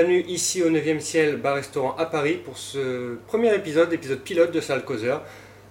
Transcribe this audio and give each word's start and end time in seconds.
bienvenue 0.00 0.24
ici 0.28 0.62
au 0.62 0.70
9e 0.70 0.98
ciel 0.98 1.36
bar-restaurant 1.36 1.94
à 1.98 2.06
Paris 2.06 2.36
pour 2.42 2.56
ce 2.56 3.16
premier 3.26 3.54
épisode, 3.54 3.92
épisode 3.92 4.20
pilote 4.20 4.50
de 4.50 4.58
Salle 4.58 4.82
Causeur. 4.82 5.22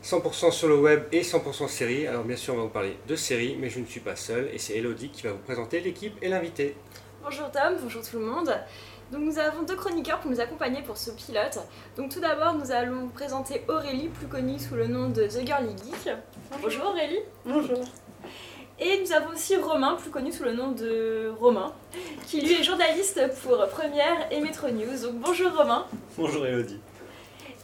100% 0.04 0.52
sur 0.52 0.68
le 0.68 0.76
web 0.76 1.06
et 1.12 1.24
100% 1.24 1.68
série. 1.68 2.06
Alors 2.06 2.24
bien 2.24 2.36
sûr 2.36 2.54
on 2.54 2.58
va 2.58 2.64
vous 2.64 2.70
parler 2.70 2.96
de 3.08 3.16
série, 3.16 3.58
mais 3.60 3.72
je 3.72 3.80
ne 3.80 3.88
suis 3.88 4.02
pas 4.02 4.16
seul 4.16 4.48
et 4.54 4.60
c'est 4.60 4.76
Elodie 4.76 5.10
qui 5.10 5.24
va 5.24 5.32
vous 5.32 5.40
présenter 5.40 5.80
l'équipe 5.80 6.14
et 6.22 6.30
l'invité. 6.30 6.76
Bonjour 7.24 7.50
Tom, 7.50 7.78
bonjour 7.82 8.08
tout 8.08 8.20
le 8.20 8.26
monde. 8.26 8.56
Donc 9.12 9.22
nous 9.22 9.40
avons 9.40 9.64
deux 9.64 9.76
chroniqueurs 9.76 10.20
pour 10.20 10.30
nous 10.30 10.40
accompagner 10.40 10.84
pour 10.84 10.98
ce 10.98 11.10
pilote. 11.10 11.58
Donc 11.98 12.14
tout 12.14 12.20
d'abord 12.20 12.54
nous 12.54 12.72
allons 12.72 13.08
présenter 13.08 13.64
Aurélie, 13.68 14.10
plus 14.10 14.28
connue 14.28 14.60
sous 14.60 14.76
le 14.76 14.86
nom 14.86 15.10
de 15.10 15.24
The 15.24 15.44
Girly 15.44 15.76
Geek. 15.76 16.14
Bonjour, 16.62 16.86
Aurélie. 16.86 17.22
Bonjour. 17.46 17.84
Et 18.82 19.02
nous 19.02 19.12
avons 19.12 19.34
aussi 19.34 19.58
Romain, 19.58 19.96
plus 19.96 20.10
connu 20.10 20.32
sous 20.32 20.44
le 20.44 20.54
nom 20.54 20.72
de 20.72 21.34
Romain, 21.38 21.74
qui 22.28 22.40
lui 22.40 22.54
est 22.54 22.64
journaliste 22.64 23.20
pour 23.44 23.58
Première 23.68 24.32
et 24.32 24.40
Metro 24.40 24.70
News. 24.70 25.02
Donc 25.04 25.16
bonjour 25.16 25.52
Romain. 25.54 25.86
Bonjour 26.18 26.46
Elodie. 26.46 26.80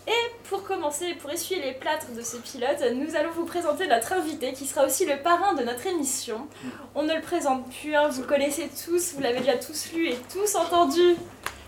Et 0.08 0.50
pour 0.50 0.64
commencer, 0.64 1.16
pour 1.16 1.32
essuyer 1.32 1.62
les 1.62 1.72
plâtres 1.72 2.12
de 2.16 2.22
ce 2.22 2.36
pilote, 2.38 2.84
nous 2.94 3.16
allons 3.16 3.32
vous 3.32 3.46
présenter 3.46 3.88
notre 3.88 4.12
invité 4.12 4.52
qui 4.52 4.66
sera 4.66 4.86
aussi 4.86 5.06
le 5.06 5.18
parrain 5.24 5.54
de 5.54 5.64
notre 5.64 5.88
émission. 5.88 6.48
On 6.96 7.04
ne 7.04 7.14
le 7.14 7.22
présente 7.22 7.66
plus, 7.72 7.96
hein, 7.96 8.10
vous 8.10 8.22
le 8.22 8.28
connaissez 8.28 8.70
tous, 8.86 9.14
vous 9.14 9.22
l'avez 9.22 9.40
déjà 9.40 9.58
tous 9.58 9.94
lu 9.94 10.10
et 10.10 10.18
tous 10.32 10.56
entendu 10.56 11.16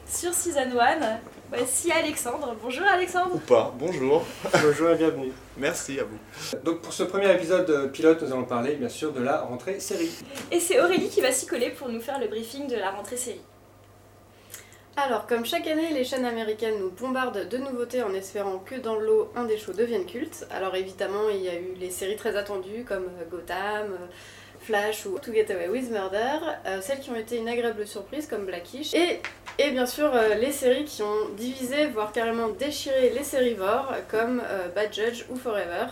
sur 0.07 0.33
Season 0.33 0.77
1. 0.77 1.19
Voici 1.49 1.91
Alexandre. 1.91 2.57
Bonjour 2.61 2.85
Alexandre. 2.85 3.35
Ou 3.35 3.39
pas, 3.39 3.73
bonjour. 3.79 4.25
Bonjour 4.61 4.89
et 4.89 4.95
bienvenue. 4.95 5.31
Merci 5.55 5.97
à 5.97 6.03
vous. 6.03 6.17
Donc 6.63 6.81
pour 6.81 6.91
ce 6.91 7.03
premier 7.03 7.33
épisode 7.33 7.89
pilote, 7.93 8.21
nous 8.21 8.33
allons 8.33 8.43
parler 8.43 8.75
bien 8.75 8.89
sûr 8.89 9.13
de 9.13 9.21
la 9.21 9.41
rentrée 9.41 9.79
série. 9.79 10.11
Et 10.51 10.59
c'est 10.59 10.81
Aurélie 10.81 11.07
qui 11.07 11.21
va 11.21 11.31
s'y 11.31 11.45
coller 11.45 11.69
pour 11.69 11.87
nous 11.87 12.01
faire 12.01 12.19
le 12.19 12.27
briefing 12.27 12.67
de 12.67 12.75
la 12.75 12.91
rentrée 12.91 13.15
série. 13.15 13.41
Alors, 14.97 15.27
comme 15.27 15.45
chaque 15.45 15.67
année, 15.67 15.93
les 15.93 16.03
chaînes 16.03 16.25
américaines 16.25 16.79
nous 16.79 16.89
bombardent 16.89 17.47
de 17.47 17.57
nouveautés 17.57 18.01
en 18.01 18.13
espérant 18.13 18.57
que 18.57 18.75
dans 18.75 18.95
l'eau, 18.95 19.31
un 19.35 19.45
des 19.45 19.57
shows 19.57 19.73
devienne 19.73 20.05
culte. 20.05 20.45
Alors 20.49 20.75
évidemment, 20.75 21.29
il 21.29 21.43
y 21.43 21.49
a 21.49 21.55
eu 21.55 21.75
les 21.79 21.91
séries 21.91 22.17
très 22.17 22.35
attendues 22.35 22.83
comme 22.83 23.05
euh, 23.05 23.25
Gotham, 23.29 23.93
euh, 23.93 24.07
Flash 24.59 25.05
ou 25.05 25.17
To 25.19 25.31
Get 25.31 25.53
Away 25.53 25.69
with 25.69 25.91
Murder, 25.91 26.39
euh, 26.65 26.81
celles 26.81 26.99
qui 26.99 27.09
ont 27.11 27.15
été 27.15 27.37
une 27.37 27.47
agréable 27.47 27.87
surprise 27.87 28.27
comme 28.27 28.45
Blackish, 28.45 28.93
et, 28.95 29.21
et 29.59 29.71
bien 29.71 29.85
sûr 29.85 30.09
euh, 30.13 30.35
les 30.35 30.51
séries 30.51 30.85
qui 30.85 31.03
ont 31.03 31.29
divisé, 31.35 31.87
voire 31.87 32.11
carrément 32.11 32.49
déchiré 32.49 33.09
les 33.09 33.23
sérivores 33.23 33.93
comme 34.09 34.41
euh, 34.45 34.67
Bad 34.75 34.93
Judge 34.93 35.25
ou 35.29 35.35
Forever. 35.35 35.87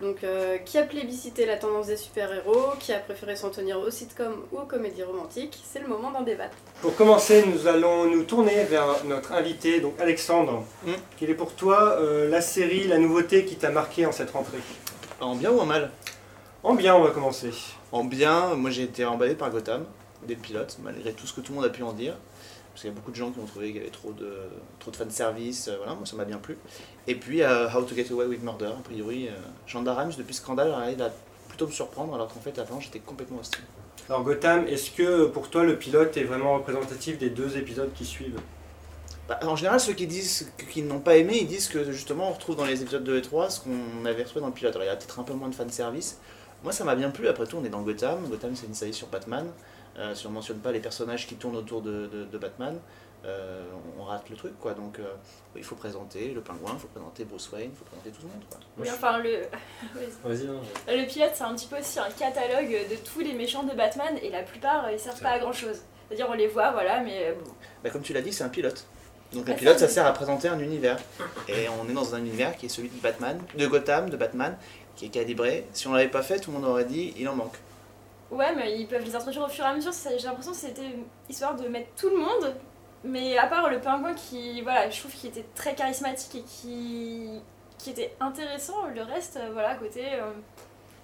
Donc, 0.00 0.24
euh, 0.24 0.56
qui 0.56 0.78
a 0.78 0.82
plébiscité 0.82 1.44
la 1.44 1.56
tendance 1.56 1.88
des 1.88 1.96
super-héros, 1.96 2.72
qui 2.78 2.92
a 2.92 2.98
préféré 2.98 3.36
s'en 3.36 3.50
tenir 3.50 3.78
aux 3.78 3.90
sitcoms 3.90 4.44
ou 4.50 4.58
aux 4.58 4.64
comédies 4.64 5.02
romantiques, 5.02 5.62
c'est 5.70 5.78
le 5.78 5.88
moment 5.88 6.10
d'en 6.10 6.22
débattre. 6.22 6.56
Pour 6.80 6.96
commencer, 6.96 7.44
nous 7.46 7.66
allons 7.66 8.06
nous 8.06 8.22
tourner 8.24 8.64
vers 8.64 9.04
notre 9.04 9.32
invité, 9.32 9.80
donc 9.80 10.00
Alexandre. 10.00 10.64
Mm. 10.84 10.92
Quelle 11.18 11.30
est 11.30 11.34
pour 11.34 11.54
toi 11.54 11.98
euh, 12.00 12.30
la 12.30 12.40
série, 12.40 12.88
la 12.88 12.96
nouveauté 12.96 13.44
qui 13.44 13.56
t'a 13.56 13.68
marqué 13.68 14.06
en 14.06 14.12
cette 14.12 14.30
rentrée? 14.30 14.60
En 15.20 15.36
bien 15.36 15.50
ou 15.50 15.60
en 15.60 15.66
mal? 15.66 15.90
En 16.62 16.74
bien, 16.74 16.94
on 16.94 17.02
va 17.02 17.10
commencer. 17.10 17.50
En 17.92 18.04
bien, 18.04 18.54
moi 18.54 18.70
j'ai 18.70 18.84
été 18.84 19.04
emballé 19.04 19.34
par 19.34 19.50
Gotham, 19.50 19.84
dès 20.26 20.34
le 20.34 20.40
pilote, 20.40 20.78
malgré 20.82 21.12
tout 21.12 21.26
ce 21.26 21.34
que 21.34 21.42
tout 21.42 21.52
le 21.52 21.56
monde 21.56 21.66
a 21.66 21.70
pu 21.70 21.82
en 21.82 21.92
dire. 21.92 22.14
Parce 22.72 22.82
qu'il 22.82 22.90
y 22.90 22.92
a 22.92 22.96
beaucoup 22.96 23.10
de 23.10 23.16
gens 23.16 23.30
qui 23.30 23.40
ont 23.40 23.46
trouvé 23.46 23.68
qu'il 23.68 23.76
y 23.76 23.80
avait 23.80 23.90
trop 23.90 24.12
de, 24.12 24.32
trop 24.78 24.90
de 24.90 24.96
fanservice, 24.96 25.68
euh, 25.68 25.76
voilà, 25.78 25.94
moi 25.94 26.06
ça 26.06 26.16
m'a 26.16 26.24
bien 26.24 26.38
plu. 26.38 26.56
Et 27.06 27.16
puis 27.16 27.42
euh, 27.42 27.68
How 27.68 27.82
to 27.82 27.94
Get 27.94 28.12
Away 28.12 28.26
with 28.26 28.42
Murder, 28.42 28.72
a 28.78 28.82
priori, 28.82 29.28
euh, 29.28 29.32
Shonda 29.66 29.94
Rhimes, 29.94 30.12
depuis 30.16 30.34
Scandale, 30.34 30.72
arrive 30.72 31.02
à 31.02 31.10
plutôt 31.48 31.66
me 31.66 31.72
surprendre, 31.72 32.14
alors 32.14 32.28
qu'en 32.28 32.40
fait 32.40 32.58
avant 32.58 32.80
j'étais 32.80 33.00
complètement 33.00 33.38
hostile. 33.40 33.64
Alors 34.08 34.22
Gotham, 34.22 34.66
est-ce 34.66 34.90
que 34.90 35.26
pour 35.26 35.50
toi 35.50 35.64
le 35.64 35.76
pilote 35.76 36.16
est 36.16 36.24
vraiment 36.24 36.54
représentatif 36.54 37.18
des 37.18 37.30
deux 37.30 37.56
épisodes 37.56 37.92
qui 37.94 38.04
suivent? 38.04 38.40
Bah, 39.28 39.38
en 39.42 39.54
général, 39.54 39.78
ceux 39.78 39.92
qui 39.92 40.08
disent 40.08 40.50
qu'ils 40.72 40.88
n'ont 40.88 40.98
pas 40.98 41.16
aimé, 41.16 41.38
ils 41.40 41.46
disent 41.46 41.68
que 41.68 41.92
justement 41.92 42.30
on 42.30 42.32
retrouve 42.32 42.56
dans 42.56 42.64
les 42.64 42.82
épisodes 42.82 43.04
2 43.04 43.18
et 43.18 43.22
3 43.22 43.50
ce 43.50 43.60
qu'on 43.60 44.04
avait 44.04 44.24
retrouvé 44.24 44.40
dans 44.40 44.48
le 44.48 44.52
pilote. 44.52 44.74
Alors 44.74 44.84
il 44.84 44.88
y 44.88 44.92
a 44.92 44.96
peut-être 44.96 45.20
un 45.20 45.22
peu 45.22 45.34
moins 45.34 45.48
de 45.48 45.54
fanservice. 45.54 46.18
Moi 46.62 46.72
ça 46.72 46.84
m'a 46.84 46.94
bien 46.94 47.10
plu, 47.10 47.28
après 47.28 47.46
tout 47.46 47.56
on 47.60 47.64
est 47.64 47.68
dans 47.70 47.82
Gotham. 47.82 48.26
Gotham 48.28 48.54
c'est 48.56 48.66
une 48.66 48.74
série 48.74 48.94
sur 48.94 49.06
Batman. 49.08 49.46
Euh, 49.98 50.14
si 50.14 50.26
on 50.26 50.30
mentionne 50.30 50.58
pas 50.58 50.72
les 50.72 50.80
personnages 50.80 51.26
qui 51.26 51.34
tournent 51.34 51.56
autour 51.56 51.82
de, 51.82 52.06
de- 52.06 52.24
de 52.24 52.38
Batman, 52.38 52.78
euh, 53.24 53.62
on 53.98 54.04
rate 54.04 54.30
le 54.30 54.36
truc 54.36 54.58
quoi. 54.60 54.72
Donc 54.72 54.98
euh, 54.98 55.14
il 55.56 55.64
faut 55.64 55.74
présenter 55.74 56.28
le 56.32 56.40
pingouin, 56.40 56.72
il 56.74 56.78
faut 56.80 56.88
présenter 56.88 57.24
Bruce 57.24 57.50
Wayne, 57.52 57.70
il 57.72 57.76
faut 57.76 57.84
présenter 57.84 58.10
tout 58.10 58.22
le 58.22 58.28
monde 58.32 58.42
quoi. 58.48 58.60
Oui, 58.78 58.88
enfin, 58.92 59.18
le, 59.18 59.42
Vas-y, 60.24 60.46
non. 60.46 60.60
le 60.88 61.06
pilote, 61.06 61.30
c'est 61.34 61.44
un 61.44 61.54
petit 61.54 61.66
peu 61.66 61.78
aussi 61.78 61.98
un 61.98 62.08
catalogue 62.10 62.70
de 62.90 62.96
tous 62.96 63.20
les 63.20 63.32
méchants 63.32 63.64
de 63.64 63.74
Batman, 63.74 64.16
et 64.22 64.30
la 64.30 64.42
plupart, 64.42 64.90
ils 64.90 64.98
servent 65.00 65.20
pas 65.20 65.30
à 65.30 65.38
grand 65.38 65.52
chose. 65.52 65.80
C'est-à-dire, 66.08 66.28
on 66.30 66.34
les 66.34 66.46
voit, 66.48 66.70
voilà, 66.72 67.00
mais 67.00 67.34
bon. 67.44 67.50
Bah, 67.84 67.90
comme 67.90 68.02
tu 68.02 68.12
l'as 68.12 68.22
dit, 68.22 68.32
c'est 68.32 68.44
un 68.44 68.48
pilote. 68.48 68.84
Donc 69.32 69.44
Ah, 69.48 69.52
un 69.52 69.54
pilote, 69.54 69.78
ça, 69.78 69.86
ça 69.86 69.94
sert 69.94 70.06
à 70.06 70.12
présenter 70.12 70.48
un 70.48 70.58
univers. 70.58 70.98
Et 71.48 71.68
on 71.68 71.88
est 71.88 71.92
dans 71.92 72.14
un 72.14 72.18
univers 72.18 72.56
qui 72.56 72.66
est 72.66 72.68
celui 72.70 72.88
de 72.88 73.00
Batman, 73.00 73.38
de 73.56 73.66
Gotham, 73.66 74.08
de 74.10 74.16
Batman, 74.16 74.56
qui 75.00 75.06
est 75.06 75.08
calibré. 75.08 75.66
Si 75.72 75.88
on 75.88 75.94
l'avait 75.94 76.10
pas 76.10 76.22
fait, 76.22 76.38
tout 76.40 76.50
le 76.52 76.58
monde 76.58 76.68
aurait 76.68 76.84
dit 76.84 77.14
il 77.16 77.26
en 77.26 77.34
manque. 77.34 77.56
Ouais, 78.30 78.54
mais 78.54 78.78
ils 78.78 78.86
peuvent 78.86 79.02
les 79.02 79.16
introduire 79.16 79.44
au 79.44 79.48
fur 79.48 79.64
et 79.64 79.68
à 79.68 79.74
mesure. 79.74 79.94
ça- 79.94 80.14
J'ai 80.16 80.26
l'impression 80.26 80.52
que 80.52 80.58
c'était 80.58 80.94
histoire 81.28 81.56
de 81.56 81.66
mettre 81.68 81.88
tout 81.96 82.10
le 82.10 82.18
monde. 82.18 82.54
Mais 83.02 83.38
à 83.38 83.46
part 83.46 83.70
le 83.70 83.80
pingouin 83.80 84.12
qui, 84.14 84.60
voilà, 84.60 84.90
je 84.90 85.00
trouve 85.00 85.10
qu'il 85.12 85.30
était 85.30 85.46
très 85.54 85.74
charismatique 85.74 86.34
et 86.34 86.42
qui, 86.42 87.30
qui 87.78 87.90
était 87.90 88.12
intéressant, 88.20 88.88
le 88.94 89.00
reste, 89.02 89.38
euh, 89.38 89.48
voilà, 89.54 89.70
à 89.70 89.74
côté, 89.76 90.02
euh, 90.04 90.30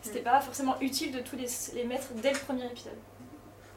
c'était 0.02 0.20
pas 0.20 0.38
forcément 0.42 0.78
utile 0.82 1.10
de 1.10 1.20
tous 1.20 1.36
les, 1.36 1.46
les 1.74 1.84
mettre 1.84 2.08
dès 2.22 2.32
le 2.34 2.38
premier 2.38 2.66
épisode. 2.66 2.92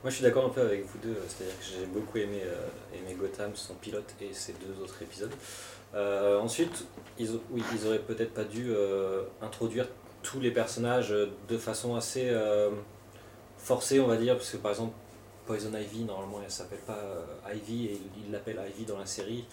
Moi 0.03 0.09
je 0.11 0.15
suis 0.15 0.23
d'accord 0.23 0.45
un 0.45 0.49
peu 0.49 0.61
avec 0.61 0.85
vous 0.85 0.97
deux, 0.99 1.17
c'est-à-dire 1.29 1.57
que 1.59 1.63
j'ai 1.65 1.85
beaucoup 1.85 2.17
aimé, 2.17 2.41
euh, 2.43 2.67
aimé 2.93 3.15
Gotham, 3.17 3.51
son 3.55 3.75
pilote 3.75 4.13
et 4.21 4.33
ses 4.33 4.51
deux 4.53 4.81
autres 4.83 5.01
épisodes. 5.01 5.33
Euh, 5.95 6.39
ensuite, 6.39 6.85
ils, 7.17 7.31
oui, 7.51 7.63
ils 7.73 7.87
auraient 7.87 7.99
peut-être 7.99 8.33
pas 8.33 8.43
dû 8.43 8.67
euh, 8.69 9.23
introduire 9.41 9.87
tous 10.23 10.39
les 10.39 10.51
personnages 10.51 11.11
euh, 11.11 11.27
de 11.47 11.57
façon 11.57 11.95
assez 11.95 12.29
euh, 12.29 12.69
forcée, 13.57 13.99
on 13.99 14.07
va 14.07 14.17
dire, 14.17 14.35
parce 14.35 14.51
que 14.51 14.57
par 14.57 14.71
exemple, 14.71 14.93
Poison 15.45 15.71
Ivy, 15.75 16.03
normalement 16.03 16.39
elle 16.43 16.51
s'appelle 16.51 16.79
pas 16.79 16.97
euh, 16.97 17.53
Ivy 17.55 17.87
et 17.87 18.01
il- 18.25 18.31
l'appelle 18.31 18.59
Ivy 18.75 18.85
dans 18.85 18.97
la 18.99 19.05
série. 19.05 19.45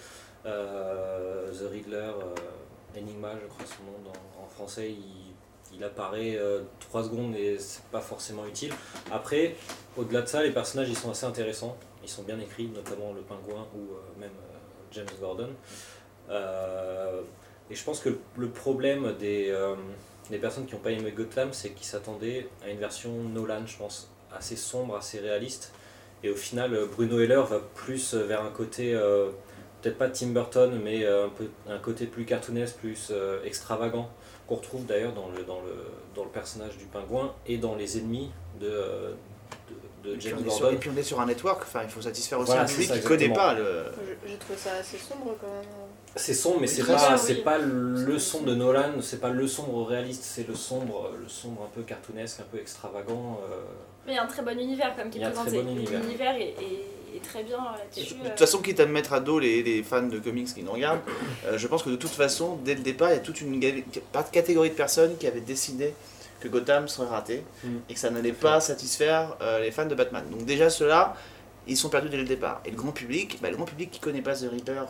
Euh, 0.44 1.50
The 1.52 1.70
Riddler, 1.72 1.96
euh, 1.96 2.98
Enigma, 2.98 3.32
je 3.42 3.46
crois 3.48 3.64
son 3.66 3.82
nom 3.84 4.12
en 4.42 4.48
français, 4.48 4.94
il, 5.72 5.82
apparaît 5.84 6.38
3 6.80 7.04
secondes 7.04 7.34
et 7.36 7.58
c'est 7.58 7.82
pas 7.92 8.00
forcément 8.00 8.46
utile. 8.46 8.72
Après, 9.12 9.56
au-delà 9.98 10.22
de 10.22 10.26
ça, 10.26 10.42
les 10.42 10.50
personnages 10.52 10.88
ils 10.88 10.96
sont 10.96 11.10
assez 11.10 11.26
intéressants, 11.26 11.76
ils 12.02 12.08
sont 12.08 12.22
bien 12.22 12.38
écrits, 12.38 12.68
notamment 12.68 13.12
le 13.12 13.20
pingouin 13.20 13.66
ou 13.74 13.80
euh, 13.92 14.20
même 14.20 14.30
euh, 14.30 14.56
James 14.92 15.06
Gordon. 15.20 15.50
Euh, 16.30 17.20
et 17.70 17.74
je 17.74 17.84
pense 17.84 18.00
que 18.00 18.18
le 18.36 18.48
problème 18.48 19.12
des, 19.18 19.54
euh, 20.28 20.30
des 20.32 20.38
personnes 20.38 20.66
qui 20.66 20.74
n'ont 20.74 20.80
pas 20.80 20.90
aimé 20.90 21.12
Gotham, 21.12 21.50
c'est 21.52 21.70
qu'ils 21.70 21.86
s'attendaient 21.86 22.48
à 22.64 22.70
une 22.70 22.78
version 22.78 23.10
Nolan, 23.10 23.66
je 23.66 23.76
pense, 23.76 24.10
assez 24.36 24.56
sombre, 24.56 24.96
assez 24.96 25.18
réaliste. 25.20 25.72
Et 26.22 26.30
au 26.30 26.36
final, 26.36 26.74
euh, 26.74 26.86
Bruno 26.86 27.20
Heller 27.20 27.42
va 27.44 27.60
plus 27.74 28.14
vers 28.14 28.42
un 28.42 28.50
côté, 28.50 28.94
euh, 28.94 29.28
peut-être 29.82 29.98
pas 29.98 30.08
Tim 30.08 30.28
Burton, 30.28 30.80
mais 30.82 31.04
euh, 31.04 31.26
un, 31.26 31.28
peu, 31.28 31.46
un 31.68 31.78
côté 31.78 32.06
plus 32.06 32.24
cartoonesque, 32.24 32.76
plus 32.76 33.08
euh, 33.10 33.42
extravagant, 33.44 34.08
qu'on 34.48 34.56
retrouve 34.56 34.86
d'ailleurs 34.86 35.12
dans 35.12 35.28
le, 35.28 35.42
dans, 35.44 35.60
le, 35.60 35.74
dans 36.14 36.24
le 36.24 36.30
personnage 36.30 36.76
du 36.78 36.84
pingouin 36.86 37.34
et 37.46 37.58
dans 37.58 37.74
les 37.74 37.98
ennemis 37.98 38.30
de, 38.60 38.68
euh, 38.68 39.10
de, 40.04 40.10
de 40.10 40.14
Et 40.14 40.18
puis, 40.18 40.28
James 40.30 40.38
on 40.42 40.46
est 40.46 40.50
sur, 40.50 40.60
Gordon. 40.60 40.76
et 40.76 40.78
puis 40.78 40.90
on 40.94 40.96
est 40.96 41.02
sur 41.02 41.20
un 41.20 41.26
network, 41.26 41.62
enfin 41.62 41.80
il 41.82 41.88
faut 41.90 42.00
satisfaire 42.02 42.38
aussi 42.38 42.46
Voilà, 42.52 42.62
un 42.62 42.66
public 42.66 42.92
qui 42.92 43.00
connaît 43.02 43.24
exactement. 43.24 43.34
pas 43.34 43.54
le. 43.54 43.84
Je- 44.24 44.28
J'ai 44.30 44.36
trouvé 44.36 44.58
ça 44.58 44.70
assez 44.80 44.98
sombre 44.98 45.36
quand 45.40 45.48
même. 45.48 45.64
C'est 46.16 46.32
sombre, 46.34 46.58
mais 46.60 46.66
c'est 46.66 46.82
pas, 46.84 47.18
c'est 47.18 47.34
oui. 47.34 47.40
pas 47.42 47.58
le 47.58 48.18
sombre 48.18 48.46
de 48.46 48.54
Nolan, 48.54 48.92
c'est 49.02 49.20
pas 49.20 49.28
le 49.30 49.46
sombre 49.46 49.84
réaliste, 49.86 50.22
c'est 50.24 50.48
le 50.48 50.54
sombre, 50.54 51.10
le 51.20 51.28
sombre 51.28 51.62
un 51.64 51.74
peu 51.74 51.82
cartoonesque, 51.82 52.40
un 52.40 52.44
peu 52.50 52.58
extravagant. 52.58 53.38
euh. 53.50 53.56
Mais 54.06 54.12
il 54.12 54.14
y 54.16 54.18
a 54.18 54.22
un 54.22 54.26
très 54.26 54.42
bon 54.42 54.58
univers 54.58 54.96
comme 54.96 55.10
qui 55.10 55.18
est 55.18 55.26
présenté. 55.26 55.62
bon 55.62 55.70
univers. 55.76 56.00
L'univers 56.00 56.34
est, 56.36 56.40
est- 56.62 57.16
est 57.16 57.22
très 57.22 57.42
bien 57.42 57.58
là-dessus. 57.58 58.14
De 58.14 58.20
euh. 58.24 58.28
toute 58.30 58.38
façon, 58.38 58.62
quitte 58.62 58.80
à 58.80 58.86
me 58.86 58.92
mettre 58.92 59.12
à 59.12 59.20
dos 59.20 59.38
les, 59.38 59.62
les 59.62 59.82
fans 59.82 60.02
de 60.02 60.18
comics 60.18 60.46
qui 60.54 60.62
nous 60.62 60.72
regardent, 60.72 61.00
euh, 61.46 61.58
je 61.58 61.66
pense 61.66 61.82
que 61.82 61.90
de 61.90 61.96
toute 61.96 62.10
façon, 62.10 62.56
dès 62.64 62.74
le 62.74 62.80
départ, 62.82 63.10
il 63.10 63.14
y 63.14 63.16
a 63.18 63.20
toute 63.20 63.40
une 63.42 63.60
ga- 63.60 63.72
pas 64.12 64.22
de 64.22 64.30
catégorie 64.30 64.70
de 64.70 64.74
personnes 64.74 65.16
qui 65.18 65.26
avaient 65.26 65.40
décidé 65.40 65.92
que 66.40 66.48
Gotham 66.48 66.88
serait 66.88 67.08
raté 67.08 67.42
Mm. 67.64 67.68
et 67.90 67.94
que 67.94 67.98
ça 68.00 68.08
n'allait 68.10 68.32
pas 68.32 68.60
satisfaire 68.60 69.36
euh, 69.42 69.60
les 69.60 69.70
fans 69.70 69.86
de 69.86 69.94
Batman. 69.94 70.24
Donc 70.30 70.44
déjà 70.46 70.70
ceux-là, 70.70 71.14
ils 71.66 71.76
sont 71.76 71.88
perdus 71.90 72.08
dès 72.08 72.16
le 72.18 72.24
départ. 72.24 72.60
Et 72.64 72.70
le 72.70 72.76
grand 72.76 72.92
public, 72.92 73.38
bah, 73.42 73.50
le 73.50 73.56
grand 73.56 73.64
public 73.66 73.90
qui 73.90 74.00
connaît 74.00 74.22
pas 74.22 74.34
The 74.34 74.48
Reaper, 74.50 74.84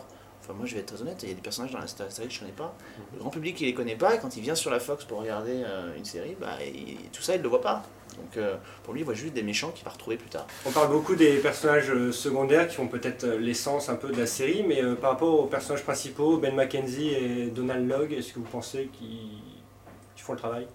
enfin 0.47 0.57
moi 0.57 0.65
je 0.65 0.75
vais 0.75 0.79
être 0.81 0.93
très 0.93 1.01
honnête, 1.01 1.17
il 1.23 1.29
y 1.29 1.31
a 1.31 1.35
des 1.35 1.41
personnages 1.41 1.71
dans 1.71 1.79
la 1.79 1.87
série 1.87 2.27
que 2.29 2.33
je 2.33 2.39
connais 2.39 2.51
pas. 2.53 2.73
Le 3.13 3.19
grand 3.19 3.29
public 3.29 3.55
qui 3.55 3.65
les 3.65 3.73
connaît 3.73 3.95
pas 3.97 4.15
et 4.15 4.19
quand 4.19 4.37
il 4.37 4.41
vient 4.43 4.55
sur 4.55 4.71
la 4.71 4.79
Fox 4.79 5.03
pour 5.03 5.19
regarder 5.19 5.63
euh, 5.65 5.95
une 5.97 6.05
série, 6.05 6.35
bah, 6.39 6.57
il- 6.65 6.97
tout 7.11 7.21
ça 7.21 7.35
il 7.35 7.41
le 7.41 7.49
voit 7.49 7.61
pas. 7.61 7.83
Donc 8.15 8.37
euh, 8.37 8.55
pour 8.83 8.93
lui, 8.93 9.01
il 9.01 9.03
voit 9.03 9.13
juste 9.13 9.33
des 9.33 9.43
méchants 9.43 9.69
qu'il 9.71 9.83
va 9.85 9.91
retrouver 9.91 10.17
plus 10.17 10.29
tard. 10.29 10.47
On 10.65 10.71
parle 10.71 10.89
beaucoup 10.89 11.15
des 11.15 11.37
personnages 11.37 11.91
euh, 11.91 12.11
secondaires 12.11 12.67
qui 12.67 12.75
font 12.75 12.87
peut-être 12.87 13.25
l'essence 13.27 13.89
un 13.89 13.95
peu 13.95 14.09
de 14.09 14.17
la 14.17 14.25
série, 14.25 14.63
mais 14.67 14.81
euh, 14.81 14.95
par 14.95 15.11
rapport 15.11 15.39
aux 15.39 15.45
personnages 15.45 15.83
principaux, 15.83 16.37
Ben 16.37 16.55
McKenzie 16.55 17.09
et 17.09 17.47
Donald 17.47 17.87
Logg, 17.87 18.13
est-ce 18.13 18.33
que 18.33 18.39
vous 18.39 18.45
pensez 18.45 18.89
qu'ils 18.97 20.23
font 20.23 20.33
le 20.33 20.39
travail? 20.39 20.67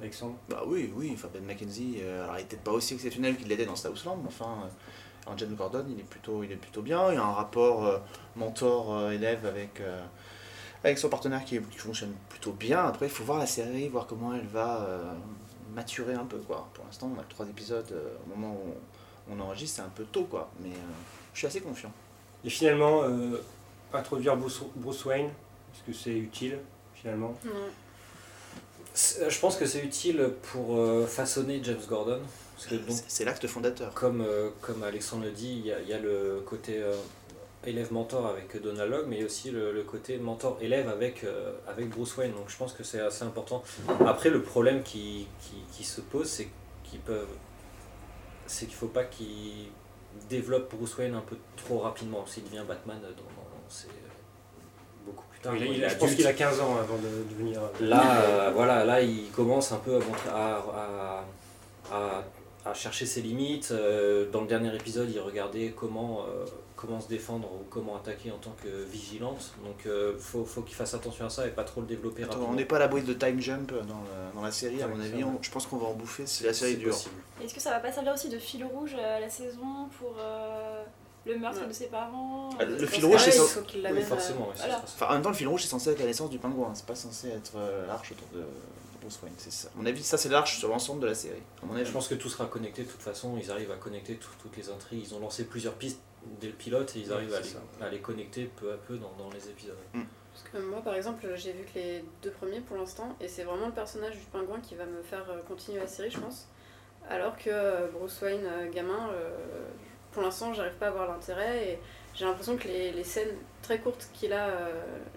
Alexandre? 0.00 0.34
Bah 0.48 0.62
oui, 0.66 0.92
oui, 0.96 1.10
enfin 1.14 1.28
Ben 1.32 1.44
McKenzie, 1.44 1.98
alors 2.02 2.36
il 2.38 2.42
était 2.42 2.56
pas 2.56 2.70
aussi 2.72 2.94
exceptionnel 2.94 3.36
qu'il 3.36 3.48
l'était 3.48 3.66
dans 3.66 3.76
Southland, 3.76 4.18
mais 4.22 4.28
enfin, 4.28 4.68
euh, 5.28 5.34
James 5.36 5.54
Gordon, 5.54 5.84
il 5.88 6.00
est 6.00 6.04
plutôt, 6.04 6.42
il 6.42 6.50
est 6.50 6.56
plutôt 6.56 6.82
bien. 6.82 7.10
Il 7.10 7.14
y 7.14 7.18
a 7.18 7.24
un 7.24 7.32
rapport 7.32 7.84
euh, 7.84 7.98
mentor-élève 8.36 9.46
avec, 9.46 9.80
euh, 9.80 10.02
avec 10.84 10.98
son 10.98 11.08
partenaire 11.08 11.44
qui, 11.44 11.60
qui 11.60 11.78
fonctionne 11.78 12.12
plutôt 12.28 12.52
bien. 12.52 12.84
Après, 12.84 13.06
il 13.06 13.12
faut 13.12 13.24
voir 13.24 13.38
la 13.38 13.46
série, 13.46 13.88
voir 13.88 14.06
comment 14.06 14.34
elle 14.34 14.46
va 14.46 14.82
euh, 14.82 15.12
maturer 15.74 16.14
un 16.14 16.24
peu. 16.24 16.38
Quoi. 16.38 16.68
Pour 16.74 16.84
l'instant, 16.84 17.10
on 17.14 17.20
a 17.20 17.22
que 17.24 17.30
trois 17.30 17.46
épisodes 17.46 17.90
euh, 17.92 18.16
au 18.26 18.36
moment 18.36 18.54
où 18.54 18.74
on, 19.30 19.36
on 19.36 19.40
enregistre, 19.40 19.76
c'est 19.76 19.82
un 19.82 19.92
peu 19.94 20.04
tôt. 20.04 20.24
Quoi. 20.24 20.50
Mais 20.60 20.70
euh, 20.70 20.92
je 21.34 21.38
suis 21.38 21.46
assez 21.46 21.60
confiant. 21.60 21.92
Et 22.44 22.50
finalement, 22.50 23.02
euh, 23.02 23.42
introduire 23.92 24.36
Bruce, 24.36 24.62
Bruce 24.76 25.04
Wayne, 25.04 25.26
est-ce 25.26 25.82
que 25.82 25.92
c'est 25.92 26.16
utile 26.16 26.58
finalement? 26.94 27.34
Je 28.94 29.38
pense 29.38 29.56
que 29.56 29.66
c'est 29.66 29.84
utile 29.84 30.32
pour 30.50 30.76
euh, 30.76 31.06
façonner 31.06 31.60
James 31.62 31.82
Gordon. 31.88 32.20
Parce 32.58 32.66
que 32.66 32.74
donc, 32.74 32.96
C'est- 33.06 33.24
l'acte 33.24 33.46
fondateur. 33.46 33.94
comme, 33.94 34.20
euh, 34.20 34.50
comme 34.60 34.82
Alexandre 34.82 35.24
le 35.26 35.30
dit, 35.30 35.52
il 35.60 35.66
y 35.66 35.72
a, 35.72 35.80
il 35.80 35.88
y 35.88 35.92
a 35.92 35.98
le 35.98 36.42
côté 36.44 36.82
euh, 36.82 36.92
élève-mentor 37.64 38.26
avec 38.26 38.60
Donald 38.60 38.90
Logg, 38.90 39.04
mais 39.08 39.16
il 39.16 39.20
y 39.20 39.22
a 39.22 39.26
aussi 39.26 39.50
le, 39.52 39.72
le 39.72 39.82
côté 39.84 40.18
mentor-élève 40.18 40.88
avec, 40.88 41.22
euh, 41.22 41.52
avec 41.68 41.88
Bruce 41.88 42.16
Wayne. 42.16 42.32
Donc 42.32 42.48
je 42.48 42.56
pense 42.56 42.72
que 42.72 42.82
c'est 42.82 43.00
assez 43.00 43.22
important. 43.24 43.62
Après, 44.06 44.30
le 44.30 44.42
problème 44.42 44.82
qui, 44.82 45.28
qui, 45.40 45.62
qui 45.72 45.84
se 45.84 46.00
pose, 46.00 46.26
c'est 46.26 46.48
qu'ils 46.82 46.98
peuvent. 47.00 47.28
C'est 48.48 48.66
qu'il 48.66 48.74
ne 48.74 48.78
faut 48.80 48.86
pas 48.88 49.04
qu'ils 49.04 49.68
développent 50.28 50.74
Bruce 50.74 50.96
Wayne 50.98 51.14
un 51.14 51.20
peu 51.20 51.36
trop 51.56 51.78
rapidement. 51.78 52.26
S'il 52.26 52.42
devient 52.44 52.64
Batman, 52.66 52.98
dans, 53.00 53.08
dans- 53.08 53.68
c'est 53.68 53.86
beaucoup 55.06 55.24
plus 55.30 55.38
tard. 55.40 55.54
Il 55.56 55.84
a- 55.84 55.88
Je 55.88 55.96
pense 55.96 56.14
qu'il 56.14 56.26
a 56.26 56.32
15 56.32 56.58
ans 56.60 56.76
avant 56.78 56.96
de 56.96 57.24
devenir. 57.30 57.60
Là, 57.80 58.22
euh, 58.22 58.50
voilà, 58.52 58.84
là, 58.84 59.00
il 59.00 59.30
commence 59.30 59.70
un 59.70 59.76
peu 59.76 59.94
à, 59.96 59.98
montrer, 59.98 60.28
à, 60.30 60.56
à, 60.56 61.24
à- 61.92 62.24
à 62.70 62.74
chercher 62.74 63.06
ses 63.06 63.20
limites. 63.22 63.70
Euh, 63.72 64.30
Dans 64.30 64.40
le 64.42 64.46
dernier 64.46 64.74
épisode, 64.74 65.10
il 65.10 65.20
regardait 65.20 65.72
comment, 65.76 66.22
euh, 66.22 66.44
comment 66.76 67.00
se 67.00 67.08
défendre 67.08 67.48
ou 67.52 67.64
comment 67.70 67.96
attaquer 67.96 68.30
en 68.30 68.38
tant 68.38 68.54
que 68.62 68.68
vigilante. 68.84 69.52
Donc, 69.64 69.84
il 69.86 70.18
faut, 70.20 70.44
faut 70.44 70.62
qu'il 70.62 70.74
fasse 70.76 70.94
attention 70.94 71.26
à 71.26 71.30
ça 71.30 71.46
et 71.46 71.50
pas 71.50 71.64
trop 71.64 71.80
le 71.80 71.86
développer 71.86 72.22
Attends, 72.22 72.32
rapidement. 72.34 72.52
on 72.52 72.56
n'est 72.56 72.64
pas 72.64 72.76
à 72.76 72.80
l'abri 72.80 73.02
de 73.02 73.12
time 73.14 73.40
jump 73.40 73.70
dans, 73.72 73.78
le- 73.78 74.34
dans 74.34 74.42
la 74.42 74.52
série, 74.52 74.82
à 74.82 74.88
mon 74.88 75.00
avis. 75.00 75.24
on- 75.24 75.38
je 75.42 75.50
pense 75.50 75.66
qu'on 75.66 75.76
va 75.78 75.86
en 75.88 75.94
bouffer 75.94 76.26
si 76.26 76.44
la 76.44 76.52
série 76.52 76.72
C'est 76.72 76.78
dure. 76.78 76.90
possible. 76.92 77.14
Est-ce 77.42 77.54
que 77.54 77.60
ça 77.60 77.70
va 77.70 77.80
pas 77.80 77.92
servir 77.92 78.12
aussi 78.14 78.28
de 78.28 78.38
fil 78.38 78.64
rouge 78.64 78.94
à 78.94 79.20
la 79.20 79.28
saison 79.30 79.88
pour 79.98 80.14
euh, 80.18 80.82
le 81.26 81.38
meurtre 81.38 81.60
Ouais. 81.62 81.66
de 81.68 81.72
ses 81.72 81.86
parents 81.86 82.50
Ah, 82.58 82.64
le 82.64 82.74
euh, 82.82 82.86
fil 82.86 83.04
rouge, 83.04 83.20
c'est 83.20 83.30
ça. 83.32 83.42
Oui, 83.42 84.02
forcément. 84.02 84.48
euh, 84.50 84.54
voilà. 84.56 84.80
Enfin, 84.84 85.06
en 85.08 85.12
même 85.14 85.22
temps, 85.22 85.30
le 85.30 85.34
fil 85.34 85.48
rouge, 85.48 85.62
c'est 85.62 85.68
censé 85.68 85.90
être 85.90 85.98
la 86.00 86.06
naissance 86.06 86.30
du 86.30 86.38
pingouin. 86.38 86.70
C'est 86.74 86.86
pas 86.86 86.94
censé 86.94 87.28
être 87.28 87.52
euh, 87.56 87.86
l'arche 87.86 88.12
autour 88.12 88.28
de, 88.34 88.44
de 89.08 89.14
Bruce 89.14 89.22
Wayne. 89.22 89.34
C'est 89.38 89.52
ça. 89.52 89.68
À 89.68 89.78
mon 89.78 89.86
avis, 89.86 90.02
ça, 90.02 90.16
c'est 90.18 90.28
l'arche 90.28 90.58
sur 90.58 90.68
l'ensemble 90.68 91.00
de 91.00 91.06
la 91.06 91.14
série. 91.14 91.42
À 91.62 91.66
mon 91.66 91.74
avis. 91.74 91.84
Je 91.86 91.92
pense 91.92 92.08
que 92.08 92.14
tout 92.14 92.28
sera 92.28 92.46
connecté 92.46 92.82
de 92.82 92.88
toute 92.88 93.00
façon. 93.02 93.36
Ils 93.40 93.50
arrivent 93.50 93.70
à 93.72 93.76
connecter 93.76 94.16
tout- 94.16 94.30
toutes 94.42 94.56
les 94.56 94.68
intrigues. 94.70 95.04
Ils 95.06 95.14
ont 95.14 95.20
lancé 95.20 95.44
plusieurs 95.44 95.74
pistes 95.74 96.00
dès 96.40 96.48
le 96.48 96.52
pilote 96.52 96.94
et 96.96 97.00
ils 97.00 97.08
Ouais, 97.08 97.14
arrivent 97.16 97.34
à 97.34 97.40
les, 97.40 97.46
ça. 97.46 97.58
à 97.80 97.88
les 97.88 98.00
connecter 98.00 98.44
peu 98.56 98.72
à 98.72 98.76
peu 98.76 98.96
dans, 98.98 99.12
dans 99.18 99.30
les 99.30 99.48
épisodes. 99.48 99.76
Parce 99.92 100.44
que 100.52 100.58
moi, 100.58 100.80
par 100.82 100.94
exemple, 100.94 101.26
j'ai 101.36 101.52
vu 101.52 101.64
que 101.64 101.78
les 101.78 102.04
deux 102.22 102.30
premiers 102.30 102.60
pour 102.60 102.76
l'instant, 102.76 103.16
et 103.20 103.26
c'est 103.28 103.42
vraiment 103.44 103.66
le 103.66 103.72
personnage 103.72 104.14
du 104.14 104.24
pingouin 104.26 104.60
qui 104.60 104.74
va 104.76 104.84
me 104.86 105.02
faire 105.02 105.24
euh, 105.30 105.40
continuer 105.48 105.80
la 105.80 105.86
série, 105.88 106.10
je 106.10 106.20
pense. 106.20 106.46
Alors 107.10 107.36
que 107.36 107.48
euh, 107.50 107.88
Bruce 107.92 108.20
Wayne, 108.22 108.44
euh, 108.44 108.70
gamin, 108.70 109.10
pour 110.12 110.22
l'instant, 110.22 110.52
j'arrive 110.54 110.74
pas 110.74 110.88
à 110.88 110.90
voir 110.90 111.08
l'intérêt, 111.08 111.70
et 111.72 111.78
j'ai 112.14 112.24
l'impression 112.24 112.56
que 112.56 112.68
les, 112.68 112.92
les 112.92 113.04
scènes 113.04 113.34
très 113.62 113.78
courtes 113.80 114.08
qu'il 114.12 114.32
a, 114.32 114.50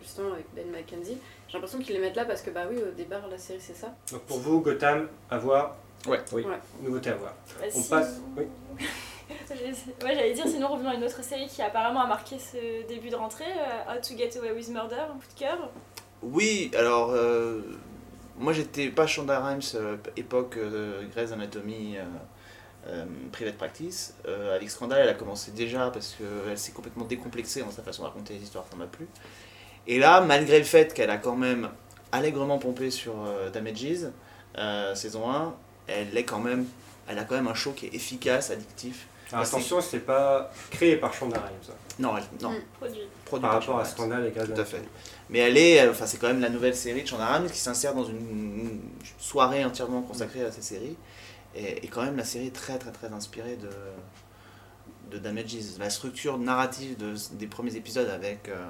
justement 0.02 0.34
avec 0.34 0.46
Ben 0.56 0.70
McKenzie, 0.72 1.18
j'ai 1.52 1.58
l'impression 1.58 1.80
qu'ils 1.80 1.96
les 1.96 2.00
mettent 2.02 2.16
là 2.16 2.24
parce 2.24 2.42
que, 2.42 2.50
bah 2.50 2.62
oui, 2.72 2.78
au 2.82 2.92
départ, 2.96 3.28
la 3.30 3.38
série, 3.38 3.60
c'est 3.60 3.76
ça. 3.76 3.94
Donc 4.12 4.22
pour 4.22 4.40
vous, 4.40 4.62
Gotham, 4.62 5.10
à 5.30 5.38
voir. 5.38 5.76
Ouais. 6.08 6.22
Oui. 6.32 6.44
Ouais. 6.46 6.58
Nouveauté 6.82 7.10
à 7.10 7.16
voir. 7.16 7.34
Bah, 7.60 7.66
On 7.76 7.82
si- 7.82 7.90
passe- 7.90 8.22
oui. 8.38 8.46
Ouais, 9.50 10.14
j'allais 10.16 10.34
dire, 10.34 10.46
sinon 10.48 10.68
revenons 10.70 10.90
à 10.90 10.96
une 10.96 11.04
autre 11.04 11.24
série 11.24 11.48
qui 11.48 11.62
apparemment 11.62 12.02
a 12.02 12.08
marqué 12.08 12.38
ce 12.38 12.86
début 12.88 13.10
de 13.10 13.16
rentrée, 13.16 13.46
euh, 13.46 13.94
How 13.94 14.02
to 14.02 14.18
Get 14.18 14.38
Away 14.38 14.52
with 14.52 14.70
Murder, 14.70 14.96
un 14.96 15.14
coup 15.14 15.34
de 15.36 15.40
cœur. 15.40 15.70
Oui, 16.22 16.70
alors, 16.78 17.12
euh, 17.12 17.62
moi, 18.38 18.52
j'étais 18.54 18.90
pas 18.90 19.08
Shonda 19.08 19.40
Rhimes, 19.40 19.62
euh, 19.76 19.98
époque 20.18 20.58
euh, 20.58 21.04
Grey's 21.14 21.32
Anatomy, 21.32 21.98
euh, 21.98 22.04
euh, 22.88 23.06
Private 23.32 23.58
Practice. 23.58 24.14
Euh, 24.28 24.56
Alix 24.56 24.76
Crandall, 24.76 25.00
elle 25.04 25.10
a 25.10 25.14
commencé 25.14 25.52
déjà 25.52 25.90
parce 25.92 26.16
qu'elle 26.18 26.58
s'est 26.58 26.72
complètement 26.74 27.06
décomplexée 27.06 27.62
dans 27.62 27.72
sa 27.72 27.82
façon 27.84 28.04
de 28.04 28.08
raconter 28.08 28.34
les 28.34 28.42
histoires, 28.44 28.66
ça 28.70 28.76
m'a 28.76 28.86
plu. 28.88 29.08
Et 29.88 30.00
là, 30.00 30.22
malgré 30.22 30.60
le 30.60 30.66
fait 30.66 30.94
qu'elle 30.94 31.10
a 31.10 31.18
quand 31.18 31.36
même 31.36 31.70
allègrement 32.12 32.58
pompé 32.60 32.92
sur 32.92 33.14
euh, 33.26 33.50
Damages, 33.50 34.08
euh, 34.58 34.94
saison 34.96 35.30
1, 35.30 35.54
elle 35.88 36.16
est 36.18 36.24
quand 36.24 36.40
même, 36.40 36.66
elle 37.08 37.18
a 37.20 37.24
quand 37.24 37.36
même 37.36 37.48
un 37.48 37.54
show 37.54 37.72
qui 37.72 37.88
est 37.88 37.94
efficace, 37.96 38.52
addictif. 38.52 39.08
Alors, 39.32 39.46
Ah, 39.46 39.48
attention, 39.48 39.80
c'est 39.82 40.00
pas 40.00 40.52
créé 40.72 40.98
par 40.98 41.14
Shonda 41.14 41.40
Rhimes, 41.40 41.56
ça, 41.66 41.72
Non, 42.00 42.18
elle, 42.18 42.24
non, 42.42 42.52
Mm. 42.52 42.62
Produit. 42.80 43.00
produit 43.26 43.42
par 43.42 43.52
par 43.52 43.60
rapport 43.62 43.80
à. 43.80 43.86
Scandal 43.86 44.26
et 44.28 44.32
Grey's 44.32 44.50
Tout 44.54 44.60
à 44.60 44.66
fait. 44.66 44.82
Mais 45.30 45.40
elle 45.40 45.58
est, 45.58 45.80
euh, 45.82 45.92
enfin 45.92 46.06
c'est 46.06 46.18
quand 46.18 46.28
même 46.28 46.42
la 46.42 46.50
nouvelle 46.50 46.76
série 46.76 47.04
de 47.04 47.08
Shonda 47.08 47.26
Rhimes 47.38 47.50
qui 47.50 47.58
s'insère 47.58 47.94
dans 47.96 48.04
une, 48.04 48.18
une 48.18 48.82
soirée 49.20 49.64
entièrement 49.64 50.02
consacrée 50.02 50.44
à 50.44 50.52
cette 50.52 50.64
série. 50.66 50.98
Et, 51.56 51.86
et 51.86 51.88
quand 51.88 52.04
même 52.04 52.18
la 52.18 52.26
série 52.26 52.48
est 52.48 52.56
très 52.56 52.78
très 52.78 52.92
très 52.92 53.08
inspirée 53.08 53.56
de, 53.56 53.70
de 55.12 55.18
Damages. 55.18 55.78
La 55.80 55.90
structure 55.90 56.38
narrative 56.38 56.98
de- 56.98 57.16
des 57.36 57.48
premiers 57.48 57.76
épisodes 57.78 58.10
avec 58.10 58.50
euh, 58.50 58.68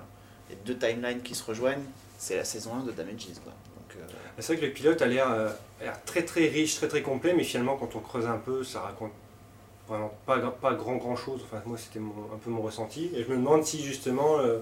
deux 0.66 0.78
timelines 0.78 1.22
qui 1.22 1.36
se 1.36 1.44
rejoignent, 1.44 1.84
c'est 2.18 2.38
la 2.38 2.46
saison 2.46 2.76
1 2.76 2.84
de 2.84 2.92
Damages. 2.92 3.28
Quoi. 3.44 3.54
Euh, 3.98 4.06
C'est 4.40 4.54
vrai 4.54 4.62
que 4.62 4.66
le 4.68 4.74
pilote 4.74 5.02
a 5.02 5.08
l'air 5.08 5.32
euh, 5.32 5.50
a 5.80 5.84
l'air 5.84 6.04
très 6.06 6.24
très 6.24 6.48
riche, 6.48 6.76
très 6.76 6.88
très 6.88 7.02
complet, 7.02 7.34
mais 7.34 7.44
finalement 7.44 7.78
quand 7.78 7.96
on 7.96 8.00
creuse 8.00 8.26
un 8.26 8.38
peu, 8.38 8.64
ça 8.64 8.82
raconte 8.82 9.12
vraiment 9.88 10.14
pas, 10.26 10.40
pas 10.40 10.74
grand 10.74 10.96
grand 10.96 11.16
chose. 11.16 11.42
Enfin, 11.44 11.62
moi 11.66 11.78
c'était 11.78 12.00
un 12.00 12.38
peu 12.38 12.50
mon 12.50 12.62
ressenti. 12.62 13.12
Et 13.16 13.24
je 13.24 13.30
me 13.30 13.38
demande 13.38 13.64
si 13.64 13.84
justement 13.84 14.38
euh, 14.40 14.60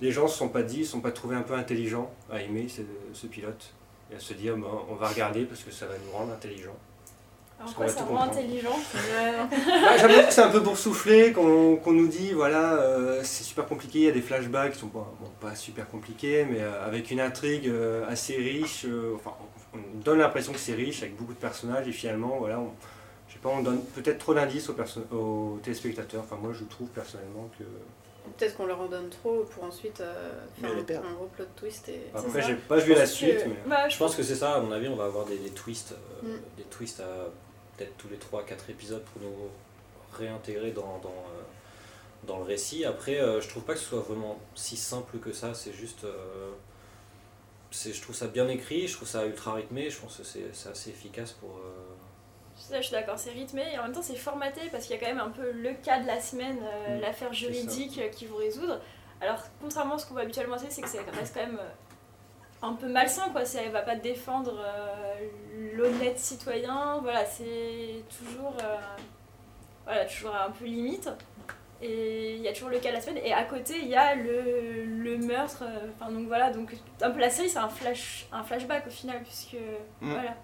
les 0.00 0.12
gens 0.12 0.28
se 0.28 0.38
sont 0.38 0.48
pas 0.48 0.62
dit, 0.62 0.84
se 0.84 0.92
sont 0.92 1.00
pas 1.00 1.12
trouvés 1.12 1.36
un 1.36 1.42
peu 1.42 1.54
intelligents 1.54 2.10
à 2.30 2.40
aimer 2.40 2.66
ce, 2.68 3.26
pilote. 3.26 3.72
Et 4.10 4.16
à 4.16 4.20
se 4.20 4.34
dire, 4.34 4.56
bon, 4.56 4.68
on 4.90 4.94
va 4.94 5.08
regarder 5.08 5.44
parce 5.44 5.62
que 5.62 5.70
ça 5.70 5.86
va 5.86 5.94
nous 6.04 6.12
rendre 6.12 6.32
intelligents. 6.32 6.76
Alors 7.62 7.74
Parce 7.74 7.74
quoi, 7.74 7.86
qu'on 7.86 7.92
va 7.92 7.96
ça 7.96 8.00
tout 8.00 8.12
rend 8.12 8.18
comprendre. 8.18 8.32
intelligent 8.38 8.78
Bah, 8.92 9.96
J'ai 9.96 10.02
l'impression 10.02 10.26
que 10.26 10.32
c'est 10.32 10.40
un 10.42 10.50
peu 10.50 10.60
boursouflé, 10.60 11.32
qu'on 11.32 11.76
qu'on 11.76 11.92
nous 11.92 12.08
dit, 12.08 12.32
voilà, 12.32 12.74
euh, 12.74 13.20
c'est 13.22 13.44
super 13.44 13.66
compliqué, 13.66 13.98
il 14.00 14.04
y 14.04 14.08
a 14.08 14.12
des 14.12 14.20
flashbacks 14.20 14.72
qui 14.72 14.78
sont 14.80 14.88
pas, 14.88 15.12
bon, 15.20 15.28
pas 15.40 15.54
super 15.54 15.88
compliqués, 15.88 16.44
mais 16.50 16.60
euh, 16.60 16.84
avec 16.84 17.10
une 17.10 17.20
intrigue 17.20 17.68
euh, 17.68 18.04
assez 18.08 18.36
riche. 18.36 18.84
euh, 18.86 19.14
enfin, 19.14 19.32
on 19.40 19.78
on 19.78 19.98
donne 20.04 20.18
l'impression 20.18 20.52
que 20.52 20.58
c'est 20.58 20.74
riche, 20.74 21.02
avec 21.02 21.16
beaucoup 21.16 21.32
de 21.32 21.38
personnages, 21.38 21.88
et 21.88 21.92
finalement, 21.92 22.36
voilà, 22.38 22.58
on, 22.60 22.72
je 23.28 23.32
sais 23.34 23.38
pas, 23.38 23.48
on 23.48 23.62
donne 23.62 23.80
peut-être 23.94 24.18
trop 24.18 24.34
d'indices 24.34 24.68
aux, 24.68 25.16
aux 25.16 25.58
téléspectateurs. 25.62 26.22
Enfin, 26.24 26.36
moi, 26.42 26.52
je 26.52 26.64
trouve 26.64 26.88
personnellement 26.88 27.48
que. 27.58 27.64
Peut-être 28.36 28.56
qu'on 28.56 28.66
leur 28.66 28.80
en 28.80 28.86
donne 28.86 29.08
trop 29.08 29.44
pour 29.50 29.64
ensuite 29.64 30.00
euh, 30.00 30.40
faire 30.60 30.70
un, 31.04 31.12
gros 31.14 31.26
plot 31.34 31.46
twist. 31.56 31.88
Et... 31.88 32.02
Après, 32.14 32.40
ça. 32.42 32.48
j'ai 32.48 32.54
pas 32.54 32.76
vu 32.76 32.92
la 32.94 33.06
suite, 33.06 33.44
que- 33.44 33.48
mais. 33.48 33.56
Bah, 33.66 33.88
Je 33.88 33.96
pense 33.96 34.14
que 34.14 34.22
c'est 34.22 34.34
ça, 34.36 34.52
à 34.56 34.60
mon 34.60 34.70
avis, 34.72 34.88
on 34.88 34.96
va 34.96 35.04
avoir 35.06 35.24
des, 35.24 35.38
des 35.38 35.50
twists, 35.50 35.92
euh, 36.24 36.28
Mm. 36.36 36.40
des 36.58 36.62
twists 36.64 37.00
à 37.00 37.30
peut-être 37.76 37.96
tous 37.96 38.08
les 38.08 38.16
3-4 38.16 38.70
épisodes 38.70 39.04
pour 39.04 39.22
nous 39.22 39.34
réintégrer 40.12 40.72
dans, 40.72 40.98
dans, 40.98 41.08
euh, 41.08 41.42
dans 42.26 42.38
le 42.38 42.44
récit. 42.44 42.84
Après, 42.84 43.20
euh, 43.20 43.40
je 43.40 43.48
trouve 43.48 43.62
pas 43.64 43.74
que 43.74 43.78
ce 43.80 43.86
soit 43.86 44.00
vraiment 44.00 44.38
si 44.54 44.76
simple 44.76 45.18
que 45.18 45.32
ça, 45.32 45.54
c'est 45.54 45.72
juste. 45.72 46.04
euh, 46.04 46.50
je 47.72 48.00
trouve 48.02 48.14
ça 48.14 48.26
bien 48.26 48.48
écrit, 48.48 48.86
je 48.86 48.96
trouve 48.96 49.08
ça 49.08 49.24
ultra 49.24 49.54
rythmé, 49.54 49.88
je 49.88 49.98
pense 49.98 50.18
que 50.18 50.24
c'est 50.24 50.68
assez 50.68 50.90
efficace 50.90 51.32
pour. 51.32 51.58
Ça, 52.54 52.76
je 52.80 52.86
suis 52.86 52.92
d'accord, 52.92 53.18
c'est 53.18 53.30
rythmé 53.30 53.64
et 53.72 53.78
en 53.78 53.84
même 53.84 53.92
temps 53.92 54.02
c'est 54.02 54.14
formaté 54.14 54.60
parce 54.70 54.84
qu'il 54.86 54.94
y 54.94 54.98
a 54.98 55.00
quand 55.00 55.08
même 55.08 55.18
un 55.24 55.30
peu 55.30 55.50
le 55.50 55.72
cas 55.82 56.00
de 56.00 56.06
la 56.06 56.20
semaine, 56.20 56.58
euh, 56.62 56.98
Mm, 56.98 57.00
l'affaire 57.00 57.32
juridique 57.32 58.10
qu'il 58.12 58.28
faut 58.28 58.36
résoudre. 58.36 58.78
Alors, 59.22 59.38
contrairement 59.60 59.94
à 59.94 59.98
ce 59.98 60.06
qu'on 60.06 60.12
voit 60.14 60.22
habituellement, 60.22 60.56
c'est 60.58 60.82
que 60.82 60.88
ça 60.88 60.98
reste 61.18 61.34
quand 61.34 61.46
même 61.46 61.58
un 62.62 62.72
peu 62.74 62.88
malsain, 62.88 63.28
quoi. 63.32 63.44
C'est- 63.44 63.64
Elle 63.64 63.72
va 63.72 63.82
pas 63.82 63.96
défendre 63.96 64.54
euh, 64.58 65.28
l'honnête 65.74 66.18
citoyen, 66.18 66.98
voilà, 67.02 67.24
c'est 67.26 68.02
toujours, 68.18 68.54
euh, 68.62 68.76
voilà, 69.84 70.04
toujours 70.06 70.34
un 70.34 70.50
peu 70.50 70.64
limite. 70.64 71.10
Et 71.84 72.36
il 72.36 72.40
y 72.42 72.46
a 72.48 72.52
toujours 72.52 72.68
le 72.68 72.78
cas 72.78 72.90
de 72.90 72.94
la 72.94 73.00
semaine, 73.00 73.20
et 73.24 73.32
à 73.32 73.42
côté 73.42 73.74
il 73.82 73.88
y 73.88 73.96
a 73.96 74.14
le, 74.14 74.84
le 74.84 75.18
meurtre. 75.18 75.64
euh, 75.64 75.88
Enfin, 76.00 76.12
donc 76.12 76.28
voilà, 76.28 76.50
donc 76.52 76.72
un 77.00 77.10
peu 77.10 77.18
la 77.18 77.28
série 77.28 77.48
c'est 77.50 77.58
un, 77.58 77.68
flash, 77.68 78.26
un 78.30 78.44
flashback 78.44 78.86
au 78.86 78.90
final, 78.90 79.20
puisque 79.22 79.56
Mm. 80.00 80.12
voilà. 80.12 80.34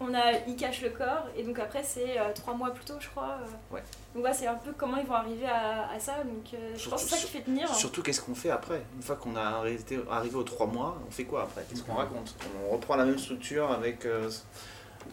On 0.00 0.14
a, 0.14 0.32
il 0.46 0.56
cache 0.56 0.80
le 0.82 0.88
corps, 0.90 1.26
et 1.36 1.42
donc 1.42 1.58
après 1.58 1.82
c'est 1.82 2.18
euh, 2.18 2.32
trois 2.34 2.54
mois 2.54 2.70
plus 2.74 2.84
tôt, 2.84 2.94
je 3.00 3.08
crois. 3.08 3.38
Ouais. 3.70 3.82
Donc 4.16 4.22
voilà, 4.22 4.34
c'est 4.34 4.46
un 4.46 4.54
peu 4.54 4.72
comment 4.72 4.96
ils 4.96 5.04
vont 5.06 5.12
arriver 5.12 5.44
à, 5.46 5.90
à 5.90 5.98
ça. 5.98 6.24
Donc 6.24 6.54
euh, 6.54 6.72
je 6.74 6.88
pense 6.88 7.04
que 7.04 7.10
c'est 7.10 7.16
ça 7.16 7.20
qui 7.26 7.32
fait 7.32 7.42
tenir. 7.42 7.68
Surtout, 7.74 8.02
qu'est-ce 8.02 8.22
qu'on 8.22 8.34
fait 8.34 8.48
après? 8.48 8.82
Une 8.96 9.02
fois 9.02 9.16
qu'on 9.16 9.36
a 9.36 9.42
arrêté, 9.42 10.00
arrivé 10.10 10.36
aux 10.36 10.42
trois 10.42 10.66
mois, 10.66 10.96
on 11.06 11.10
fait 11.10 11.24
quoi 11.24 11.42
après? 11.42 11.66
Qu'est-ce 11.68 11.82
qu'on 11.82 11.96
raconte? 11.96 12.34
On 12.66 12.70
reprend 12.72 12.96
la 12.96 13.04
même 13.04 13.18
structure 13.18 13.70
avec, 13.70 14.06
euh, 14.06 14.30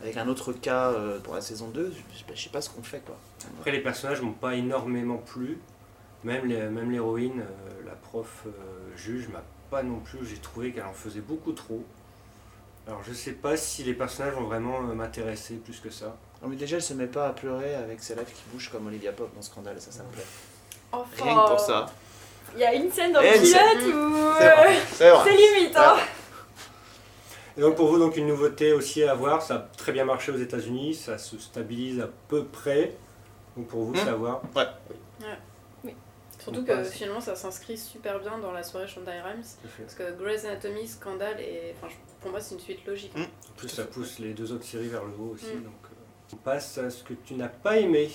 avec 0.01 0.15
un 0.15 0.25
autre 0.29 0.53
cas 0.53 0.91
euh, 0.91 1.19
pour 1.19 1.35
la 1.35 1.41
saison 1.41 1.67
2 1.67 1.91
Je 2.13 2.17
sais 2.17 2.23
pas- 2.23 2.33
je 2.33 2.43
sais 2.43 2.49
pas 2.49 2.61
ce 2.61 2.69
qu'on 2.69 2.81
fait 2.81 3.01
quoi. 3.05 3.17
Après, 3.59 3.71
les 3.71 3.81
personnages 3.81 4.21
m'ont 4.21 4.31
pas 4.31 4.55
énormément 4.55 5.17
plu. 5.17 5.59
Même 6.23 6.45
les- 6.45 6.69
même 6.69 6.89
l'héroïne, 6.89 7.43
la 7.85 7.95
prof 7.95 8.43
euh, 8.47 8.51
juge, 8.95 9.27
m'a 9.27 9.43
pas 9.69 9.83
non 9.83 9.99
plus. 9.99 10.25
J'ai 10.25 10.37
trouvé 10.37 10.71
qu'elle 10.71 10.85
en 10.85 10.93
faisait 10.93 11.19
beaucoup 11.19 11.51
trop. 11.51 11.83
Alors, 12.87 13.03
je 13.03 13.11
sais 13.11 13.33
pas 13.33 13.57
si 13.57 13.83
les 13.83 13.93
personnages 13.93 14.33
vont 14.35 14.43
vraiment 14.45 14.79
m'intéresser 14.81 15.55
plus 15.55 15.81
que 15.81 15.89
ça. 15.89 16.15
Non, 16.43 16.49
mais 16.49 16.55
déjà, 16.57 16.75
elle 16.75 16.81
se 16.83 16.93
met 16.93 17.07
pas 17.07 17.27
à 17.27 17.33
pleurer 17.33 17.73
avec 17.75 18.03
ses 18.03 18.15
lèvres 18.15 18.31
qui 18.31 18.43
bougent 18.51 18.69
comme 18.69 18.87
Olivia 18.87 19.13
Pop 19.13 19.33
dans 19.33 19.41
Scandale, 19.41 19.79
ça, 19.79 19.91
ça 19.91 20.03
me 20.03 20.09
plaît. 20.11 20.25
Enfin, 20.91 21.23
Rien 21.23 21.35
que 21.43 21.49
pour 21.49 21.59
ça. 21.59 21.85
Il 22.53 22.59
y 22.59 22.65
a 22.65 22.73
une 22.73 22.91
scène 22.91 23.13
dans 23.13 23.21
Et 23.21 23.31
le 23.31 23.39
pilote 23.39 23.95
où 23.95 24.33
C'est 24.37 24.49
vrai. 24.51 24.77
C'est 24.91 25.09
euh, 25.09 25.55
limite, 25.57 25.75
hein. 25.75 25.95
Et 27.57 27.61
donc 27.61 27.75
pour 27.75 27.87
vous, 27.87 27.99
donc 27.99 28.17
une 28.17 28.27
nouveauté 28.27 28.73
aussi 28.73 29.03
à 29.03 29.13
voir, 29.13 29.41
ça 29.41 29.55
a 29.55 29.59
très 29.77 29.91
bien 29.91 30.05
marché 30.05 30.31
aux 30.31 30.37
États-Unis, 30.37 30.95
ça 30.95 31.17
se 31.17 31.37
stabilise 31.37 31.99
à 31.99 32.09
peu 32.27 32.45
près. 32.45 32.95
Donc 33.55 33.67
pour 33.67 33.83
vous, 33.83 33.93
Hmm. 33.93 33.97
c'est 34.03 34.09
à 34.09 34.15
voir. 34.15 34.41
Surtout 36.39 36.59
On 36.59 36.63
que 36.65 36.83
finalement 36.83 37.21
ça 37.21 37.35
s'inscrit 37.35 37.77
super 37.77 38.19
bien 38.19 38.37
dans 38.37 38.51
la 38.51 38.63
soirée 38.63 38.87
Shonda 38.87 39.11
Rhimes. 39.11 39.43
Parce 39.79 39.95
que 39.95 40.11
Grey's 40.21 40.43
Anatomy, 40.43 40.85
Scandale, 40.87 41.39
et 41.39 41.73
enfin, 41.77 41.93
pour 42.19 42.31
moi 42.31 42.41
c'est 42.41 42.55
une 42.55 42.59
suite 42.59 42.85
logique. 42.85 43.15
Mm. 43.15 43.21
En 43.21 43.55
plus, 43.55 43.69
ça 43.69 43.85
pousse 43.85 44.19
les 44.19 44.33
deux 44.33 44.51
autres 44.51 44.65
séries 44.65 44.89
vers 44.89 45.05
le 45.05 45.13
haut 45.17 45.35
aussi. 45.35 45.45
Hmm. 45.45 45.63
Donc 45.63 45.73
euh, 45.85 45.92
on 46.31 46.35
passe 46.37 46.77
à 46.77 46.89
ce 46.89 47.03
que 47.03 47.13
tu 47.25 47.33
n'as 47.35 47.47
pas 47.49 47.77
aimé 47.77 48.09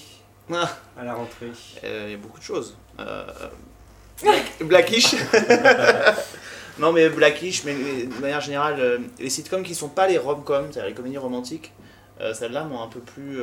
Ah. 0.53 0.69
à 0.99 1.05
la 1.05 1.15
rentrée. 1.15 1.50
Euh, 1.85 2.05
Il 2.07 2.11
y 2.12 2.15
a 2.15 2.17
beaucoup 2.19 2.38
de 2.38 2.45
choses. 2.45 2.77
Euh, 3.00 3.25
Black- 4.23 4.62
Blackish. 4.62 5.15
non 6.79 6.93
mais 6.93 7.09
Blackish, 7.09 7.65
mais 7.65 7.75
mais 7.75 8.05
de 8.05 8.15
manière 8.21 8.41
générale, 8.41 8.77
euh, 8.81 8.99
les 9.19 9.31
sitcoms 9.31 9.62
qui 9.62 9.75
sont 9.75 9.88
pas 9.88 10.07
les 10.09 10.19
rom-coms, 10.19 10.67
c'est-à-dire 10.73 10.87
les 10.88 10.95
comédies 10.95 11.19
romantiques, 11.19 11.73
euh, 12.21 12.35
celles-là 12.35 12.65
m'ont 12.65 12.83
un 12.83 12.88
peu 12.88 13.00
plus, 13.00 13.41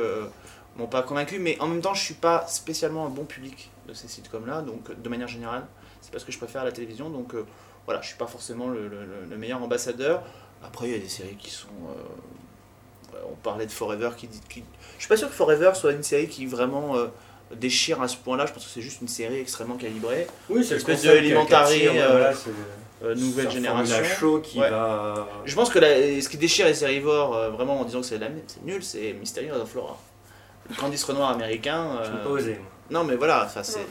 m'ont 0.76 0.86
pas 0.86 1.02
convaincu, 1.02 1.38
mais 1.38 1.56
en 1.60 1.66
même 1.68 1.80
temps 1.80 1.94
je 1.94 2.02
suis 2.02 2.14
pas 2.14 2.46
spécialement 2.46 3.06
un 3.06 3.10
bon 3.10 3.24
public 3.24 3.70
de 3.88 3.94
ces 3.94 4.08
sitcoms-là, 4.08 4.60
donc 4.62 5.00
de 5.00 5.08
manière 5.08 5.28
générale, 5.28 5.66
c'est 6.02 6.10
parce 6.10 6.24
que 6.24 6.32
je 6.32 6.38
préfère 6.38 6.64
la 6.64 6.72
télévision, 6.72 7.08
donc 7.08 7.34
voilà, 7.86 8.00
je 8.02 8.08
suis 8.08 8.16
pas 8.18 8.26
forcément 8.26 8.68
le, 8.68 8.88
le- 8.88 9.04
le- 9.06 9.24
le 9.30 9.36
meilleur 9.36 9.62
ambassadeur. 9.62 10.22
Après 10.62 10.88
il 10.88 10.92
y 10.92 10.96
a 10.96 10.98
des 10.98 11.08
séries 11.08 11.36
qui 11.36 11.50
sont, 11.50 11.68
on 13.30 13.34
parlait 13.36 13.66
de 13.66 13.70
Forever, 13.72 14.10
qui, 14.16 14.26
dit- 14.26 14.40
qui, 14.48 14.62
je 14.96 15.00
suis 15.00 15.08
pas 15.08 15.16
sûr 15.16 15.28
que 15.28 15.34
Forever 15.34 15.70
soit 15.74 15.92
une 15.92 16.02
série 16.02 16.28
qui 16.28 16.46
vraiment 16.46 16.96
euh, 16.96 17.06
déchire 17.54 18.00
à 18.02 18.08
ce 18.08 18.16
point-là. 18.16 18.46
Je 18.46 18.52
pense 18.52 18.64
que 18.64 18.70
c'est 18.70 18.80
juste 18.82 19.00
une 19.02 19.08
série 19.08 19.38
extrêmement 19.40 19.76
calibrée, 19.76 20.26
Oui, 20.48 20.64
c'est 20.64 20.74
le 20.74 20.80
Espèce 20.80 20.96
concept 20.96 21.14
de 21.14 21.18
Elementary, 21.18 21.88
euh, 21.88 22.32
euh, 23.04 23.14
nouvelle 23.14 23.48
c'est 23.50 23.58
un 23.58 23.62
formula 23.64 23.84
génération. 23.84 24.04
show 24.18 24.40
qui 24.40 24.58
Ouais. 24.58 24.70
va. 24.70 25.28
Je 25.44 25.54
pense 25.54 25.70
que 25.70 25.78
la- 25.78 26.20
ce 26.20 26.28
qui 26.28 26.36
déchire 26.38 26.66
les 26.66 26.74
sérivores, 26.74 27.36
euh, 27.36 27.50
vraiment 27.50 27.80
en 27.80 27.84
disant 27.84 28.00
que 28.00 28.06
c'est 28.06 28.18
de 28.18 28.24
la- 28.24 28.30
c'est 28.46 28.62
nul, 28.64 28.82
c'est 28.82 29.12
Mystery 29.12 29.50
of 29.50 29.68
Flora. 29.70 29.98
Le 30.70 30.74
Candice 30.74 31.04
Renoir 31.04 31.30
américain. 31.30 32.00
Je 32.04 32.10
euh, 32.10 32.24
pas 32.24 32.30
osé. 32.30 32.52
moi. 32.54 32.62
Non, 32.90 33.04
mais 33.04 33.16
voilà, 33.16 33.48
Moi 33.54 33.62
c'est. 33.62 33.86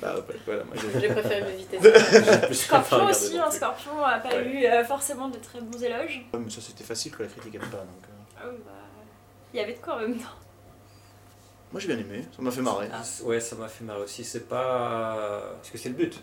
Bah, 0.00 0.14
voilà, 0.46 0.62
moi, 0.64 0.74
j'ai- 1.00 1.08
préféré 1.08 1.42
m'éviter 1.42 1.78
ça. 1.82 2.54
Scorpion 2.54 3.06
aussi, 3.08 3.36
un 3.38 3.50
Scorpion 3.50 4.04
a 4.04 4.18
pas 4.20 4.28
Ouais. 4.28 4.46
eu 4.46 4.64
euh, 4.64 4.84
forcément 4.84 5.28
de 5.28 5.36
très 5.38 5.60
bons 5.60 5.82
éloges. 5.82 6.24
Ouais, 6.32 6.38
mais 6.38 6.48
ça 6.48 6.60
c'était 6.60 6.84
facile 6.84 7.10
que 7.10 7.24
la 7.24 7.28
critique 7.28 7.56
aime 7.56 7.62
pas. 7.62 7.78
Donc, 7.78 8.04
euh, 8.08 8.12
Ah 8.40 8.44
oui, 8.50 8.56
bah, 8.64 8.72
Il 9.52 9.56
y 9.58 9.62
avait 9.62 9.74
de 9.74 9.78
quoi 9.80 9.96
en 9.96 10.00
même 10.00 10.16
temps. 10.18 10.28
Moi 11.72 11.80
j'ai 11.80 11.86
bien 11.88 11.98
aimé, 11.98 12.24
ça 12.34 12.42
m'a 12.42 12.50
fait 12.50 12.62
marrer. 12.62 12.88
Ah. 12.92 13.02
Ouais, 13.22 13.38
ça 13.38 13.54
m'a 13.56 13.68
fait 13.68 13.84
marrer 13.84 14.02
aussi. 14.02 14.24
C'est 14.24 14.48
pas. 14.48 15.42
Parce 15.56 15.70
que 15.70 15.78
c'est 15.78 15.88
le 15.90 15.94
but. 15.94 16.20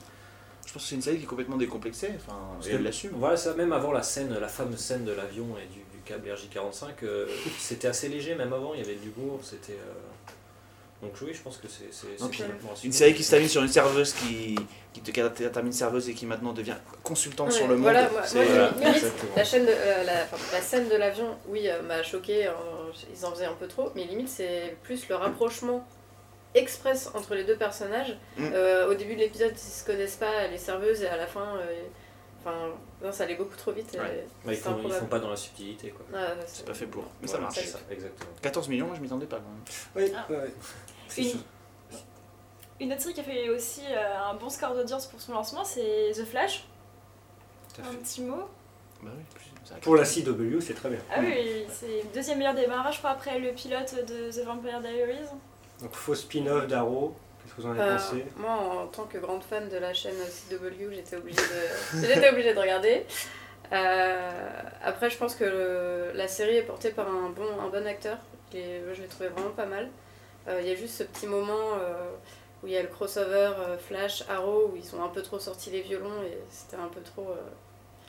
Je 0.65 0.73
pense 0.73 0.83
que 0.83 0.89
c'est 0.89 0.95
une 0.95 1.01
série 1.01 1.17
qui 1.17 1.23
est 1.23 1.27
complètement 1.27 1.55
décomplexée, 1.55 2.11
enfin, 2.17 2.37
Parce 2.55 2.67
et 2.67 2.71
que- 2.71 2.75
elle 2.75 2.83
l'assume. 2.83 3.11
Voilà, 3.13 3.37
ça, 3.37 3.53
même 3.53 3.71
avant 3.71 3.93
la 3.93 4.03
scène, 4.03 4.37
la 4.37 4.49
fameuse 4.49 4.79
scène 4.79 5.05
de 5.05 5.13
l'avion 5.13 5.45
et 5.57 5.65
du, 5.67 5.79
du 5.79 6.01
câble 6.03 6.27
RJ45, 6.27 7.03
euh, 7.03 7.25
c'était 7.57 7.87
assez 7.87 8.09
léger, 8.09 8.35
même 8.35 8.51
avant, 8.51 8.73
il 8.73 8.81
y 8.81 8.83
avait 8.83 8.95
de 8.95 9.01
l'humour, 9.05 9.39
c'était... 9.43 9.73
euh, 9.79 9.93
Donc 11.01 11.11
oui, 11.21 11.31
je 11.33 11.41
pense 11.41 11.57
que 11.57 11.67
c'est 11.67 12.17
complètement 12.19 12.71
Une 12.83 12.91
série 12.91 13.13
qui 13.13 13.23
se 13.23 13.29
termine 13.29 13.47
sur 13.49 13.61
une 13.61 13.67
serveuse 13.69 14.13
qui, 14.13 14.55
qui 14.93 15.01
te 15.01 15.11
termine 15.11 15.71
serveuse 15.71 16.09
et 16.09 16.13
qui 16.15 16.25
maintenant 16.25 16.53
devient 16.53 16.75
consultante 17.03 17.51
sur 17.51 17.67
le 17.67 17.75
monde. 17.75 17.83
voilà, 17.83 18.09
moi- 18.09 18.23
C'est- 18.23 18.37
moi, 18.37 18.45
Voilà, 18.47 18.71
limite, 18.71 18.95
exactement. 18.95 19.31
La, 19.35 19.43
chaîne 19.43 19.65
de, 19.65 19.71
euh, 19.71 20.03
la, 20.05 20.23
enfin, 20.23 20.37
la 20.53 20.61
scène 20.61 20.89
de 20.89 20.95
l'avion, 20.95 21.37
oui, 21.49 21.67
euh, 21.69 21.83
m'a 21.83 22.01
choqué, 22.01 22.49
ils 23.15 23.25
en 23.25 23.31
faisaient 23.31 23.45
un 23.45 23.53
peu 23.53 23.67
trop, 23.67 23.91
mais 23.95 24.05
limite 24.05 24.27
c'est 24.29 24.75
plus 24.81 25.07
le 25.07 25.15
rapprochement 25.15 25.85
express 26.55 27.11
entre 27.13 27.35
les 27.35 27.43
deux 27.43 27.57
personnages. 27.57 28.17
Mm. 28.37 28.47
Euh, 28.53 28.89
au 28.89 28.95
début 28.95 29.13
de 29.13 29.19
l'épisode, 29.19 29.53
ils 29.53 29.59
se 29.59 29.85
connaissent 29.85 30.15
pas, 30.15 30.47
les 30.47 30.57
serveuses, 30.57 31.03
et 31.03 31.07
à 31.07 31.17
la 31.17 31.27
fin, 31.27 31.57
euh, 31.57 31.83
enfin, 32.41 32.69
non, 33.03 33.11
ça 33.11 33.25
allait 33.25 33.35
beaucoup 33.35 33.55
trop 33.55 33.71
vite. 33.71 33.91
Ouais. 33.93 34.25
Ouais, 34.45 34.53
ils, 34.55 34.57
font, 34.57 34.77
ils 34.83 34.91
font 34.91 35.05
pas 35.05 35.19
dans 35.19 35.29
la 35.29 35.35
subtilité, 35.35 35.89
quoi. 35.89 36.05
Ouais, 36.19 36.25
C'est 36.47 36.65
pas 36.65 36.73
fait 36.73 36.87
pour. 36.87 37.03
Mais 37.21 37.27
ça 37.27 37.37
marche. 37.37 37.63
ça, 37.65 37.77
exactement. 37.91 38.31
14 38.41 38.67
millions, 38.69 38.87
moi 38.87 38.95
je 38.95 39.01
m'y 39.01 39.07
attendais 39.07 39.27
pas 39.27 39.37
quand 39.37 40.01
même. 40.01 40.09
Oui, 40.09 40.15
Ah. 40.17 40.25
ouais. 40.31 40.51
Une- 41.17 41.23
sûr. 41.29 41.39
Une 42.79 42.91
autre 42.93 43.01
série 43.01 43.13
qui 43.15 43.21
a 43.21 43.23
fait 43.23 43.49
aussi 43.49 43.81
euh, 43.89 44.29
un 44.29 44.35
bon 44.35 44.49
score 44.49 44.75
d'audience 44.75 45.07
pour 45.07 45.19
son 45.19 45.33
lancement, 45.33 45.63
c'est 45.63 46.11
The 46.13 46.25
Flash. 46.25 46.65
Tout 47.73 47.81
à 47.81 47.85
Un 47.87 47.91
fait. 47.91 47.97
petit 47.97 48.21
mot. 48.21 48.43
Bah 49.01 49.11
oui, 49.15 49.23
plus- 49.33 49.79
Pour 49.81 49.95
la 49.95 50.05
CW, 50.05 50.59
c'est 50.61 50.73
très 50.75 50.89
bien. 50.89 50.99
Ah 51.11 51.19
oui, 51.19 51.65
c'est 51.71 52.03
le 52.03 52.13
deuxième 52.13 52.37
meilleur 52.37 52.53
démarrage, 52.53 52.95
je 52.95 52.99
crois, 52.99 53.11
après 53.11 53.39
le 53.39 53.51
pilote 53.53 53.95
de 54.07 54.31
The 54.31 54.45
Vampire 54.45 54.79
Diaries. 54.81 55.27
Donc 55.81 55.93
faux 55.95 56.15
spin-off 56.15 56.67
d'Arrow. 56.67 57.15
Qu'est-ce 57.43 57.55
que 57.55 57.61
vous 57.61 57.67
en 57.67 57.71
avez 57.71 57.81
Euh, 57.81 57.95
pensé? 57.97 58.25
moi, 58.37 58.51
en 58.51 58.87
tant 58.87 59.03
que 59.05 59.17
grande 59.17 59.43
fan 59.43 59.69
de 59.69 59.77
la 59.77 59.93
chaîne 59.93 60.15
CW, 60.15 60.91
j'étais 60.93 61.15
obligée 61.15 61.37
de, 61.37 62.01
j'étais 62.07 62.29
obligée 62.29 62.53
de 62.53 62.59
regarder. 62.59 63.05
Euh, 63.73 64.61
après, 64.83 65.09
je 65.09 65.17
pense 65.17 65.35
que 65.35 65.43
le- 65.43 66.11
la 66.17 66.27
série 66.27 66.57
est 66.57 66.63
portée 66.63 66.91
par 66.91 67.07
un 67.07 67.29
bon, 67.29 67.47
un 67.61 67.67
bon 67.69 67.85
acteur. 67.87 68.17
Et 68.53 68.81
je 68.93 69.01
l'ai 69.01 69.07
trouvé 69.07 69.29
vraiment 69.29 69.49
pas 69.51 69.65
mal. 69.65 69.89
Euh, 70.47 70.59
Il 70.61 70.67
y 70.67 70.71
a 70.71 70.75
juste 70.75 70.95
ce 70.95 71.03
petit 71.03 71.27
moment 71.27 71.73
euh, 71.79 72.09
où 72.63 72.67
il 72.67 72.73
y 72.73 72.77
a 72.77 72.81
le 72.81 72.87
crossover 72.87 73.51
euh, 73.59 73.77
Flash, 73.77 74.23
Arrow, 74.29 74.71
où 74.73 74.77
ils 74.77 74.95
ont 74.95 75.03
un 75.03 75.09
peu 75.09 75.21
trop 75.21 75.39
sorti 75.39 75.69
les 75.69 75.81
violons 75.81 76.21
et 76.25 76.37
c'était 76.49 76.77
un 76.81 76.87
peu 76.87 77.01
trop. 77.01 77.29
euh, 77.31 77.35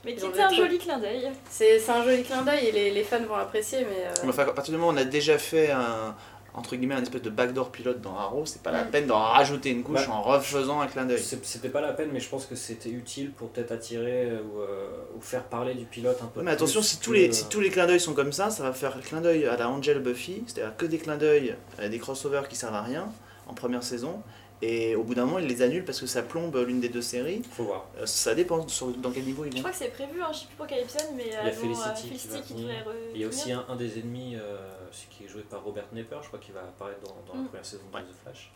Mais 0.05 0.15
qui 0.15 0.25
était 0.27 0.41
un 0.41 0.51
joli 0.53 0.79
clin 0.79 0.99
d'œil. 0.99 1.31
C'est 1.51 1.79
c'est 1.79 1.93
un 1.93 2.03
joli 2.05 2.23
clin 2.23 2.43
d'œil 2.43 2.67
et 2.67 2.73
les, 2.73 2.91
les 2.91 3.03
fans 3.05 3.23
vont 3.25 3.35
apprécier, 3.35 3.81
mais. 3.89 4.07
euh, 4.07 4.29
enfin, 4.29 4.45
à 4.45 4.53
partir 4.53 4.73
du 4.73 4.79
moment 4.79 4.93
où 4.93 4.95
on 4.95 4.99
a 4.99 5.05
déjà 5.05 5.37
fait 5.39 5.71
un 5.71 6.15
entre 6.59 6.77
guillemets 6.77 6.97
un 6.97 7.03
espèce 7.03 7.23
de 7.23 7.31
backdoor 7.31 7.71
pilote 7.71 8.01
dans 8.01 8.17
Arrow, 8.17 8.45
c'est 8.45 8.63
pas 8.63 8.73
la 8.73 8.83
peine 8.85 9.07
d'en 9.07 9.19
rajouter 9.19 9.71
une 9.71 9.83
couche 9.83 10.07
Bah, 10.07 10.13
en 10.15 10.23
refaisant 10.23 10.81
un 10.81 10.87
clin 10.87 11.07
d'œil. 11.07 11.23
C'était 11.43 11.69
pas 11.69 11.81
la 11.81 11.93
peine, 11.93 12.11
mais 12.13 12.21
je 12.21 12.29
pense 12.29 12.47
que 12.47 12.55
c'était 12.57 12.91
utile 12.91 13.31
pour 13.33 13.49
peut-être 13.51 13.73
attirer 13.73 14.31
euh, 14.31 14.41
ou, 14.43 14.61
euh, 14.61 14.89
ou 15.17 15.21
faire 15.21 15.45
parler 15.45 15.75
du 15.75 15.85
pilote 15.85 16.19
un 16.23 16.27
peu. 16.27 16.43
Mais 16.43 16.51
attention, 16.51 16.81
plus 16.81 16.89
si 16.89 17.01
tous, 17.01 17.13
les, 17.13 17.29
euh, 17.29 17.33
si 17.33 17.49
tous 17.49 17.61
les 17.61 17.71
clins 17.71 17.87
d'œil 17.87 18.01
sont 18.01 18.15
comme 18.15 18.33
ça, 18.33 18.51
ça 18.51 18.63
va 18.65 18.73
faire 18.73 18.99
clin 19.01 19.21
d'œil 19.21 19.47
à 19.47 19.57
la 19.57 19.69
Angel 19.69 20.01
Buffy, 20.01 20.43
c'est-à-dire 20.47 20.77
que 20.77 20.87
des 20.87 20.99
clins 20.99 21.17
d'œil, 21.17 21.57
euh, 21.81 21.89
des 21.89 21.99
crossovers 21.99 22.49
qui 22.49 22.57
servent 22.57 22.75
à 22.75 22.83
rien 22.83 23.09
en 23.47 23.55
première 23.55 23.83
saison, 23.83 24.23
et 24.61 24.97
au 24.97 25.03
bout 25.05 25.15
d'un 25.15 25.25
moment 25.25 25.39
ils 25.39 25.47
les 25.47 25.63
annulent 25.63 25.85
parce 25.85 26.01
que 26.01 26.07
ça 26.07 26.23
plombe 26.23 26.57
l'une 26.67 26.81
des 26.81 26.89
deux 26.89 27.03
séries. 27.03 27.43
Faut 27.53 27.65
voir. 27.65 27.87
Euh, 27.99 28.07
Ça 28.07 28.35
dépend 28.35 28.67
sur, 28.69 28.89
dans 28.89 29.11
quel 29.13 29.25
niveau 29.25 29.45
ils 29.45 29.51
Je 29.53 29.57
vont. 29.57 29.63
crois 29.63 29.71
que 29.73 29.77
c'est 29.79 29.89
prévu, 29.89 30.21
hein, 30.23 30.29
je 30.33 30.39
sais 30.41 30.47
plus 30.47 30.57
pour 30.57 30.67
quel 30.67 30.81
épisode, 30.83 31.07
mais 31.17 31.27
Il 31.27 31.33
y 31.33 31.35
a 31.37 31.51
Felicity 31.53 31.89
euh, 31.89 31.93
qui 31.93 32.09
Felicity 32.09 32.43
qui 32.43 32.55
devrait 32.55 32.85
Il 33.15 33.21
y 33.21 33.25
a 33.25 33.29
aussi 33.29 33.53
un, 33.53 33.65
un 33.69 33.77
des 33.77 33.99
ennemis 33.99 34.35
euh, 34.37 34.57
celui 34.91 35.09
qui 35.11 35.25
est 35.25 35.29
joué 35.29 35.43
par 35.43 35.63
Robert 35.63 35.87
Nepper, 35.93 36.17
je 36.23 36.27
crois 36.29 36.39
qu'il 36.41 36.55
va 36.55 36.61
apparaître 36.61 37.01
dans, 37.03 37.17
dans 37.33 37.39
Mm. 37.39 37.43
la 37.43 37.49
première 37.49 37.65
saison 37.67 37.83
de 37.91 37.97
Ouais. 37.97 38.03
The 38.03 38.23
Flash. 38.25 38.51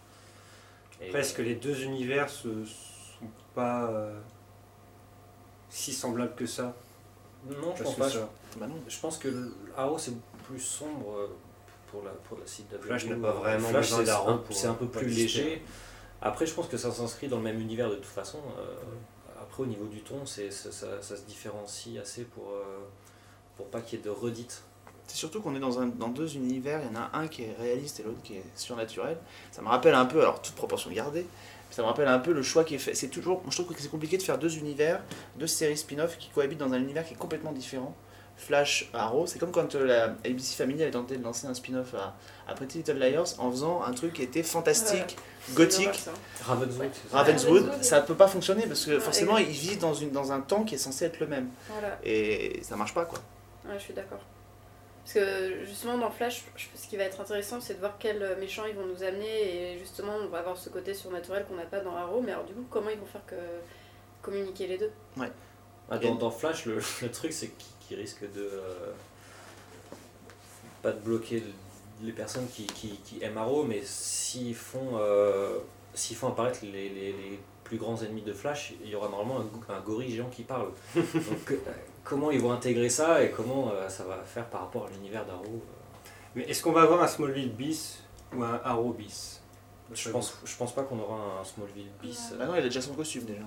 Et, 1.01 1.09
Presque 1.11 1.39
les 1.39 1.55
deux 1.57 1.83
univers 1.83 2.29
se 2.31 2.49
sont 2.65 3.27
pas 3.55 3.91
euh, 3.91 4.19
si 5.71 5.93
semblables 5.93 6.35
que 6.35 6.47
ça? 6.47 6.75
Non, 7.49 7.75
je 7.77 7.83
pense 7.83 7.95
que 7.95 8.01
pas. 8.01 8.11
ça- 8.11 8.31
Bah 8.57 8.67
non. 8.67 8.77
Je 8.89 8.99
pense 9.01 9.19
que 9.19 9.53
Arrow 9.77 9.99
c'est 9.99 10.15
plus 10.47 10.61
sombre 10.61 11.13
euh, 11.17 11.27
pour 11.91 12.03
la, 12.05 12.11
pour 12.11 12.39
la 12.39 12.45
CW. 12.45 12.81
Flash 12.87 13.07
n'a 13.07 13.17
pas 13.17 13.33
vraiment 13.33 13.69
Flash, 13.69 13.87
besoin 13.87 13.99
c'est 13.99 14.05
d'Arrow 14.05 14.41
C'est 14.51 14.67
un 14.69 14.75
peu 14.75 14.87
plus 14.87 15.07
exister. 15.07 15.43
léger. 15.45 15.63
Après, 16.23 16.47
je 16.47 16.55
pense 16.55 16.69
que 16.69 16.77
ça 16.77 16.93
s'inscrit 16.93 17.29
dans 17.29 17.39
le 17.39 17.43
même 17.43 17.61
univers 17.61 17.91
de 17.91 17.97
toute 17.97 18.05
façon. 18.07 18.39
euh, 18.59 18.75
après, 19.41 19.65
au 19.65 19.67
niveau 19.67 19.87
du 19.87 20.01
ton, 20.01 20.25
c'est 20.25 20.51
ça, 20.51 21.03
se 21.03 21.23
différencie 21.27 21.99
assez 22.01 22.23
pour, 22.23 22.51
euh, 22.51 22.79
pour 23.57 23.67
pas 23.67 23.81
qu'il 23.81 23.99
y 23.99 24.03
ait 24.03 24.05
de 24.05 24.11
redites. 24.11 24.63
C'est 25.09 25.17
surtout 25.17 25.43
qu'on 25.43 25.55
est 25.57 25.61
dans, 25.61 25.81
un, 25.81 25.87
dans 25.87 26.09
deux 26.09 26.37
univers, 26.37 26.81
il 26.81 26.95
y 26.95 26.97
en 26.97 27.01
a 27.01 27.11
un 27.13 27.27
qui 27.27 27.43
est 27.43 27.55
réaliste 27.59 28.01
et 28.01 28.03
l'autre 28.05 28.23
qui 28.23 28.37
est 28.37 28.45
surnaturel. 28.55 29.19
Ça 29.51 29.61
me 29.61 29.69
rappelle 29.69 29.95
un 29.95 30.07
peu, 30.07 30.21
alors 30.21 30.41
toute 30.41 30.55
proportion 30.55 30.91
gardée, 30.93 31.27
ça 31.71 31.83
me 31.83 31.89
rappelle 31.89 32.09
un 32.09 32.21
peu 32.21 32.33
le 32.33 32.43
choix 32.43 32.65
qui 32.65 32.77
est 32.77 32.79
fait. 32.79 32.95
C'est 32.95 33.09
toujours, 33.09 33.43
je 33.49 33.63
trouve 33.63 33.75
que 33.75 33.83
c'est 33.83 33.91
compliqué 33.91 34.17
de 34.17 34.23
faire 34.23 34.39
deux 34.39 34.57
univers, 34.57 35.03
deux 35.37 35.47
séries 35.47 35.77
spin-off 35.77 36.17
qui 36.19 36.29
cohabitent 36.29 36.59
dans 36.59 36.73
un 36.73 36.81
univers 36.81 37.05
qui 37.05 37.15
est 37.15 37.19
complètement 37.19 37.53
différent. 37.53 37.95
Flash, 38.37 38.91
Arrow, 38.93 39.27
c'est 39.27 39.39
comme 39.39 39.53
quand 39.53 39.75
euh, 39.77 39.85
la 39.87 40.05
ABC 40.29 40.57
Family 40.57 40.83
avait 40.83 40.91
tenté 40.91 41.17
de 41.17 41.23
lancer 41.23 41.47
un 41.47 41.55
spin-off 41.55 41.95
à, 41.95 42.15
à 42.49 42.55
Pretty 42.55 42.79
Little 42.79 42.99
Liars 42.99 43.29
en 43.39 43.51
faisant 43.51 43.83
un 43.83 43.93
truc 43.93 44.15
qui 44.15 44.23
était 44.23 44.43
fantastique, 44.43 45.17
gothique. 45.55 46.01
Ravenswood, 46.45 46.91
ça 47.11 47.17
Ravenswood, 47.19 47.83
ça 47.83 48.01
peut 48.01 48.15
pas 48.17 48.27
fonctionner 48.29 48.67
parce 48.67 48.85
que 48.85 48.93
Ouais, 48.93 49.01
forcément 49.01 49.39
ils 49.39 49.47
vivent 49.47 49.79
dans, 49.79 49.95
une, 49.95 50.11
dans 50.11 50.33
un 50.33 50.41
temps 50.41 50.65
qui 50.65 50.75
est 50.75 50.79
censé 50.79 51.05
être 51.05 51.21
le 51.21 51.27
même 51.29 51.49
Voilà. 51.69 51.99
et 52.05 52.61
ça 52.65 52.75
marche 52.77 52.95
pas 52.95 53.05
quoi. 53.05 53.19
Ouais, 53.65 53.75
je 53.79 53.83
suis 53.85 53.95
d'accord. 53.95 54.21
Parce 55.05 55.15
que 55.15 55.65
justement 55.65 55.99
dans 55.99 56.11
Flash, 56.11 56.45
je- 56.57 56.67
ce 56.75 56.89
qui 56.89 56.97
va 56.97 57.05
être 57.05 57.21
intéressant, 57.21 57.61
c'est 57.61 57.75
de 57.75 57.79
voir 57.81 57.97
quels 57.99 58.37
méchants 58.41 58.65
ils 58.69 58.75
vont 58.75 58.87
nous 58.87 59.03
amener 59.05 59.73
et 59.75 59.79
justement 59.79 60.15
on 60.21 60.29
va 60.29 60.39
avoir 60.39 60.57
ce 60.57 60.69
côté 60.69 60.95
surnaturel 60.95 61.45
qu'on 61.49 61.55
n'a 61.57 61.65
pas 61.65 61.81
dans 61.81 61.95
Arrow, 61.97 62.21
mais 62.21 62.33
alors 62.33 62.45
du 62.45 62.55
coup 62.55 62.65
comment 62.71 62.91
ils 62.91 62.99
vont 62.99 63.07
faire 63.07 63.25
que 63.27 63.37
communiquer 64.21 64.67
les 64.67 64.79
deux? 64.79 64.91
Ah, 65.91 65.99
dans, 65.99 66.15
dans 66.15 66.31
Flash, 66.31 66.65
le, 66.67 66.79
le 67.03 67.11
truc, 67.11 67.33
c'est 67.33 67.49
qu'ils 67.49 67.72
qu'ils 67.93 68.01
risquent 68.01 68.33
de. 68.33 68.41
euh, 68.53 68.93
pas 70.83 70.93
de 70.93 70.99
bloquer 71.01 71.43
les 72.03 72.13
personnes 72.13 72.47
qui, 72.49 72.67
qui, 72.67 72.97
qui 73.05 73.23
aiment 73.23 73.39
Arrow, 73.39 73.63
mais 73.65 73.81
s'ils 73.85 74.55
font, 74.55 74.97
euh, 74.99 75.59
s'ils 75.95 76.17
font 76.17 76.29
apparaître 76.29 76.61
les, 76.63 76.89
les, 76.89 77.13
les 77.13 77.39
plus 77.63 77.77
grands 77.77 78.01
ennemis 78.03 78.23
de 78.23 78.33
Flash, 78.33 78.73
il 78.83 78.91
y 78.91 78.95
aura 78.97 79.09
normalement 79.09 79.41
un, 79.41 79.45
go- 79.45 79.61
un 79.69 79.81
gorille 79.81 80.11
géant 80.11 80.29
qui 80.29 80.43
parle. 80.43 80.71
Donc, 80.97 81.05
euh, 81.53 81.57
comment 82.03 82.31
ils 82.33 82.41
vont 82.41 82.51
intégrer 82.51 82.89
ça 82.89 83.23
et 83.23 83.31
comment 83.31 83.71
euh, 83.73 83.89
ça 83.89 84.05
va 84.05 84.17
faire 84.25 84.47
par 84.47 84.63
rapport 84.63 84.87
à 84.87 84.91
l'univers 84.91 85.25
d'Arrow 85.25 85.63
Mais 86.35 86.43
est-ce 86.45 86.63
qu'on 86.63 86.73
va 86.73 86.83
avoir 86.83 87.01
un 87.03 87.07
Smallville 87.09 87.53
bis 87.53 88.01
ou 88.35 88.43
un 88.43 88.61
Arrow 88.65 88.93
bis? 88.93 89.41
Je 89.95 90.09
pense, 90.09 90.37
je 90.45 90.57
pense 90.57 90.75
pas 90.75 90.83
qu'on 90.83 90.99
aura 90.99 91.39
un 91.41 91.45
Smallville 91.45 91.91
bis. 92.03 92.33
Bah 92.39 92.47
non, 92.47 92.55
il 92.57 92.59
a 92.61 92.63
déjà 92.63 92.81
son 92.81 92.95
costume 92.95 93.25
déjà. 93.25 93.43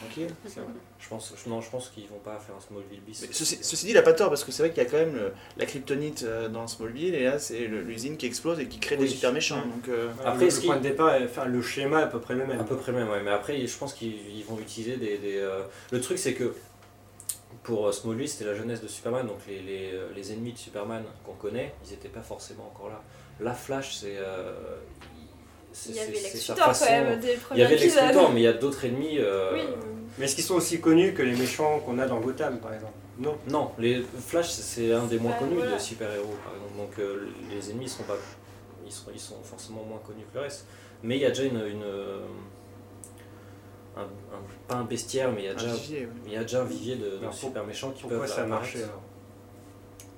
Tranquille. 0.00 0.28
C'est 0.46 0.60
vrai. 0.60 0.68
Je 1.00 1.08
pense, 1.08 1.34
je- 1.36 1.48
non, 1.50 1.60
je 1.60 1.70
pense 1.70 1.88
qu'ils 1.88 2.06
vont 2.08 2.18
pas 2.18 2.38
faire 2.38 2.54
un 2.56 2.60
Smallville 2.60 3.00
bis. 3.00 3.26
Ceci, 3.32 3.58
ceci 3.62 3.86
dit, 3.86 3.90
il 3.92 3.98
a 3.98 4.02
pas 4.02 4.12
tort 4.12 4.28
parce 4.28 4.44
que 4.44 4.52
c'est 4.52 4.62
vrai 4.62 4.70
qu'il 4.72 4.82
y 4.82 4.86
a 4.86 4.88
quand 4.88 4.96
même 4.98 5.14
le- 5.14 5.32
la 5.56 5.66
kryptonite 5.66 6.22
euh, 6.22 6.48
dans 6.48 6.66
Smallville 6.68 7.14
et 7.14 7.24
là 7.24 7.38
c'est 7.38 7.60
l'usine 7.66 8.16
qui 8.16 8.26
explose 8.26 8.60
et 8.60 8.66
qui 8.68 8.78
crée 8.78 8.96
des 8.96 9.08
super 9.08 9.32
méchants. 9.32 9.64
Mm. 9.66 9.70
Donc 9.70 9.88
euh, 9.88 10.10
Après, 10.24 10.46
le 10.46 10.64
point 10.64 10.76
de 10.76 10.82
départ, 10.82 11.14
enfin, 11.24 11.44
le 11.46 11.60
schéma 11.62 12.00
est 12.00 12.04
à 12.04 12.06
peu 12.06 12.20
près 12.20 12.34
le 12.34 12.46
même. 12.46 12.60
À 12.60 12.64
peu 12.64 12.76
près 12.76 12.92
le 12.92 12.98
même, 12.98 13.08
ouais. 13.10 13.22
Mais 13.22 13.30
après, 13.32 13.66
je 13.66 13.76
pense 13.76 13.92
qu'ils 13.94 14.14
ils 14.36 14.44
vont 14.44 14.58
utiliser 14.60 14.96
des. 14.96 15.18
des, 15.18 15.36
euh, 15.38 15.62
Le 15.90 16.00
truc, 16.00 16.18
c'est 16.18 16.34
que 16.34 16.54
pour 17.64 17.92
Smallville, 17.92 18.28
c'était 18.28 18.44
la 18.46 18.54
jeunesse 18.54 18.80
de 18.80 18.88
Superman, 18.88 19.26
donc 19.26 19.38
les, 19.46 19.60
les, 19.60 19.92
les 20.14 20.32
ennemis 20.32 20.52
de 20.52 20.58
Superman 20.58 21.02
qu'on 21.24 21.34
connaît, 21.34 21.74
ils 21.84 21.90
n'étaient 21.90 22.08
pas 22.08 22.22
forcément 22.22 22.66
encore 22.74 22.88
là. 22.88 23.02
La 23.40 23.52
Flash, 23.54 23.96
c'est. 23.96 24.16
euh, 24.16 24.52
c'est- 25.00 25.11
Il 25.88 25.94
y 25.94 26.00
avait 26.00 26.12
Lex 26.12 26.52
quand 26.56 26.80
même 26.90 27.20
dès 27.20 27.34
le 27.34 27.40
Il 27.52 27.58
y 27.58 27.62
avait 27.62 27.76
Lex 27.76 27.96
mais 28.32 28.40
il 28.40 28.44
y 28.44 28.46
a 28.46 28.52
d'autres 28.52 28.84
ennemis. 28.84 29.18
euh, 29.18 29.52
Oui, 29.54 29.60
Mais 30.18 30.24
est-ce 30.26 30.34
qu'ils 30.34 30.44
sont 30.44 30.54
aussi 30.56 30.80
connus 30.80 31.14
que 31.14 31.22
les 31.22 31.34
méchants 31.36 31.80
qu'on 31.80 31.98
a 31.98 32.06
dans 32.06 32.20
Gotham, 32.20 32.58
par 32.58 32.74
exemple? 32.74 32.92
Non. 33.18 33.36
Non, 33.48 33.72
les 33.78 34.02
Flash, 34.26 34.50
c'est 34.50 34.92
un 34.92 35.04
des 35.04 35.18
moins 35.18 35.32
connus 35.32 35.56
voilà. 35.56 35.74
de 35.74 35.78
super-héros, 35.78 36.34
par 36.44 36.54
exemple. 36.54 36.76
Donc 36.76 36.98
euh, 36.98 37.28
les 37.50 37.70
ennemis 37.70 37.88
sont 37.88 38.02
pas. 38.04 38.16
Ils 38.84 38.92
sont, 38.92 39.10
ils 39.14 39.20
sont 39.20 39.42
forcément 39.42 39.82
moins 39.84 40.00
connus 40.06 40.24
que 40.32 40.38
le 40.38 40.44
reste. 40.44 40.66
Mais 41.02 41.16
il 41.16 41.20
y 41.22 41.26
a 41.26 41.28
déjà 41.28 41.44
une. 41.44 41.56
une, 41.66 41.82
euh, 41.84 42.20
un, 43.96 44.02
un- 44.02 44.06
pas 44.66 44.76
un 44.76 44.84
bestiaire, 44.84 45.30
mais 45.32 45.42
il 45.42 45.44
y 45.44 45.48
a 45.48 45.52
un 45.52 45.54
déjà. 45.54 45.74
vivier, 45.74 46.00
ouais. 46.06 46.12
Il 46.26 46.32
y 46.32 46.36
a 46.36 46.42
déjà 46.42 46.62
un 46.62 46.64
vivier 46.64 46.96
de, 46.96 47.18
de 47.18 47.30
super 47.32 47.64
méchants 47.66 47.90
qui 47.90 48.04
peuvent 48.04 48.26
ça 48.26 48.42
a 48.42 48.46
marché 48.46 48.78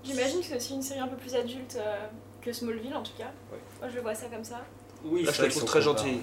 J'imagine 0.05 0.41
que 0.41 0.47
c'est 0.47 0.57
aussi 0.57 0.75
une 0.75 0.83
série 0.83 1.01
un 1.01 1.09
peu 1.09 1.17
plus 1.17 1.35
adulte 1.35 1.77
euh, 1.79 1.97
que 2.43 2.53
Smallville 2.53 2.95
en 2.95 3.03
tout 3.03 3.17
cas. 3.17 3.33
Ouais. 3.51 3.59
Moi 3.81 3.89
je 3.95 4.01
vois 4.01 4.15
ça 4.15 4.27
comme 4.27 4.45
ça. 4.45 4.63
Oui, 5.05 5.23
Là, 5.23 5.33
c'est 5.33 5.39
je 5.39 5.43
le 5.45 5.51
trouve 5.51 5.65
très 5.65 5.83
gentil. 5.83 6.19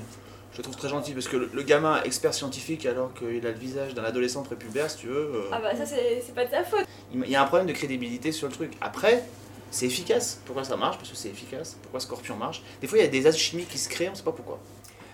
Je 0.53 0.57
le 0.57 0.63
trouve 0.63 0.75
très 0.75 0.89
gentil 0.89 1.13
parce 1.13 1.27
que 1.29 1.37
le, 1.37 1.49
le 1.53 1.61
gamin 1.63 2.01
expert 2.03 2.33
scientifique 2.33 2.85
alors 2.85 3.13
qu'il 3.13 3.45
a 3.47 3.51
le 3.51 3.57
visage 3.57 3.93
d'un 3.93 4.03
adolescent 4.03 4.43
prépubère, 4.43 4.89
si 4.89 4.97
tu 4.97 5.07
veux, 5.07 5.31
euh, 5.35 5.41
Ah 5.51 5.59
bah 5.61 5.75
ça 5.75 5.85
c'est 5.85 6.21
c'est 6.25 6.35
pas 6.35 6.43
de 6.45 6.51
ta 6.51 6.63
faute. 6.63 6.85
il 7.13 7.29
y 7.29 7.35
a 7.35 7.41
un 7.41 7.45
problème 7.45 7.67
de 7.67 7.73
crédibilité 7.73 8.31
sur 8.33 8.47
le 8.47 8.53
truc. 8.53 8.73
Après, 8.81 9.23
c'est 9.69 9.85
efficace. 9.85 10.41
Pourquoi 10.45 10.65
ça 10.65 10.75
marche? 10.75 10.97
Parce 10.97 11.09
que 11.09 11.15
c'est 11.15 11.29
efficace. 11.29 11.77
Pourquoi 11.81 12.01
Scorpion 12.01 12.35
marche? 12.35 12.61
Des 12.81 12.87
fois, 12.87 12.97
il 12.97 13.01
y 13.01 13.07
a 13.07 13.09
des 13.09 13.25
alchimies 13.27 13.63
qui 13.63 13.77
se 13.77 13.87
créent, 13.87 14.09
on 14.09 14.15
sait 14.15 14.23
pas 14.23 14.33
pourquoi. 14.33 14.59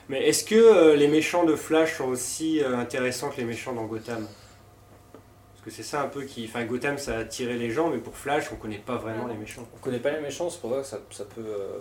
Mais 0.10 0.28
est-ce 0.28 0.44
que 0.44 0.56
euh, 0.56 0.96
les 0.96 1.08
méchants 1.08 1.44
de 1.44 1.56
Flash 1.56 1.98
sont 1.98 2.06
aussi 2.06 2.64
euh, 2.64 2.76
intéressants 2.78 3.30
que 3.30 3.38
les 3.38 3.44
méchants 3.46 3.74
dans 3.74 3.86
Gotham 3.86 4.26
que 5.68 5.74
c'est 5.74 5.84
ça 5.84 6.02
un 6.04 6.08
peu 6.08 6.24
qui. 6.24 6.46
Enfin, 6.46 6.64
Gotham 6.66 6.98
ça 6.98 7.16
a 7.16 7.20
attiré 7.20 7.58
les 7.58 7.70
gens, 7.72 7.90
mais 7.90 7.98
pour 8.00 8.16
Flash, 8.16 8.52
on 8.52 8.56
connaît 8.56 8.78
pas 8.80 8.96
vraiment 8.98 9.28
les 9.28 9.36
méchants. 9.36 9.68
On 9.76 9.78
connaît 9.80 10.00
pas 10.00 10.12
les 10.12 10.22
méchants, 10.22 10.50
c'est 10.50 10.60
pour 10.62 10.72
ça 10.72 10.82
que 10.82 10.88
ça, 10.88 11.00
ça 11.12 11.26
peut. 11.26 11.42
euh, 11.46 11.80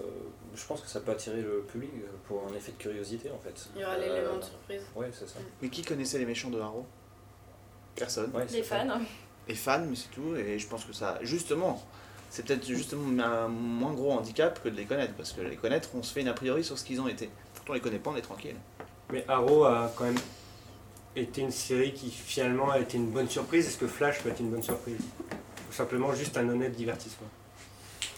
je 0.54 0.64
pense 0.66 0.80
que 0.80 0.88
ça 0.88 1.00
peut 1.00 1.12
attirer 1.12 1.40
le 1.42 1.60
public 1.70 1.90
euh, 1.96 2.06
pour 2.26 2.42
un 2.50 2.54
effet 2.56 2.72
de 2.72 2.76
curiosité 2.78 3.30
en 3.30 3.38
fait. 3.38 3.68
Il 3.74 3.82
y 3.82 3.84
aura 3.84 3.94
Euh, 3.94 4.00
l'élément 4.00 4.36
de 4.38 4.44
surprise. 4.44 4.82
Ouais, 4.94 5.08
c'est 5.12 5.28
ça. 5.28 5.38
Mais 5.62 5.68
qui 5.68 5.82
connaissait 5.82 6.18
les 6.18 6.24
méchants 6.26 6.50
de 6.50 6.60
Arrow 6.60 6.84
Personne. 7.94 8.30
Ouais, 8.34 8.44
c'est 8.48 8.56
Les 8.58 8.62
ça. 8.62 8.80
fans. 8.80 9.00
Les 9.48 9.54
fans, 9.54 9.84
mais 9.88 9.96
c'est 9.96 10.10
tout. 10.10 10.34
Et 10.36 10.58
je 10.58 10.66
pense 10.66 10.84
que 10.84 10.92
ça, 10.92 11.18
justement, 11.22 11.82
c'est 12.30 12.44
peut-être 12.44 12.66
justement 12.66 13.22
un 13.22 13.48
moins 13.48 13.92
gros 13.94 14.12
handicap 14.12 14.62
que 14.62 14.68
de 14.68 14.76
les 14.76 14.84
connaître. 14.84 15.14
Parce 15.14 15.32
que 15.32 15.40
les 15.42 15.56
connaître, 15.56 15.90
on 15.94 16.02
se 16.02 16.12
fait 16.12 16.20
une 16.22 16.28
a 16.28 16.34
priori 16.34 16.64
sur 16.64 16.76
ce 16.78 16.84
qu'ils 16.84 17.00
ont 17.00 17.08
été. 17.08 17.30
Quand 17.64 17.70
on 17.70 17.74
les 17.74 17.80
connaît 17.80 17.98
pas, 17.98 18.10
on 18.10 18.16
est 18.16 18.20
tranquille. 18.22 18.56
Mais 19.12 19.24
Arrow 19.28 19.64
a 19.64 19.92
quand 19.96 20.04
même 20.04 20.18
été 21.22 21.42
une 21.42 21.50
série 21.50 21.92
qui 21.92 22.10
finalement 22.10 22.70
a 22.70 22.78
été 22.78 22.96
une 22.96 23.10
bonne 23.10 23.28
surprise. 23.28 23.66
Est-ce 23.68 23.78
que 23.78 23.86
Flash 23.86 24.20
peut 24.22 24.30
être 24.30 24.40
une 24.40 24.50
bonne 24.50 24.62
surprise 24.62 25.00
Ou 25.68 25.72
simplement 25.72 26.14
juste 26.14 26.36
un 26.36 26.48
honnête 26.48 26.72
divertissement 26.76 27.28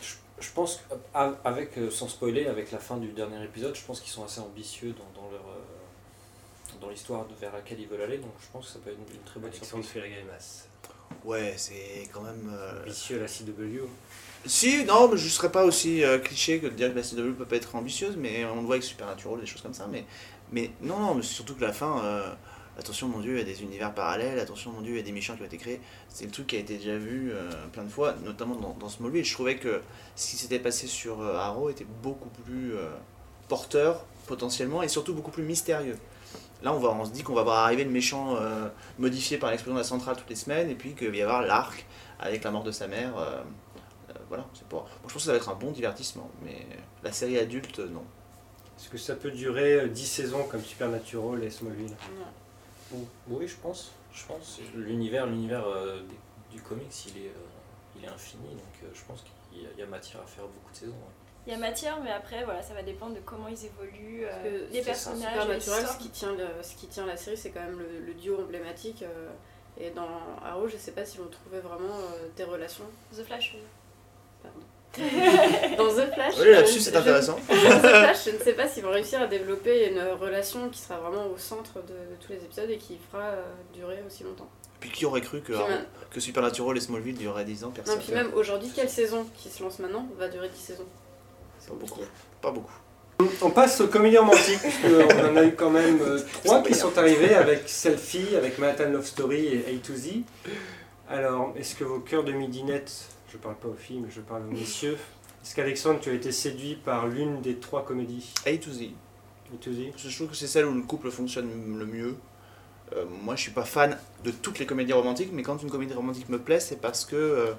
Je, 0.03 0.15
je 0.41 0.51
pense 0.53 0.81
qu'avec, 1.13 1.73
sans 1.91 2.09
spoiler, 2.09 2.47
avec 2.47 2.71
la 2.73 2.79
fin 2.79 2.97
du 2.97 3.09
dernier 3.09 3.43
épisode, 3.45 3.75
je 3.77 3.83
pense 3.85 4.01
qu'ils 4.01 4.13
sont 4.13 4.25
assez 4.25 4.41
ambitieux 4.41 4.93
dans, 4.93 5.23
dans 5.23 5.31
leur. 5.31 5.41
euh, 5.41 5.61
dans 6.81 6.91
l'histoire 6.91 7.27
vers 7.41 7.53
laquelle 7.53 7.81
ils 7.81 7.89
veulent 7.89 8.03
aller, 8.03 8.19
donc 8.19 8.31
je 8.41 8.47
pense 8.53 8.67
que 8.67 8.73
ça 8.75 8.79
peut 8.79 8.91
être 8.91 8.99
une, 8.99 9.15
une 9.15 9.23
très 9.23 9.41
bonne 9.41 9.51
Alexandre 9.51 9.83
surprise. 9.85 10.13
Ouais, 11.25 11.55
c'est 11.57 12.09
quand 12.13 12.23
même. 12.23 12.51
euh, 12.53 12.83
Ambitieux 12.83 13.19
à 13.19 13.23
la 13.23 13.27
CW. 13.29 13.89
Si, 14.47 14.85
non, 14.85 15.09
mais 15.09 15.17
je 15.17 15.29
serais 15.29 15.51
pas 15.51 15.65
aussi 15.65 16.05
euh, 16.05 16.19
cliché 16.19 16.61
que 16.61 16.67
de 16.67 16.73
dire 16.75 16.93
que 16.93 16.99
la 16.99 17.03
CW 17.03 17.33
peut 17.37 17.45
pas 17.47 17.57
être 17.57 17.75
ambitieuse, 17.75 18.17
mais 18.17 18.45
on 18.45 18.57
le 18.57 18.61
voit 18.63 18.77
avec 18.77 18.85
Supernatural, 18.85 19.41
des 19.41 19.47
choses 19.47 19.63
comme 19.63 19.75
ça. 19.75 19.87
Mais, 19.91 20.05
mais 20.53 20.71
non, 20.81 20.99
non, 21.01 21.15
mais 21.17 21.23
surtout 21.23 21.55
que 21.57 21.63
la 21.63 21.73
fin, 21.73 22.05
euh, 22.05 22.33
attention 22.79 23.09
mon 23.09 23.21
dieu, 23.21 23.35
il 23.35 23.39
y 23.39 23.43
a 23.43 23.45
des 23.45 23.63
univers 23.63 23.93
parallèles, 23.93 24.39
attention 24.39 24.73
mon 24.73 24.81
dieu, 24.81 24.95
il 24.95 24.97
y 24.97 25.01
a 25.01 25.05
des 25.05 25.13
méchants 25.13 25.37
qui 25.37 25.43
ont 25.43 25.47
été 25.47 25.59
créés. 25.59 25.81
C'est 26.09 26.25
le 26.25 26.31
truc 26.31 26.47
qui 26.47 26.57
a 26.57 26.61
été 26.61 26.79
déjà 26.79 26.97
vu 26.97 27.31
euh, 27.33 27.51
plein 27.73 27.85
de 27.85 27.89
fois, 27.89 28.15
notamment 28.25 28.55
dans, 28.55 28.75
dans 28.75 28.89
Smallville. 28.89 29.25
Je 29.25 29.35
trouvais 29.35 29.57
que 29.57 29.81
ce 30.17 30.31
qui 30.31 30.37
s'était 30.37 30.59
passé 30.59 30.87
sur 30.87 31.21
euh, 31.21 31.37
Arrow 31.37 31.71
était 31.71 31.87
beaucoup 32.03 32.29
plus 32.29 32.75
euh, 32.75 32.89
porteur, 33.49 34.05
potentiellement, 34.27 34.83
et 34.83 34.89
surtout 34.89 35.15
beaucoup 35.15 35.31
plus 35.31 35.43
mystérieux. 35.43 35.99
Là, 36.63 36.73
on, 36.73 36.79
va, 36.79 36.91
on 36.91 37.05
se 37.05 37.11
dit 37.11 37.23
qu'on 37.23 37.35
va 37.35 37.43
voir 37.43 37.59
arriver 37.59 37.85
le 37.85 37.91
méchant 37.91 38.37
euh, 38.37 38.69
modifié 38.99 39.39
par 39.39 39.51
l'explosion 39.51 39.75
de 39.75 39.81
la 39.81 39.87
centrale 39.87 40.17
toutes 40.17 40.31
les 40.31 40.37
semaines, 40.37 40.71
et 40.71 40.75
puis 40.75 40.95
qu'il 40.95 41.11
va 41.11 41.17
y 41.17 41.23
avoir 41.23 41.43
l'arc 41.43 41.87
avec 42.21 42.43
la 42.45 42.51
mort 42.51 42.65
de 42.65 42.73
sa 42.73 42.89
mère. 42.89 43.13
voilà, 44.29 44.45
c'est 44.53 44.63
je 44.63 44.67
pense 44.69 45.13
que 45.13 45.19
ça 45.21 45.31
va 45.31 45.37
être 45.37 45.49
un 45.49 45.55
bon 45.55 45.71
divertissement, 45.71 46.31
mais 46.45 46.67
la 47.05 47.13
série 47.13 47.39
adulte, 47.39 47.79
non. 47.79 48.05
Est-ce 48.79 48.91
que 48.91 48.99
ça 48.99 49.17
peut 49.17 49.33
durer 49.33 49.81
euh, 49.81 49.89
10 49.89 50.07
saisons 50.07 50.45
comme 50.45 50.63
Supernatural 50.63 51.43
et 51.43 51.51
Smallville? 51.51 51.97
Non. 52.17 52.27
Ou- 52.93 53.07
Oui, 53.29 53.47
je 53.49 53.57
pense. 53.57 53.93
Je 54.13 54.25
pense. 54.27 54.59
L'univers, 54.75 55.27
l'univers 55.27 55.67
euh, 55.67 56.01
du 56.51 56.61
comics, 56.63 57.07
il 57.07 57.23
est, 57.23 57.29
euh, 57.29 57.33
il 57.97 58.05
est 58.05 58.09
infini, 58.09 58.49
donc 58.55 58.63
euh, 58.83 58.87
je 58.95 59.01
pense 59.05 59.23
qu'il 59.51 59.63
y, 59.63 59.67
a- 59.67 59.71
il 59.75 59.79
y 59.79 59.83
a 59.83 59.87
matière 59.87 60.23
à 60.23 60.27
faire 60.27 60.45
beaucoup 60.45 60.73
de 60.73 60.77
saisons. 60.77 60.93
ouais. 60.93 61.15
Il 61.47 61.53
y 61.53 61.55
a 61.55 61.59
matière 61.59 61.99
mais 62.03 62.11
après 62.11 62.45
voilà 62.45 62.61
ça 62.63 62.75
va 62.75 62.83
dépendre 62.83 63.15
de 63.15 63.21
comment 63.21 63.49
ils 63.49 63.65
évoluent, 63.65 64.25
euh, 64.27 64.31
Parce 64.31 64.69
que 64.71 64.75
les 64.75 64.83
personnages, 64.83 65.33
Supernatural, 65.33 65.87
ce 65.87 65.99
qui 65.99 66.09
tient, 66.11 66.33
le- 66.35 66.63
ce 66.63 66.75
qui 66.77 66.87
tient 66.89 67.07
la 67.07 67.17
série, 67.17 67.37
c'est 67.39 67.51
quand 67.51 67.63
même 67.65 67.79
le, 67.79 68.01
le 68.07 68.15
duo 68.15 68.39
emblématique. 68.41 69.03
euh, 69.03 69.31
et 69.81 69.91
dans 69.91 70.09
Arrow, 70.45 70.67
je 70.69 70.77
sais 70.77 70.91
pas 70.93 71.05
si 71.07 71.21
on 71.21 71.27
trouvait 71.29 71.61
vraiment 71.61 71.95
euh, 71.95 72.29
des 72.37 72.45
relations. 72.45 72.85
The 73.13 73.23
Flash. 73.23 73.53
oui. 73.55 74.51
Dans 75.77 75.89
The 75.89 76.13
Flash, 76.15 76.35
Oui, 76.41 76.51
là-dessus, 76.51 76.79
je- 76.79 76.85
c'est 76.85 76.93
je- 76.93 76.99
intéressant. 76.99 77.39
Dans 77.49 77.55
The 77.55 77.81
Flash, 77.81 78.25
je 78.27 78.31
ne 78.31 78.39
sais 78.39 78.53
pas 78.55 78.67
s'ils 78.69 78.83
vont 78.83 78.91
réussir 78.91 79.21
à 79.21 79.27
développer 79.27 79.89
une 79.91 80.01
relation 80.21 80.69
qui 80.71 80.81
sera 80.81 80.99
vraiment 80.99 81.27
au 81.27 81.37
centre 81.39 81.75
de, 81.83 81.93
de 81.93 82.17
tous 82.25 82.33
les 82.33 82.39
épisodes 82.39 82.71
et 82.71 82.79
qui 82.79 82.99
fera 83.11 83.25
euh, 83.25 83.43
durer 83.75 84.03
aussi 84.07 84.25
longtemps. 84.25 84.49
Puis 84.81 84.91
qui 84.91 85.05
aurait 85.07 85.21
cru 85.21 85.41
que, 85.41 85.53
même- 85.53 85.85
que 86.11 86.21
Supernatural 86.21 86.77
et 86.77 86.81
Smallville 86.81 87.17
dureraient 87.17 87.45
10 87.45 87.65
ans 87.65 87.67
non, 87.69 87.73
Personne. 87.75 87.99
puis 87.99 88.13
même 88.15 88.31
aujourd'hui, 88.35 88.71
quelle 88.75 88.89
saison 88.89 89.27
qui 89.37 89.49
se 89.51 89.63
lance 89.63 89.79
maintenant 89.79 90.07
va 90.19 90.29
durer 90.29 90.49
10 90.49 90.59
saisons? 90.61 90.87
C'est 91.59 91.69
Pas 91.69 91.75
beaucoup. 91.75 91.87
compliqué. 91.95 92.11
Pas 92.41 92.51
beaucoup. 92.51 92.73
On 93.43 93.51
passe 93.51 93.81
aux 93.81 93.89
comédies 93.89 94.19
romantiques, 94.19 94.61
puisqu'on 94.61 95.29
en 95.33 95.37
a 95.37 95.43
eu 95.45 95.55
quand 95.57 95.71
même 95.71 96.01
euh, 96.01 96.21
trois 96.45 96.63
qui 96.63 96.75
sont 96.75 96.97
arrivés 96.97 97.35
avec 97.35 97.69
Selfie, 97.69 98.37
avec 98.37 98.59
Manhattan 98.59 98.91
Love 98.91 99.05
Story 99.07 99.47
et 99.47 99.65
A 99.75 99.87
to 99.87 99.95
Z. 99.97 100.21
Alors, 101.11 101.53
est-ce 101.57 101.75
que 101.75 101.83
vos 101.83 101.99
cœurs 101.99 102.23
de 102.23 102.31
midinette, 102.33 102.93
je 103.31 103.37
parle 103.37 103.57
pas 103.57 103.69
aux 103.69 103.75
filles, 103.75 104.01
mais 104.01 104.11
je 104.11 104.21
parle 104.21 104.43
aux 104.47 104.53
messieurs, 104.53 104.97
est-ce 105.43 105.55
qu'Alexandre, 105.55 106.01
tu 106.01 106.11
as 106.11 106.15
été 106.15 106.33
séduit 106.33 106.77
par 106.77 107.07
l'une 107.07 107.41
des 107.41 107.57
trois 107.57 107.85
comédies? 107.85 108.33
A 108.47 108.57
to 108.57 108.71
Z. 108.71 108.91
A 109.53 109.57
to 109.61 109.73
Z? 109.73 109.91
Parce 109.91 110.03
que 110.03 110.09
Je 110.09 110.17
trouve 110.17 110.29
que 110.29 110.37
c'est 110.37 110.47
celle 110.47 110.67
où 110.67 110.75
le 110.75 110.83
couple 110.83 111.11
fonctionne 111.11 111.79
le 111.79 111.87
mieux. 111.87 112.17
Euh, 112.95 113.05
moi, 113.23 113.37
je 113.37 113.43
suis 113.43 113.53
pas 113.53 113.65
fan 113.65 113.97
de 114.25 114.31
toutes 114.31 114.59
les 114.59 114.67
comédies 114.67 114.93
romantiques, 114.93 115.31
mais 115.33 115.43
quand 115.43 115.63
une 115.63 115.71
comédie 115.71 115.95
romantique 115.95 116.29
me 116.29 116.39
plaît, 116.39 116.61
c'est 116.61 116.81
parce 116.81 117.05
que 117.05 117.17
euh, 117.17 117.53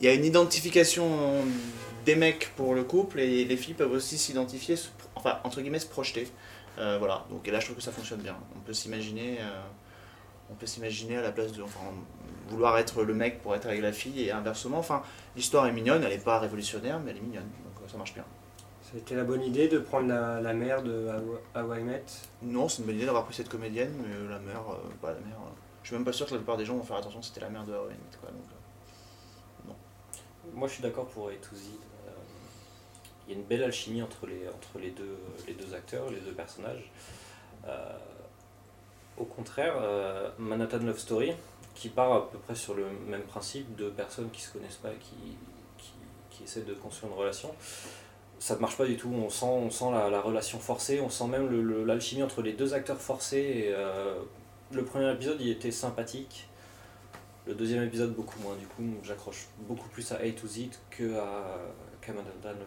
il 0.00 0.06
y 0.06 0.08
a 0.08 0.14
une 0.14 0.24
identification 0.24 1.44
des 2.06 2.16
mecs 2.16 2.52
pour 2.56 2.74
le 2.74 2.84
couple 2.84 3.20
et 3.20 3.44
les 3.44 3.56
filles 3.56 3.74
peuvent 3.74 3.92
aussi 3.92 4.16
s'identifier, 4.16 4.76
enfin 5.14 5.38
entre 5.44 5.60
guillemets 5.60 5.78
se 5.78 5.86
projeter. 5.86 6.26
Euh, 6.78 6.96
voilà. 6.98 7.26
Donc 7.30 7.46
et 7.46 7.50
là, 7.50 7.60
je 7.60 7.66
trouve 7.66 7.76
que 7.76 7.82
ça 7.82 7.92
fonctionne 7.92 8.20
bien. 8.20 8.36
On 8.56 8.60
peut 8.60 8.72
s'imaginer, 8.72 9.38
euh, 9.40 9.60
on 10.50 10.54
peut 10.54 10.66
s'imaginer 10.66 11.18
à 11.18 11.22
la 11.22 11.32
place 11.32 11.52
de, 11.52 11.62
enfin, 11.62 11.80
vouloir 12.50 12.76
être 12.78 13.02
le 13.04 13.14
mec 13.14 13.40
pour 13.42 13.54
être 13.54 13.66
avec 13.66 13.80
la 13.80 13.92
fille 13.92 14.22
et 14.24 14.30
inversement. 14.32 14.78
Enfin, 14.78 15.02
l'histoire 15.36 15.66
est 15.66 15.72
mignonne, 15.72 16.02
elle 16.04 16.12
est 16.12 16.24
pas 16.24 16.38
révolutionnaire, 16.38 17.00
mais 17.00 17.12
elle 17.12 17.16
est 17.18 17.20
mignonne, 17.20 17.44
donc 17.64 17.82
euh, 17.82 17.88
ça 17.88 17.96
marche 17.96 18.14
bien. 18.14 18.24
Ça 18.82 18.96
a 18.96 18.98
été 18.98 19.14
la 19.14 19.24
bonne 19.24 19.42
idée 19.42 19.68
de 19.68 19.78
prendre 19.78 20.08
la, 20.08 20.40
la 20.40 20.52
mère 20.52 20.82
de 20.82 21.08
How- 21.08 21.60
How 21.60 21.74
I 21.74 21.82
Met? 21.82 22.04
Non, 22.42 22.68
c'est 22.68 22.80
une 22.80 22.86
bonne 22.86 22.96
idée 22.96 23.06
d'avoir 23.06 23.24
pris 23.24 23.34
cette 23.34 23.48
comédienne, 23.48 23.92
mais 24.02 24.14
euh, 24.14 24.28
la 24.28 24.38
mère, 24.40 24.62
euh, 24.70 24.76
pas 25.00 25.08
la 25.12 25.20
mère. 25.20 25.38
euh, 25.38 25.50
je 25.82 25.88
suis 25.88 25.96
même 25.96 26.04
pas 26.04 26.12
sûr 26.12 26.26
que 26.26 26.32
la 26.32 26.38
plupart 26.38 26.56
des 26.56 26.64
gens 26.64 26.76
vont 26.76 26.82
faire 26.82 26.96
attention, 26.96 27.22
c'était 27.22 27.40
la 27.40 27.48
mère 27.50 27.64
de 27.64 27.72
How 27.72 27.86
I 27.86 27.90
Met, 27.90 28.16
quoi. 28.20 28.30
Donc, 28.30 28.44
euh, 29.68 29.72
Moi, 30.54 30.66
je 30.68 30.74
suis 30.74 30.82
d'accord 30.82 31.06
pour. 31.06 31.28
Euh, 31.28 31.32
Il 33.28 33.32
y 33.34 33.36
a 33.36 33.38
une 33.38 33.46
belle 33.46 33.62
alchimie 33.62 34.02
entre 34.02 34.26
les, 34.26 34.48
entre 34.48 34.78
les, 34.80 34.90
deux, 34.90 35.16
les 35.46 35.54
deux 35.54 35.72
acteurs, 35.74 36.10
les 36.10 36.18
deux 36.20 36.32
personnages. 36.32 36.90
Euh, 37.68 37.96
au 39.16 39.24
contraire, 39.24 39.74
euh, 39.80 40.30
Manhattan 40.38 40.78
Love 40.78 40.98
Story, 40.98 41.32
qui 41.80 41.88
part 41.88 42.12
à 42.12 42.30
peu 42.30 42.36
près 42.38 42.54
sur 42.54 42.74
le 42.74 42.84
même 43.08 43.22
principe, 43.22 43.74
deux 43.74 43.88
personnes 43.90 44.28
qui 44.30 44.42
se 44.42 44.52
connaissent 44.52 44.76
pas, 44.82 44.90
qui, 45.00 45.14
qui, 45.78 45.92
qui 46.30 46.44
essaient 46.44 46.60
de 46.60 46.74
construire 46.74 47.10
une 47.10 47.18
relation, 47.18 47.50
ça 48.38 48.54
ne 48.56 48.60
marche 48.60 48.76
pas 48.76 48.84
du 48.84 48.98
tout. 48.98 49.08
On 49.08 49.30
sent, 49.30 49.46
on 49.46 49.70
sent 49.70 49.90
la, 49.90 50.10
la 50.10 50.20
relation 50.20 50.58
forcée, 50.58 51.00
on 51.00 51.08
sent 51.08 51.26
même 51.28 51.48
le- 51.48 51.62
le- 51.62 51.84
l'alchimie 51.84 52.22
entre 52.22 52.42
les 52.42 52.52
deux 52.52 52.74
acteurs 52.74 53.00
forcés. 53.00 53.38
Et, 53.38 53.68
euh, 53.72 54.20
le 54.72 54.84
premier 54.84 55.10
épisode, 55.10 55.38
il 55.40 55.48
était 55.48 55.70
sympathique. 55.70 56.48
Le 57.46 57.54
deuxième 57.54 57.82
épisode, 57.82 58.14
beaucoup 58.14 58.38
moins. 58.40 58.54
Du 58.56 58.66
coup, 58.66 58.82
j'accroche 59.02 59.48
beaucoup 59.60 59.88
plus 59.88 60.12
à 60.12 60.16
A 60.16 60.30
to 60.32 60.46
Z 60.46 60.68
que 60.90 61.16
à 61.16 61.58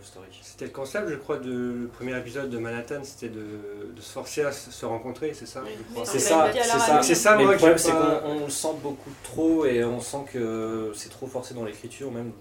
Story. 0.02 0.28
C'était 0.42 0.66
le 0.66 0.72
concept, 0.72 1.10
je 1.10 1.16
crois, 1.16 1.38
le 1.38 1.90
premier 1.94 2.18
épisode 2.18 2.50
de 2.50 2.58
Manhattan, 2.58 3.04
c'était 3.04 3.30
de, 3.34 3.92
de 3.96 4.02
se 4.02 4.12
forcer 4.12 4.44
à 4.44 4.52
se 4.52 4.86
rencontrer, 4.86 5.34
c'est 5.34 5.46
ça? 5.46 5.64
C'est 6.06 6.20
ça, 6.20 6.52
c'est 6.54 6.80
ça. 6.80 7.02
C'est 7.04 7.16
ça, 7.16 7.36
Mais 7.38 7.44
moi, 7.44 7.54
le 7.54 7.58
problème, 7.58 7.78
c'est 7.78 7.92
qu'on 7.92 8.28
on 8.42 8.44
le 8.46 8.50
sent 8.50 8.76
beaucoup 8.82 9.12
trop 9.24 9.66
et 9.66 9.84
on 9.84 10.00
sent 10.00 10.26
que 10.32 10.92
c'est 10.96 11.10
trop 11.10 11.28
forcé 11.28 11.54
dans 11.54 11.66
l'écriture, 11.66 12.12
même 12.12 12.32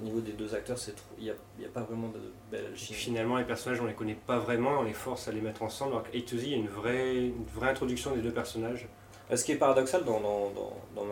au 0.00 0.04
niveau 0.04 0.20
des 0.20 0.32
deux 0.32 0.54
acteurs, 0.54 0.78
c'est 0.78 0.92
trop- 0.96 1.14
il 1.18 1.24
n'y 1.24 1.30
a, 1.30 1.34
y 1.60 1.64
a 1.66 1.68
pas 1.68 1.82
vraiment 1.82 2.08
de 2.08 2.20
belle 2.50 2.66
alchimie. 2.72 2.98
Finalement, 2.98 3.36
les 3.36 3.44
personnages, 3.44 3.80
on 3.82 3.86
les 3.86 3.92
connaît 3.94 4.16
pas 4.26 4.38
vraiment, 4.38 4.78
on 4.80 4.82
les 4.84 4.94
force 4.94 5.28
à 5.28 5.32
les 5.32 5.40
mettre 5.42 5.62
ensemble. 5.62 5.92
Alors 5.92 6.04
que 6.10 6.16
A 6.16 6.20
to 6.22 6.38
Z, 6.38 6.42
il 6.44 6.50
y 6.50 6.54
a 6.54 6.56
une 6.56 6.68
vraie, 6.68 7.16
une 7.26 7.44
vraie 7.54 7.68
introduction 7.70 8.14
des 8.14 8.22
deux 8.22 8.32
personnages. 8.32 8.88
Ce 9.36 9.44
qui 9.44 9.52
est 9.52 9.56
paradoxal 9.56 10.04
dans, 10.04 10.20
dans, 10.20 10.50
dans, 10.50 10.76
dans 10.96 11.04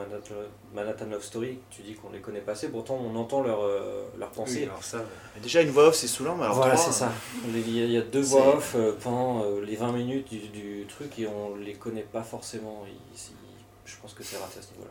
Manhattan, 0.74 1.06
Love 1.06 1.22
Story, 1.22 1.58
tu 1.70 1.82
dis 1.82 1.94
qu'on 1.94 2.10
les 2.10 2.20
connaît 2.20 2.40
pas 2.40 2.52
assez, 2.52 2.68
pourtant 2.68 2.96
on 3.02 3.14
entend 3.16 3.42
leurs 3.42 3.62
euh, 3.62 4.04
Oui, 4.44 4.64
alors 4.64 4.82
ça, 4.82 4.98
Mais 5.34 5.40
Déjà, 5.40 5.62
une 5.62 5.70
voix 5.70 5.88
off, 5.88 5.94
c'est 5.94 6.08
saoulant, 6.08 6.34
mais 6.36 6.44
alors 6.44 6.56
voilà, 6.56 6.74
c'est 6.76 6.92
ça. 6.92 7.12
Il 7.46 7.70
y, 7.76 7.80
a, 7.80 7.84
il 7.84 7.92
y 7.92 7.96
a 7.96 8.02
deux 8.02 8.20
voix 8.22 8.56
off 8.56 8.74
euh, 8.76 8.92
pendant 9.02 9.44
euh, 9.44 9.60
les 9.64 9.76
20 9.76 9.92
minutes 9.92 10.28
du, 10.28 10.38
du 10.48 10.86
truc 10.88 11.18
et 11.18 11.26
on 11.28 11.54
les 11.56 11.74
connaît 11.74 12.02
pas 12.02 12.22
forcément. 12.22 12.84
Ils- 12.86 12.92
ils- 13.16 13.34
je 13.84 13.96
pense 14.02 14.12
que 14.14 14.22
c'est 14.22 14.36
raté 14.36 14.58
à 14.58 14.62
ce 14.62 14.70
niveau-là. 14.72 14.90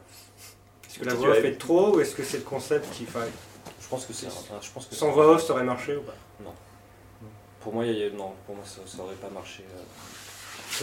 est-ce 0.90 1.00
que 1.00 1.06
la 1.06 1.14
voix 1.14 1.30
off 1.30 1.44
est 1.46 1.58
trop 1.58 1.96
ou 1.96 2.00
est-ce 2.00 2.16
que 2.16 2.24
c'est 2.24 2.38
le 2.38 2.44
concept 2.44 2.90
qui 2.94 3.06
fait 3.06 3.20
Je 3.82 3.88
pense 3.88 4.06
que 4.06 4.14
c'est 4.14 4.28
raté. 4.28 4.66
Je 4.66 4.72
pense 4.72 4.86
que 4.86 4.96
Sans 4.96 5.12
voix 5.12 5.28
off, 5.34 5.44
ça 5.46 5.54
aurait 5.54 5.64
marché 5.64 5.96
ou 5.98 6.02
pas? 6.02 6.16
Pour 7.60 7.74
moi, 7.74 7.86
il 7.86 7.98
y 7.98 8.04
a- 8.06 8.10
non, 8.12 8.32
pour 8.46 8.56
moi 8.56 8.64
ça, 8.66 8.80
ça 8.86 9.04
aurait 9.04 9.16
pas 9.16 9.30
marché. 9.30 9.64
euh. 9.70 9.82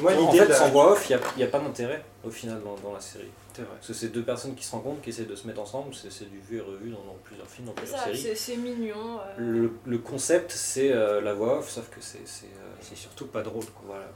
Moi, 0.03 0.13
en 0.15 0.33
l'idée 0.33 0.45
fait, 0.47 0.53
sans 0.53 0.69
voix 0.71 0.93
off, 0.93 1.07
il 1.11 1.17
n'y 1.37 1.43
a, 1.43 1.47
pas 1.49 1.59
d'intérêt 1.59 2.03
au 2.25 2.31
final 2.31 2.61
dans, 2.63 2.75
dans 2.77 2.93
la 2.95 3.01
série. 3.01 3.29
C'est 3.55 3.63
vrai. 3.63 3.71
Parce 3.77 3.87
que 3.89 3.93
c'est 3.95 4.09
deux 4.09 4.23
personnes 4.23 4.55
qui 4.55 4.65
se 4.65 4.73
rencontrent, 4.73 5.01
qui 5.01 5.11
essaient 5.11 5.25
de 5.25 5.37
se 5.37 5.47
mettre 5.47 5.61
ensemble, 5.61 5.95
c'est 5.95 6.11
c'est 6.11 6.29
du 6.29 6.39
vu 6.41 6.59
et 6.59 6.61
revu 6.61 6.91
dans, 6.91 7.03
dans 7.05 7.17
plusieurs 7.23 7.47
films, 7.49 7.67
dans 7.69 7.73
C'est 7.77 7.81
plusieurs 7.83 7.99
ça, 8.01 8.05
séries. 8.07 8.19
c'est 8.19 8.35
c'est 8.35 8.57
mignon. 8.57 9.19
euh. 9.21 9.35
Le, 9.39 9.73
le 9.87 9.99
concept, 9.99 10.51
c'est 10.53 10.93
euh, 10.93 11.21
la 11.21 11.35
voix 11.35 11.59
off, 11.59 11.69
sauf 11.71 11.89
que 11.91 12.01
c'est. 12.01 12.27
c'est, 12.27 12.47
euh, 12.47 12.75
C'est 12.81 12.97
surtout 12.97 13.27
pas 13.27 13.43
drôle. 13.43 13.65
Quoi. 13.65 13.85
voilà. 13.87 14.07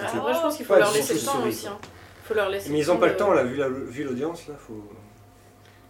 Ah, 0.00 0.32
je 0.34 0.40
pense 0.40 0.56
qu'il 0.56 0.64
faut 0.64 0.72
Ouais, 0.72 0.78
leur 0.80 0.92
laisser 0.92 1.14
le 1.14 1.20
temps 1.20 1.32
souris, 1.32 1.48
aussi. 1.50 1.66
Hein. 1.66 1.78
Faut 2.24 2.32
leur 2.34 2.48
laisser 2.48 2.70
Mais 2.70 2.78
ils 2.78 2.90
ont 2.90 2.96
pas 2.96 3.08
le 3.08 3.16
temps, 3.18 3.32
l'a 3.34 3.44
vu, 3.44 3.56
la- 3.56 3.68
vu 3.68 4.02
l'audience, 4.04 4.48
là, 4.48 4.54
faut... 4.58 4.82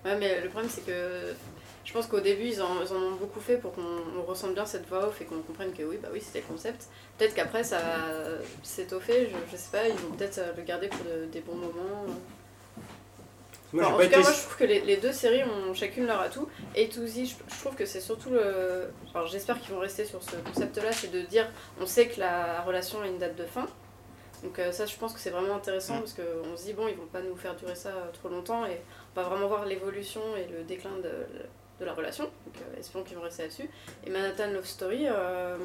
Ouais, 0.05 0.17
mais 0.19 0.41
le 0.41 0.49
problème, 0.49 0.69
c'est 0.69 0.85
que 0.85 1.33
je 1.85 1.93
pense 1.93 2.07
qu'au 2.07 2.21
début, 2.21 2.45
ils 2.47 2.63
en, 2.63 2.81
ils 2.83 2.93
en 2.93 2.97
ont 2.97 3.13
beaucoup 3.17 3.41
fait 3.41 3.57
pour 3.59 3.73
qu'on 3.75 3.83
on 4.19 4.23
ressente 4.23 4.55
bien 4.55 4.65
cette 4.67 4.87
voix 4.89 5.07
off 5.09 5.21
et 5.21 5.25
qu'on 5.27 5.41
comprenne 5.43 5.73
que 5.73 5.83
oui, 5.83 5.99
bah 6.03 6.09
oui, 6.13 6.21
c'était 6.21 6.41
le 6.41 6.47
concept. 6.47 6.87
Peut-être 7.19 7.35
qu'après, 7.35 7.63
ça 7.63 7.79
va 7.79 8.05
s'étoffer, 8.63 9.29
je, 9.31 9.37
je 9.53 9.57
sais 9.57 9.71
pas, 9.71 9.87
ils 9.89 9.95
vont 9.95 10.13
peut-être 10.17 10.41
le 10.57 10.63
garder 10.63 10.89
pour 10.89 11.05
de- 11.05 11.27
des 11.27 11.41
bons 11.41 11.55
moments. 11.57 12.07
Moi, 13.73 13.85
Enfin, 13.87 13.97
j'ai 13.99 14.05
en 14.05 14.05
tout 14.07 14.11
cas, 14.11 14.19
été... 14.19 14.23
moi, 14.23 14.33
je 14.33 14.43
trouve 14.43 14.57
que 14.57 14.65
les, 14.65 14.81
les 14.83 14.97
deux 14.99 15.13
séries 15.13 15.43
ont 15.45 15.75
chacune 15.75 16.07
leur 16.07 16.21
atout. 16.21 16.49
Et 16.77 16.89
to 16.89 17.05
Z, 17.07 17.25
je, 17.27 17.35
je 17.55 17.61
trouve 17.61 17.75
que 17.75 17.85
c'est 17.85 18.01
surtout 18.01 18.31
le. 18.31 18.89
Alors, 19.15 19.27
j'espère 19.27 19.61
qu'ils 19.61 19.75
vont 19.75 19.81
rester 19.81 20.05
sur 20.05 20.23
ce 20.23 20.37
concept-là, 20.37 20.93
c'est 20.93 21.11
de 21.11 21.21
dire 21.23 21.51
on 21.81 21.87
sait 21.87 22.07
que 22.09 22.21
la 22.21 22.63
relation 22.63 23.01
a 23.03 23.07
une 23.09 23.19
date 23.19 23.35
de 23.37 23.45
fin. 23.45 23.67
Donc, 24.45 24.59
euh, 24.59 24.71
ça, 24.73 24.87
je 24.87 24.95
pense 24.97 25.13
que 25.13 25.19
c'est 25.21 25.31
vraiment 25.31 25.57
intéressant 25.57 25.99
parce 25.99 26.13
qu'on 26.15 26.57
se 26.57 26.65
dit, 26.65 26.73
bon, 26.75 26.87
ils 26.87 26.95
vont 26.97 27.07
pas 27.07 27.21
nous 27.23 27.35
faire 27.35 27.57
durer 27.57 27.75
ça 27.75 27.89
euh, 27.89 28.11
trop 28.13 28.29
longtemps 28.29 28.65
et 28.67 28.79
on 29.17 29.21
va 29.21 29.29
vraiment 29.29 29.49
voir 29.49 29.65
l'évolution 29.65 30.21
et 30.37 30.47
le 30.53 30.63
déclin 30.65 30.97
de, 30.99 31.03
de 31.03 31.45
la 31.85 31.95
relation. 31.95 32.25
Donc, 32.25 32.57
euh, 32.57 32.81
espérons 32.81 33.05
qu'ils 33.05 33.17
vont 33.17 33.23
rester 33.23 33.43
là-dessus. 33.43 33.69
Et 34.07 34.11
Manhattan 34.11 34.49
Love 34.53 34.67
Story, 34.67 35.07
euh, 35.09 35.57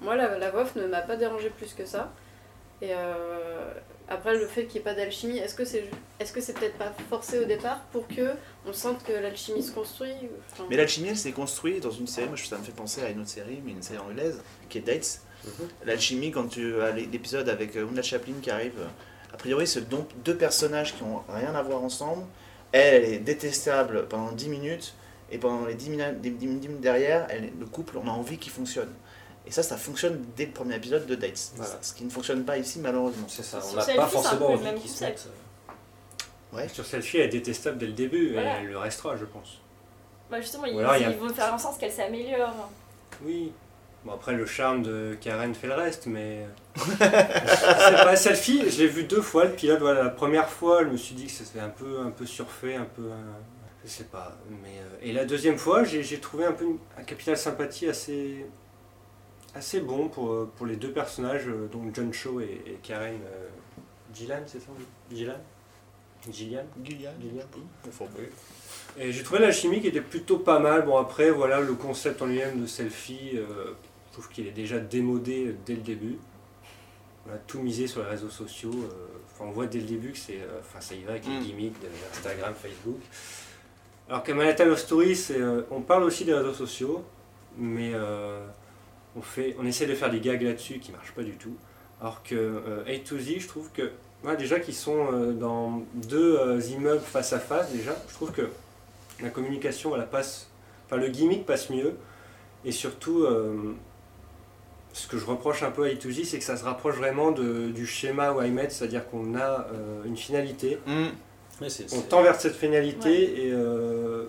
moi, 0.00 0.16
la, 0.16 0.38
la 0.38 0.50
voix 0.50 0.62
off 0.62 0.76
ne 0.76 0.86
m'a 0.86 1.02
pas 1.02 1.16
dérangé 1.16 1.50
plus 1.50 1.74
que 1.74 1.84
ça. 1.84 2.12
Et 2.82 2.90
euh, 2.90 3.72
après, 4.08 4.36
le 4.36 4.46
fait 4.46 4.64
qu'il 4.66 4.74
n'y 4.74 4.78
ait 4.80 4.90
pas 4.90 4.94
d'alchimie, 4.94 5.38
est-ce 5.38 5.54
que 5.54 5.64
c'est 5.64 5.84
est-ce 6.20 6.32
que 6.32 6.40
c'est 6.40 6.52
peut-être 6.52 6.76
pas 6.76 6.92
forcé 7.08 7.38
au 7.38 7.44
départ 7.44 7.80
pour 7.92 8.06
que 8.06 8.32
on 8.66 8.72
sente 8.72 9.02
que 9.04 9.12
l'alchimie 9.12 9.62
se 9.62 9.72
construit 9.72 10.12
Enfin, 10.52 10.64
Mais 10.68 10.76
l'alchimie, 10.76 11.08
elle 11.08 11.16
s'est 11.16 11.32
construite 11.32 11.82
dans 11.82 11.90
une 11.90 12.06
série, 12.06 12.28
moi 12.28 12.36
ça 12.36 12.58
me 12.58 12.62
fait 12.62 12.72
penser 12.72 13.02
à 13.02 13.08
une 13.08 13.20
autre 13.20 13.30
série, 13.30 13.60
mais 13.64 13.72
une 13.72 13.82
série 13.82 13.98
anglaise, 13.98 14.40
qui 14.68 14.78
est 14.78 14.80
Dates. 14.82 15.20
Mhm. 15.44 15.68
L'alchimie, 15.86 16.30
quand 16.30 16.48
tu 16.48 16.80
as 16.80 16.90
l'épisode 16.92 17.48
avec 17.48 17.76
euh, 17.76 17.88
Una 17.90 18.02
Chaplin 18.02 18.34
qui 18.42 18.50
arrive, 18.50 18.78
euh, 18.78 19.32
a 19.32 19.36
priori, 19.36 19.66
c'est 19.66 19.88
donc 19.88 20.08
deux 20.24 20.36
personnages 20.36 20.94
qui 20.96 21.02
ont 21.02 21.22
rien 21.28 21.54
à 21.54 21.62
voir 21.62 21.82
ensemble. 21.82 22.24
Elle, 22.72 23.04
elle 23.04 23.12
est 23.14 23.18
détestable 23.18 24.06
pendant 24.08 24.32
10 24.32 24.48
minutes, 24.48 24.94
et 25.30 25.38
pendant 25.38 25.66
les 25.66 25.74
10 25.74 25.90
minutes, 25.90 26.20
10 26.20 26.46
minutes 26.46 26.80
derrière, 26.80 27.26
elle, 27.30 27.52
le 27.58 27.66
couple, 27.66 27.98
on 27.98 28.06
a 28.08 28.10
envie 28.12 28.38
qu'il 28.38 28.52
fonctionne. 28.52 28.90
Et 29.46 29.50
ça, 29.50 29.62
ça 29.62 29.76
fonctionne 29.76 30.24
dès 30.36 30.46
le 30.46 30.52
premier 30.52 30.76
épisode 30.76 31.06
de 31.06 31.14
Dates. 31.14 31.52
Voilà. 31.56 31.72
Ce 31.82 31.92
qui 31.92 32.04
ne 32.04 32.10
fonctionne 32.10 32.44
pas 32.44 32.56
ici, 32.56 32.78
malheureusement. 32.78 33.26
C'est 33.28 33.42
ça, 33.42 33.60
on 33.72 33.76
n'a 33.76 33.84
pas 33.84 34.06
forcément 34.06 34.46
envie 34.50 34.74
qu'ils 34.80 34.90
se 34.90 35.04
mettent. 35.04 35.28
euh, 35.28 36.56
Ouais. 36.56 36.68
Sur 36.68 36.86
celle-ci, 36.86 37.18
elle 37.18 37.26
est 37.26 37.28
détestable 37.28 37.78
dès 37.78 37.86
le 37.86 37.92
début, 37.92 38.32
Voilà. 38.32 38.58
et 38.58 38.62
elle 38.62 38.68
le 38.68 38.78
restera, 38.78 39.16
je 39.16 39.24
pense. 39.24 39.58
Bah, 40.30 40.40
justement, 40.40 40.64
ils, 40.66 40.78
alors, 40.78 40.92
a- 40.92 40.98
ils 40.98 41.16
vont 41.16 41.28
faire 41.28 41.52
en 41.52 41.58
sorte 41.58 41.78
qu'elle 41.80 41.92
s'améliore. 41.92 42.70
Oui. 43.22 43.52
Bon, 44.04 44.12
après, 44.12 44.34
le 44.34 44.46
charme 44.46 44.82
de 44.82 45.16
Karen 45.20 45.54
fait 45.54 45.66
le 45.66 45.74
reste, 45.74 46.06
mais... 46.06 46.46
c'est 46.98 46.98
pas 48.04 48.16
selfie, 48.16 48.70
je 48.70 48.78
l'ai 48.82 48.86
vu 48.86 49.04
deux 49.04 49.22
fois, 49.22 49.44
le 49.46 49.52
pilote, 49.52 49.80
voilà, 49.80 50.04
la 50.04 50.10
première 50.10 50.48
fois, 50.48 50.84
je 50.84 50.88
me 50.90 50.96
suis 50.96 51.14
dit 51.14 51.26
que 51.26 51.32
c'était 51.32 51.60
un 51.60 51.70
peu, 51.70 52.00
un 52.00 52.10
peu 52.10 52.24
surfait, 52.26 52.76
un 52.76 52.84
peu... 52.84 53.02
un- 53.10 53.53
Je 53.84 53.88
sais 53.90 54.04
pas, 54.04 54.36
mais... 54.62 54.78
euh, 54.78 54.96
Et 55.08 55.12
la 55.12 55.24
deuxième 55.26 55.58
fois, 55.58 55.84
j'ai 55.84 56.02
j'ai 56.02 56.18
trouvé 56.18 56.44
un 56.46 56.52
peu 56.52 56.64
une- 56.64 56.78
un 56.98 57.02
capital 57.04 57.36
sympathie 57.36 57.86
assez... 57.88 58.46
assez 59.54 59.80
bon 59.80 60.08
pour, 60.08 60.30
euh, 60.32 60.50
pour 60.56 60.66
les 60.66 60.76
deux 60.76 60.90
personnages, 60.92 61.46
euh, 61.48 61.66
donc 61.68 61.94
John 61.94 62.12
Cho 62.12 62.40
et, 62.40 62.62
et 62.66 62.78
Karen 62.82 63.20
euh, 63.26 63.48
Gillan, 64.14 64.42
c'est 64.46 64.60
ça 64.60 64.68
Gillan? 65.12 65.34
Gillian? 66.32 66.64
Gillian, 66.82 67.12
Gillian. 67.20 67.44
Et 68.96 69.12
j'ai 69.12 69.22
trouvé 69.22 69.40
la 69.40 69.52
chimie 69.52 69.82
qui 69.82 69.88
était 69.88 70.00
plutôt 70.00 70.38
pas 70.38 70.58
mal. 70.58 70.86
Bon, 70.86 70.96
après, 70.96 71.30
voilà, 71.30 71.60
le 71.60 71.74
concept 71.74 72.22
en 72.22 72.26
lui-même 72.26 72.62
de 72.62 72.66
selfie, 72.66 73.32
euh, 73.34 73.74
je 74.08 74.12
trouve 74.14 74.28
qu'il 74.30 74.46
est 74.46 74.52
déjà 74.52 74.78
démodé 74.78 75.54
dès 75.66 75.74
le 75.74 75.82
début. 75.82 76.16
On 77.28 77.34
a 77.34 77.36
tout 77.46 77.60
misé 77.60 77.86
sur 77.86 78.02
les 78.02 78.08
réseaux 78.08 78.30
sociaux. 78.30 78.72
euh, 78.72 79.06
Enfin, 79.32 79.44
on 79.46 79.50
voit 79.50 79.66
dès 79.66 79.80
le 79.80 79.84
début 79.86 80.12
que 80.12 80.18
c'est. 80.18 80.40
euh, 80.40 80.60
Enfin, 80.60 80.80
ça 80.80 80.94
y 80.94 81.02
va 81.02 81.10
avec 81.12 81.26
les 81.26 81.32
Mm. 81.40 81.42
gimmicks 81.42 81.80
de 81.82 81.88
Instagram, 82.12 82.54
Facebook. 82.54 83.00
Alors 84.08 84.22
qu'à 84.22 84.34
Manhattan 84.34 84.66
Love 84.66 84.78
Story, 84.78 85.18
euh, 85.30 85.62
on 85.70 85.80
parle 85.80 86.02
aussi 86.04 86.24
des 86.24 86.34
réseaux 86.34 86.52
sociaux, 86.52 87.02
mais 87.56 87.92
euh, 87.94 88.46
on, 89.16 89.22
fait, 89.22 89.56
on 89.58 89.66
essaie 89.66 89.86
de 89.86 89.94
faire 89.94 90.10
des 90.10 90.20
gags 90.20 90.42
là-dessus 90.42 90.78
qui 90.78 90.92
marchent 90.92 91.12
pas 91.12 91.22
du 91.22 91.32
tout. 91.36 91.56
Alors 92.00 92.22
que 92.22 92.34
euh, 92.34 92.82
A 92.86 92.98
to 92.98 93.18
Z, 93.18 93.38
je 93.38 93.48
trouve 93.48 93.70
que. 93.72 93.90
déjà 94.36 94.60
qu'ils 94.60 94.74
sont 94.74 95.06
euh, 95.12 95.32
dans 95.32 95.82
deux 95.94 96.60
immeubles 96.70 97.00
face 97.00 97.32
à 97.32 97.38
face, 97.38 97.72
déjà, 97.72 97.92
je 98.08 98.14
trouve 98.14 98.32
que 98.32 98.48
la 99.22 99.30
communication, 99.30 99.88
voilà, 99.88 100.04
passe. 100.04 100.48
Enfin, 100.86 100.96
le 100.96 101.08
gimmick 101.08 101.46
passe 101.46 101.70
mieux. 101.70 101.94
Et 102.66 102.72
surtout, 102.72 103.26
ce 104.94 105.06
que 105.06 105.18
je 105.18 105.26
reproche 105.26 105.62
un 105.62 105.70
peu 105.70 105.84
à 105.84 105.88
A2Z, 105.88 106.24
c'est 106.24 106.38
que 106.38 106.44
ça 106.44 106.56
se 106.56 106.64
rapproche 106.64 106.96
vraiment 106.96 107.30
de- 107.30 107.68
du 107.68 107.86
schéma 107.86 108.34
YMET, 108.42 108.70
c'est-à-dire 108.70 109.06
qu'on 109.10 109.36
a 109.36 109.66
une 110.06 110.16
finalité, 110.16 110.78
Hmm. 110.86 111.08
C'est- 111.68 111.84
on 111.84 111.88
c'est- 111.88 112.08
tend 112.08 112.22
vers 112.22 112.40
cette 112.40 112.56
finalité, 112.56 113.46
et 113.46 113.52
euh, 113.52 114.24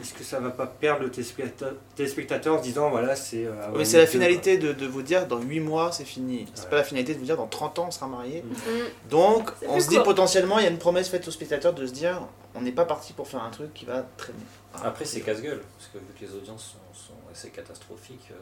est-ce 0.00 0.14
que 0.14 0.22
ça 0.24 0.38
va 0.40 0.50
pas 0.50 0.66
perdre 0.66 1.02
le 1.02 1.10
téléspectateur, 1.10 1.74
téléspectateur 1.96 2.54
en 2.54 2.58
se 2.58 2.62
disant, 2.62 2.90
voilà, 2.90 3.16
c'est. 3.16 3.44
euh, 3.46 3.52
Mais 3.76 3.84
c'est 3.84 3.98
la 3.98 4.06
finalité 4.06 4.56
de, 4.58 4.72
de 4.72 4.86
vous 4.86 5.02
dire 5.02 5.26
dans 5.26 5.40
8 5.40 5.60
mois 5.60 5.90
c'est 5.92 6.04
fini. 6.04 6.46
C'est 6.54 6.64
Ouais. 6.64 6.70
pas 6.70 6.76
la 6.76 6.84
finalité 6.84 7.14
de 7.14 7.18
vous 7.18 7.24
dire 7.24 7.36
dans 7.36 7.46
30 7.48 7.78
ans 7.80 7.86
on 7.88 7.90
sera 7.90 8.06
marié. 8.06 8.42
Mm. 8.42 9.08
Donc 9.10 9.50
C'est 9.60 9.68
on 9.68 9.80
se 9.80 9.88
dit 9.88 9.96
court. 9.96 10.04
potentiellement 10.04 10.58
il 10.58 10.64
y 10.64 10.66
a 10.66 10.70
une 10.70 10.78
promesse 10.78 11.08
faite 11.08 11.26
au 11.26 11.30
spectateur 11.30 11.72
de 11.74 11.86
se 11.86 11.92
dire 11.92 12.20
on 12.54 12.60
n'est 12.60 12.72
pas 12.72 12.84
parti 12.84 13.12
pour 13.12 13.26
faire 13.28 13.42
un 13.42 13.50
truc 13.50 13.74
qui 13.74 13.84
va 13.84 14.04
traîner. 14.16 14.38
Après, 14.82 15.04
c'est 15.04 15.20
casse-gueule, 15.20 15.60
parce 15.78 15.90
que 15.92 15.98
vu 15.98 16.04
que 16.18 16.24
les 16.24 16.34
audiences 16.36 16.74
sont, 16.94 16.98
sont 17.06 17.14
assez 17.32 17.50
catastrophiques, 17.50 18.28
euh, 18.32 18.34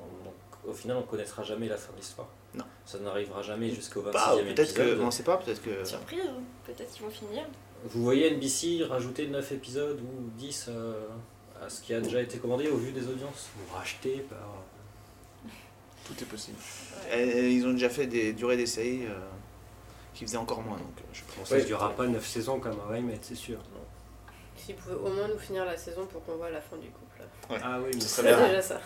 on- 0.00 0.24
donc, 0.24 0.34
au 0.66 0.72
final, 0.72 0.96
on 0.96 1.00
ne 1.00 1.06
connaîtra 1.06 1.42
jamais 1.42 1.68
la 1.68 1.76
fin 1.76 1.92
de 1.92 1.98
l'histoire. 1.98 2.28
Non. 2.54 2.64
Ça 2.84 2.98
n'arrivera 2.98 3.42
jamais 3.42 3.70
jusqu'au 3.70 4.02
26e 4.02 4.12
Bah, 4.12 4.34
peut-être 4.54 4.74
que, 4.74 5.00
on 5.00 5.10
sait 5.10 5.22
pas, 5.22 5.36
peut-être 5.38 5.62
que. 5.62 5.84
Surprise, 5.84 6.20
hein. 6.28 6.40
peut-être 6.66 6.92
qu'ils 6.92 7.02
vont 7.04 7.10
finir. 7.10 7.44
Vous 7.84 8.02
voyez 8.04 8.30
NBC 8.36 8.84
rajouter 8.84 9.26
9 9.26 9.52
épisodes 9.52 10.00
ou 10.00 10.30
10 10.38 10.66
euh, 10.68 10.94
à 11.64 11.68
ce 11.68 11.80
qui 11.82 11.94
a 11.94 12.00
déjà 12.00 12.20
été 12.20 12.38
commandé 12.38 12.68
au 12.68 12.76
vu 12.76 12.92
des 12.92 13.06
audiences 13.08 13.48
Ou 13.58 13.74
racheté 13.74 14.24
par. 14.28 14.38
Tout 16.04 16.14
est 16.20 16.26
possible. 16.26 16.58
Ils 17.16 17.64
ont 17.66 17.72
déjà 17.72 17.88
fait 17.88 18.06
des 18.06 18.32
durées 18.32 18.56
des 18.56 18.66
séries 18.66 19.06
euh, 19.06 19.14
qui 20.14 20.24
faisaient 20.24 20.36
encore 20.36 20.60
moins. 20.62 20.76
Donc, 20.76 20.98
euh, 20.98 21.02
je 21.12 21.22
ça 21.48 21.54
Ouais. 21.54 21.62
ne 21.62 21.66
durera 21.66 21.90
pas 21.90 22.06
9 22.06 22.24
saisons 22.26 22.58
comme 22.60 22.76
un 22.90 22.96
YMET, 22.96 23.18
c'est 23.22 23.34
sûr. 23.36 23.58
S'ils 24.56 24.74
pouvaient 24.76 24.94
au 24.96 25.08
moins 25.12 25.28
nous 25.28 25.38
finir 25.38 25.64
la 25.64 25.76
saison 25.76 26.06
pour 26.06 26.24
qu'on 26.24 26.36
voit 26.36 26.50
la 26.50 26.60
fin 26.60 26.76
du 26.76 26.88
couple. 26.88 27.22
Ouais. 27.50 27.58
Ah 27.62 27.78
oui, 27.80 27.90
mais 27.94 28.00
Ça 28.00 28.08
C'est 28.08 28.22
serait 28.22 28.36
bien. 28.36 28.48
déjà 28.48 28.62
ça. 28.62 28.80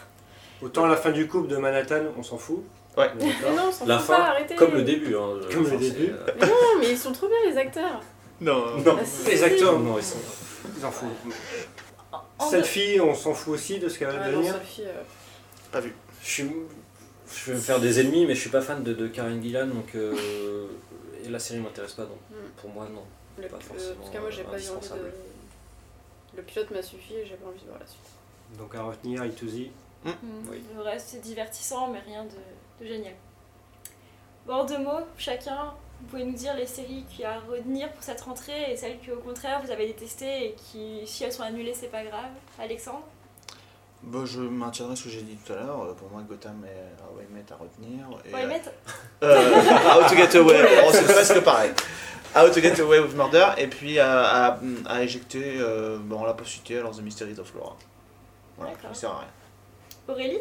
Autant 0.62 0.86
la 0.86 0.96
fin 0.96 1.10
du 1.10 1.26
couple 1.28 1.48
de 1.48 1.56
Manhattan, 1.56 2.02
on 2.16 2.22
s'en 2.22 2.38
fout. 2.38 2.62
Ouais. 2.96 3.10
Mais 3.18 3.24
non, 3.54 3.64
on 3.68 3.72
s'en 3.72 3.86
La 3.86 3.98
fout 3.98 4.06
fin, 4.06 4.16
pas, 4.16 4.28
arrêtez 4.30 4.54
comme 4.56 4.72
le 4.74 4.82
début. 4.82 5.14
Hein, 5.16 5.38
Comme 5.52 5.68
le 5.70 5.76
début. 5.76 6.10
euh, 6.12 6.26
Mais 6.40 6.46
non, 6.46 6.54
mais 6.80 6.90
ils 6.90 6.98
sont 6.98 7.12
trop 7.12 7.28
bien 7.28 7.36
les 7.50 7.56
acteurs. 7.56 8.00
Non. 8.40 8.76
Non, 8.78 8.96
Ah, 9.00 9.04
si, 9.04 9.30
les 9.30 9.36
si, 9.36 9.44
acteurs, 9.44 9.78
non, 9.78 9.98
ils 9.98 10.04
sont- 10.04 10.16
ils 10.64 10.80
foutent. 10.80 11.34
En 12.38 12.48
Cette 12.50 12.66
fille, 12.66 13.00
on 13.00 13.14
s'en 13.14 13.32
fout 13.34 13.54
aussi 13.54 13.78
de 13.78 13.88
ce 13.88 13.98
qu'elle 13.98 14.08
va 14.08 14.14
Ah 14.22 14.30
non, 14.30 14.38
devenir. 14.38 14.54
Euh, 14.80 15.02
Pas 15.72 15.80
vu. 15.80 15.94
Je, 16.22 16.28
suis, 16.30 16.50
je 17.34 17.50
vais 17.50 17.56
me 17.56 17.60
faire 17.62 17.80
des 17.80 18.00
ennemis, 18.00 18.26
mais 18.26 18.34
je 18.34 18.40
suis 18.40 18.50
pas 18.50 18.60
fan 18.60 18.82
de, 18.82 18.92
de 18.92 19.06
Karen 19.08 19.42
Gillan, 19.42 19.66
donc 19.68 19.94
euh, 19.94 20.66
et 21.24 21.28
la 21.28 21.38
série 21.38 21.60
m'intéresse 21.60 21.92
pas, 21.92 22.02
donc 22.04 22.18
Mm. 22.30 22.34
pour 22.60 22.70
moi, 22.70 22.88
non. 22.92 23.02
Le- 23.38 23.48
Pas 23.48 23.56
le- 23.56 23.62
forcément, 23.62 24.02
en 24.02 24.06
tout 24.06 24.12
cas, 24.12 24.20
moi, 24.20 24.30
j'ai 24.30 24.42
pas 24.44 24.58
eu 24.58 24.68
envie 24.70 24.88
de. 24.88 26.36
Le 26.36 26.42
pilote 26.42 26.70
m'a 26.70 26.82
suffi 26.82 27.14
et 27.14 27.26
j'ai 27.26 27.34
pas 27.36 27.48
envie 27.48 27.60
de 27.60 27.66
voir 27.66 27.78
la 27.80 27.86
suite. 27.86 28.58
Donc 28.58 28.74
à 28.74 28.82
retenir, 28.82 29.24
Ituzi. 29.24 29.70
Mm. 30.10 30.48
Oui. 30.50 30.62
Le 30.74 30.82
reste, 30.82 31.08
c'est 31.10 31.20
divertissant, 31.20 31.88
mais 31.88 32.00
rien 32.00 32.24
de, 32.24 32.84
de 32.84 32.88
génial. 32.88 33.14
Bon, 34.46 34.64
deux 34.64 34.78
mots, 34.78 35.04
chacun. 35.18 35.72
Vous 36.00 36.06
pouvez 36.08 36.24
nous 36.24 36.34
dire 36.34 36.54
les 36.54 36.66
séries 36.66 37.04
qu'il 37.10 37.20
y 37.20 37.24
a 37.24 37.32
à 37.32 37.38
retenir 37.40 37.90
pour 37.92 38.02
cette 38.02 38.20
rentrée 38.20 38.70
et 38.72 38.76
celles 38.76 38.98
que, 39.00 39.12
au 39.12 39.20
contraire, 39.20 39.60
vous 39.64 39.70
avez 39.70 39.86
détestées 39.86 40.48
et 40.48 40.54
qui, 40.54 41.00
si 41.06 41.24
elles 41.24 41.32
sont 41.32 41.42
annulées, 41.42 41.72
c'est 41.74 41.90
pas 41.90 42.04
grave. 42.04 42.30
Alexandre? 42.58 43.02
Bon, 44.02 44.26
je 44.26 44.40
maintiendrai 44.42 44.94
ce 44.94 45.04
que 45.04 45.08
j'ai 45.10 45.22
dit 45.22 45.36
tout 45.36 45.52
à 45.54 45.56
l'heure. 45.56 45.82
Euh, 45.82 45.94
Pour 45.94 46.10
moi, 46.10 46.22
Gotham 46.28 46.64
et 46.64 47.02
How 47.02 47.20
I 47.22 47.24
Met 47.32 47.44
à 47.50 47.56
retenir. 47.56 48.06
Et, 48.24 48.28
Pour 48.28 48.38
les 48.38 48.44
euh, 48.44 48.48
mettre 48.48 48.70
euh, 49.22 49.52
How 50.04 50.08
to 50.08 50.14
Get 50.14 50.36
Away, 50.38 50.62
bon, 50.82 50.92
c'est 50.92 51.04
presque 51.12 51.40
pareil. 51.40 51.72
How 52.36 52.48
to 52.50 52.60
Get 52.60 52.78
Away 52.80 53.00
with 53.00 53.14
Murder, 53.16 53.46
et 53.56 53.66
puis 53.66 53.98
à, 53.98 54.48
à, 54.52 54.58
à 54.86 55.02
éjecter, 55.02 55.56
euh, 55.58 55.96
bon, 55.98 56.20
on 56.20 56.24
l'a 56.26 56.34
pas 56.34 56.44
cité, 56.44 56.78
alors 56.78 56.94
The 56.94 57.00
Mysteries 57.00 57.40
of 57.40 57.52
Laura. 57.54 57.74
Voilà, 58.58 58.74
qui 58.74 58.98
sert 58.98 59.10
à 59.10 59.20
rien. 59.20 59.28
Aurélie 60.08 60.40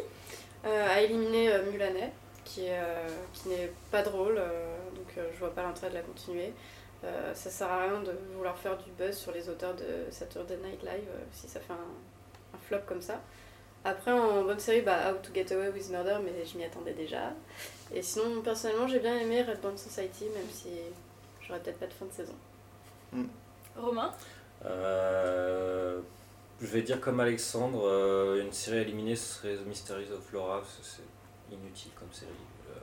Euh, 0.64 0.88
à 0.88 1.00
éliminer 1.00 1.52
euh, 1.52 1.70
Mulaney, 1.70 2.10
qui, 2.44 2.64
euh, 2.68 3.06
qui 3.32 3.50
n'est 3.50 3.70
pas 3.92 4.02
drôle, 4.02 4.36
euh, 4.36 4.76
donc 4.96 5.06
euh, 5.16 5.28
je 5.32 5.38
vois 5.38 5.54
pas 5.54 5.62
l'intérêt 5.62 5.90
de 5.90 5.94
la 5.94 6.02
continuer. 6.02 6.52
Euh, 7.04 7.32
ça 7.34 7.50
sert 7.50 7.70
à 7.70 7.82
rien 7.84 8.00
de 8.00 8.12
vouloir 8.34 8.56
faire 8.58 8.76
du 8.78 8.90
buzz 8.98 9.16
sur 9.16 9.30
les 9.30 9.48
auteurs 9.48 9.74
de 9.74 10.10
Saturday 10.10 10.56
Night 10.56 10.82
Live 10.82 11.08
euh, 11.08 11.22
si 11.30 11.46
ça 11.46 11.60
fait 11.60 11.72
un, 11.74 12.56
un 12.56 12.58
flop 12.66 12.80
comme 12.88 13.00
ça. 13.02 13.20
Après, 13.84 14.10
en 14.10 14.42
bonne 14.42 14.58
série, 14.58 14.80
bah, 14.80 15.12
How 15.12 15.18
to 15.22 15.32
Get 15.32 15.54
Away 15.54 15.68
with 15.68 15.88
Murder, 15.90 16.16
mais 16.24 16.44
je 16.44 16.58
m'y 16.58 16.64
attendais 16.64 16.94
déjà. 16.94 17.32
Et 17.94 18.02
sinon, 18.02 18.42
personnellement, 18.42 18.88
j'ai 18.88 18.98
bien 18.98 19.16
aimé 19.16 19.42
Red 19.44 19.60
Band 19.60 19.76
Society, 19.76 20.24
même 20.34 20.50
si 20.50 20.70
j'aurais 21.42 21.60
peut-être 21.60 21.78
pas 21.78 21.86
de 21.86 21.92
fin 21.92 22.06
de 22.06 22.12
saison. 22.12 22.34
Romain? 23.76 24.12
Euh, 24.64 26.00
je 26.60 26.66
vais 26.66 26.82
dire 26.82 27.00
comme 27.00 27.20
Alexandre, 27.20 27.82
euh, 27.86 28.42
une 28.42 28.52
série 28.52 28.78
éliminée 28.78 29.16
ce 29.16 29.34
serait 29.34 29.56
The 29.56 29.66
Mysteries 29.66 30.12
of 30.12 30.32
Laura, 30.32 30.60
parce 30.60 30.76
que 30.76 30.82
c'est 30.82 31.54
inutile 31.54 31.90
comme 31.98 32.12
série. 32.12 32.30
Euh, 32.70 32.80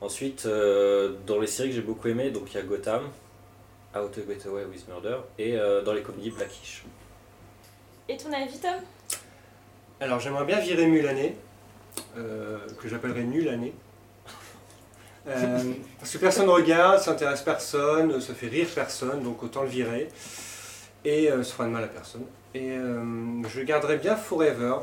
ensuite, 0.00 0.46
euh, 0.46 1.16
dans 1.26 1.38
les 1.40 1.46
séries 1.46 1.70
que 1.70 1.74
j'ai 1.74 1.82
beaucoup 1.82 2.08
aimées, 2.08 2.30
donc 2.30 2.52
il 2.52 2.56
y 2.56 2.60
a 2.60 2.62
Gotham, 2.62 3.02
How 3.94 4.08
to 4.08 4.22
Get 4.26 4.46
Away 4.48 4.64
with 4.64 4.88
Murder, 4.88 5.18
et 5.38 5.56
euh, 5.56 5.82
dans 5.82 5.92
les 5.92 6.02
comédies 6.02 6.30
Blackish. 6.30 6.84
Et 8.08 8.16
ton 8.16 8.32
avis, 8.32 8.58
Tom? 8.58 8.80
Alors 10.00 10.18
j'aimerais 10.18 10.44
bien 10.44 10.58
virer 10.60 10.86
Mulané, 10.86 11.36
euh, 12.16 12.58
que 12.80 12.88
j'appellerais 12.88 13.24
Nulané. 13.24 13.72
Euh, 15.28 15.74
parce 16.00 16.10
que 16.10 16.18
personne 16.18 16.46
ne 16.46 16.50
regarde, 16.50 16.98
ça 16.98 17.12
intéresse 17.12 17.42
personne, 17.42 18.20
ça 18.20 18.34
fait 18.34 18.48
rire 18.48 18.66
personne, 18.74 19.22
donc 19.22 19.40
autant 19.44 19.62
le 19.62 19.68
virer. 19.68 20.08
Et 21.04 21.30
euh, 21.30 21.42
ça 21.42 21.54
fera 21.54 21.64
de 21.66 21.72
mal 21.72 21.84
à 21.84 21.88
personne. 21.88 22.24
Et 22.54 22.70
euh, 22.70 23.42
je 23.48 23.60
garderai 23.62 23.96
bien 23.96 24.14
Forever, 24.14 24.76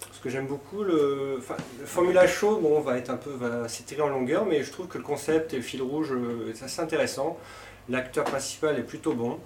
parce 0.00 0.18
que 0.20 0.30
j'aime 0.30 0.46
beaucoup 0.46 0.82
le. 0.82 1.40
Le 1.78 1.86
Formula 1.86 2.26
Show, 2.26 2.58
bon, 2.58 2.80
va 2.80 2.96
être 2.98 3.10
un 3.10 3.16
peu. 3.16 3.30
va 3.30 3.68
s'étirer 3.68 4.02
en 4.02 4.08
longueur, 4.08 4.46
mais 4.46 4.62
je 4.62 4.72
trouve 4.72 4.86
que 4.88 4.98
le 4.98 5.04
concept 5.04 5.52
et 5.52 5.56
le 5.56 5.62
fil 5.62 5.82
rouge 5.82 6.12
euh, 6.12 6.52
est 6.52 6.62
assez 6.62 6.80
intéressant. 6.80 7.38
L'acteur 7.88 8.24
principal 8.24 8.78
est 8.78 8.82
plutôt 8.82 9.14
bon. 9.14 9.38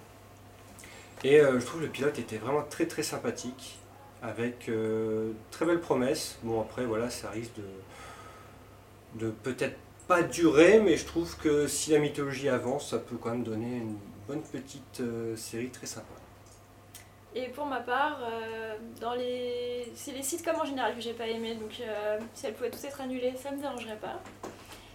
Et 1.25 1.41
euh, 1.41 1.59
je 1.59 1.65
trouve 1.65 1.81
que 1.81 1.87
le 1.87 1.91
pilote 1.91 2.19
était 2.19 2.37
vraiment 2.37 2.63
très 2.63 2.87
très 2.87 3.03
sympathique 3.03 3.79
avec 4.23 4.69
euh, 4.69 5.33
très 5.51 5.65
belle 5.65 5.81
promesse. 5.81 6.39
Bon 6.43 6.61
après 6.61 6.85
voilà, 6.85 7.09
ça 7.09 7.31
risque 7.31 7.53
de, 7.57 9.27
de 9.27 9.31
peut-être 9.31 9.77
pas 10.07 10.23
durer, 10.23 10.81
mais 10.81 10.97
je 10.97 11.07
trouve 11.07 11.37
que 11.39 11.67
si 11.67 11.93
la 11.93 11.99
mythologie 11.99 12.51
avance, 12.51 12.91
ça 12.91 12.99
peut 12.99 13.17
quand 13.17 13.31
même 13.31 13.43
donner 13.43 13.79
une 13.79 13.97
bonne 14.27 14.43
petite 14.43 15.01
euh, 15.01 15.37
série 15.37 15.71
très 15.71 15.87
sympa. 15.87 16.15
Et 17.37 17.49
pour 17.49 17.67
ma 17.67 17.81
part, 17.81 18.19
euh, 18.23 18.77
dans 19.01 19.15
les... 19.15 19.91
c'est 19.97 20.13
les 20.13 20.23
sitcoms 20.23 20.61
en 20.61 20.65
général 20.65 20.95
que 20.95 21.01
j'ai 21.01 21.15
pas 21.15 21.27
aimé, 21.27 21.55
donc 21.57 21.73
euh, 21.81 22.19
si 22.33 22.47
elles 22.47 22.55
pouvaient 22.55 22.71
toutes 22.71 22.85
être 22.85 23.01
annulées, 23.01 23.35
ça 23.37 23.51
me 23.51 23.61
dérangerait 23.61 23.97
pas. 23.97 24.21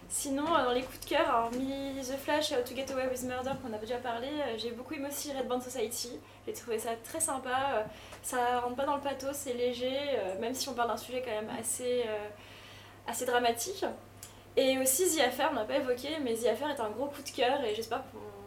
Sinon, 0.08 0.46
euh, 0.46 0.64
dans 0.64 0.72
les 0.72 0.82
coups 0.82 1.02
de 1.02 1.06
cœur, 1.06 1.28
hormis 1.28 1.96
The 2.02 2.18
Flash 2.18 2.54
et 2.54 2.56
How 2.56 2.62
to 2.62 2.74
Get 2.74 2.94
Away 2.94 3.10
with 3.10 3.24
Murder 3.24 3.52
qu'on 3.62 3.74
a 3.74 3.78
déjà 3.78 3.98
parlé, 3.98 4.30
j'ai 4.58 4.72
beaucoup 4.72 4.94
aimé 4.94 5.10
aussi 5.10 5.34
Red 5.34 5.50
Band 5.50 5.60
Society. 5.60 6.12
J'ai 6.48 6.54
trouvé 6.54 6.80
ça 6.80 6.92
très 7.04 7.20
sympa. 7.20 7.86
ça 8.24 8.62
rentre 8.62 8.78
pas 8.78 8.86
dans 8.86 8.96
le 8.96 9.02
pathos, 9.02 9.36
c'est 9.36 9.54
léger, 9.54 10.00
même 10.40 10.54
si 10.54 10.70
on 10.70 10.74
parle 10.74 10.90
d'un 10.90 10.98
sujet 10.98 11.22
quand 11.22 11.32
même 11.32 11.52
assez, 11.60 12.06
assez 13.06 13.26
dramatique. 13.26 13.86
Et 14.56 14.80
aussi 14.80 15.16
The 15.16 15.20
Affair, 15.22 15.50
on 15.52 15.56
l'a 15.56 15.66
pas 15.66 15.78
évoqué, 15.78 16.18
mais 16.24 16.36
The 16.36 16.48
Affair 16.48 16.70
est 16.70 16.80
un 16.80 16.90
gros 16.90 17.08
coup 17.08 17.22
de 17.22 17.30
cœur 17.30 17.64
et 17.64 17.76
j'espère 17.76 18.02
qu'on 18.12 18.39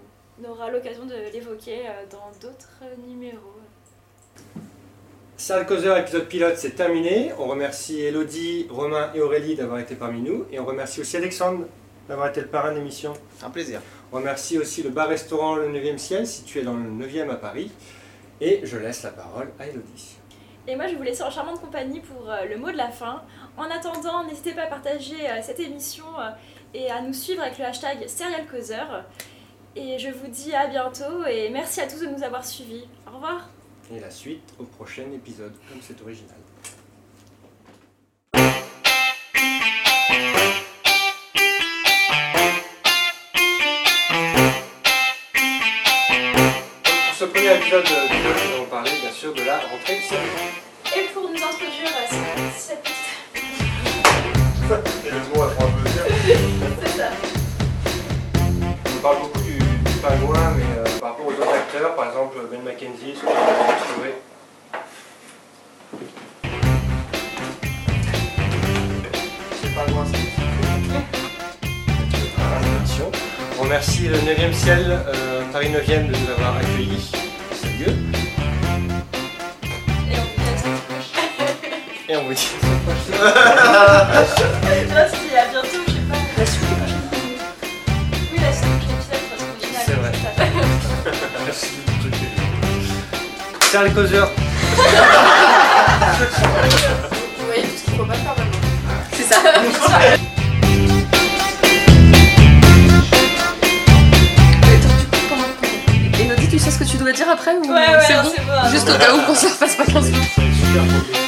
aura 0.48 0.70
l'occasion 0.70 1.04
de 1.06 1.14
l'évoquer 1.32 1.86
euh, 1.86 2.04
dans 2.10 2.30
d'autres 2.40 2.82
numéros. 3.06 3.60
Sale 5.36 5.66
Causeur 5.66 5.96
épisode 5.98 6.28
pilote, 6.28 6.56
c'est 6.56 6.76
terminé. 6.76 7.32
On 7.38 7.46
remercie 7.46 8.00
Elodie, 8.00 8.66
Romain 8.70 9.10
et 9.14 9.20
Aurélie 9.20 9.56
d'avoir 9.56 9.80
été 9.80 9.94
parmi 9.94 10.20
nous. 10.20 10.46
Et 10.52 10.60
on 10.60 10.64
remercie 10.64 11.00
aussi 11.00 11.16
Alexandre 11.16 11.66
d'avoir 12.08 12.28
été 12.28 12.40
le 12.40 12.46
parrain 12.46 12.70
de 12.72 12.76
l'émission. 12.76 13.12
Un 13.42 13.50
plaisir. 13.50 13.80
On 14.12 14.16
remercie 14.16 14.58
aussi 14.58 14.82
le 14.82 14.90
bar-restaurant 14.90 15.56
Le 15.56 15.68
9e 15.68 15.98
Ciel, 15.98 16.26
situé 16.26 16.62
dans 16.62 16.74
le 16.74 16.84
9e 16.84 17.30
à 17.30 17.36
Paris. 17.36 17.72
Et 18.40 18.60
je 18.64 18.76
laisse 18.76 19.02
la 19.02 19.10
parole 19.10 19.50
à 19.58 19.66
Elodie. 19.66 20.16
Et 20.68 20.76
moi, 20.76 20.86
je 20.86 20.94
vous 20.94 21.02
laisser 21.02 21.24
en 21.24 21.30
charmante 21.30 21.60
compagnie 21.60 22.00
pour 22.00 22.30
euh, 22.30 22.44
le 22.44 22.56
mot 22.56 22.70
de 22.70 22.76
la 22.76 22.90
fin. 22.90 23.22
En 23.56 23.64
attendant, 23.64 24.24
n'hésitez 24.24 24.52
pas 24.52 24.62
à 24.62 24.66
partager 24.66 25.28
euh, 25.28 25.40
cette 25.42 25.58
émission 25.58 26.04
euh, 26.20 26.30
et 26.72 26.88
à 26.88 27.00
nous 27.00 27.12
suivre 27.12 27.42
avec 27.42 27.58
le 27.58 27.64
hashtag 27.64 28.06
Serial 28.06 28.46
Causeur. 28.46 29.04
Et 29.74 29.98
je 29.98 30.10
vous 30.10 30.28
dis 30.28 30.54
à 30.54 30.66
bientôt 30.66 31.24
et 31.28 31.48
merci 31.50 31.80
à 31.80 31.86
tous 31.86 32.00
de 32.00 32.06
nous 32.06 32.22
avoir 32.22 32.44
suivis. 32.44 32.84
Au 33.06 33.14
revoir. 33.16 33.48
Et 33.94 34.00
la 34.00 34.10
suite 34.10 34.54
au 34.58 34.64
prochain 34.64 35.10
épisode, 35.12 35.54
comme 35.68 35.80
c'est 35.80 36.00
original. 36.02 36.36
Pour 46.84 47.14
ce 47.18 47.24
premier 47.24 47.54
épisode 47.56 47.84
nous 47.84 48.56
allons 48.56 48.66
parler 48.70 48.90
bien 49.00 49.10
sûr 49.12 49.32
de 49.34 49.42
la 49.42 49.58
rentrée 49.58 49.96
de 49.96 50.02
série. 50.02 50.96
Et 50.96 51.08
pour 51.12 51.22
nous 51.28 51.36
introduire 51.36 51.92
à 51.96 52.06
cette- 52.08 52.52
cette 52.56 52.82
petite... 52.82 52.96
Et 55.06 55.10
le 55.10 55.18
mot 55.34 55.42
à 55.42 55.48
dire. 55.50 56.36
C'est 56.82 56.96
ça. 56.98 57.08
On 58.86 59.02
parle 59.02 59.18
beaucoup 59.22 59.41
du 60.02 60.08
pingouin, 60.08 60.54
mais 60.56 60.64
euh, 60.78 60.98
par 61.00 61.10
rapport 61.10 61.26
aux 61.26 61.30
autres 61.30 61.54
acteurs, 61.54 61.94
par 61.94 62.06
exemple 62.08 62.38
Ben 62.50 62.60
McKenzie, 62.62 63.14
ce 63.14 63.20
que 63.20 63.26
j'ai 63.28 63.92
trouvé. 63.92 64.14
C'est 69.62 69.74
pas 69.74 69.86
loin, 69.90 70.04
c'est 70.06 70.18
On 73.58 73.62
remercie 73.62 74.08
le 74.08 74.16
9e 74.18 74.52
ciel, 74.52 74.86
euh, 74.90 75.42
Paris 75.52 75.70
9e, 75.70 76.06
de 76.06 76.16
nous 76.16 76.30
avoir 76.32 76.56
accueillis. 76.56 77.12
C'est 77.54 77.76
Dieu. 77.76 77.96
Et 80.08 80.16
on 80.16 80.24
vous 80.24 80.34
dit 80.34 80.48
à 80.52 80.66
la 80.66 80.78
prochaine. 80.86 81.68
Et 82.08 82.16
on 82.16 82.24
vous 82.24 82.34
dit. 82.34 82.50
Merci, 84.88 85.36
à 85.36 85.46
bientôt, 85.50 85.78
je 85.86 85.92
sais 85.92 86.00
pas. 86.08 86.81
C'est 93.72 93.82
le 93.82 93.88
causeur. 93.88 94.28
Vous 94.28 94.82
voyez 97.46 97.62
tout 97.62 97.68
ce 97.78 97.84
qu'il 97.84 97.94
faut 97.94 98.04
pas 98.04 98.12
faire 98.12 98.34
maintenant. 98.36 98.60
C'est 99.14 99.22
ça. 99.22 99.36
Elodie, 106.20 106.48
tu 106.48 106.58
sais 106.58 106.70
ce 106.70 106.78
que 106.80 106.84
tu 106.84 106.98
dois 106.98 107.12
dire 107.12 107.30
après 107.30 107.52
ou 107.54 107.62
Ouais, 107.62 107.78
ouais, 107.78 107.98
c'est 108.06 108.14
non, 108.14 108.22
bon 108.24 108.32
c'est 108.36 108.44
bon. 108.44 108.70
Juste 108.70 108.90
au 108.90 108.98
cas 108.98 109.14
où 109.14 109.22
qu'on 109.22 109.34
se 109.34 109.46
fasse 109.46 109.74
pas 109.76 109.86
15 109.86 110.10
minutes. 110.10 111.21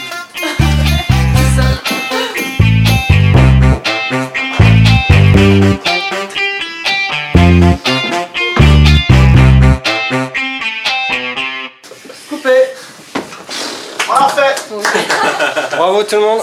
Tout 16.04 16.16
le 16.16 16.22
monde. 16.22 16.40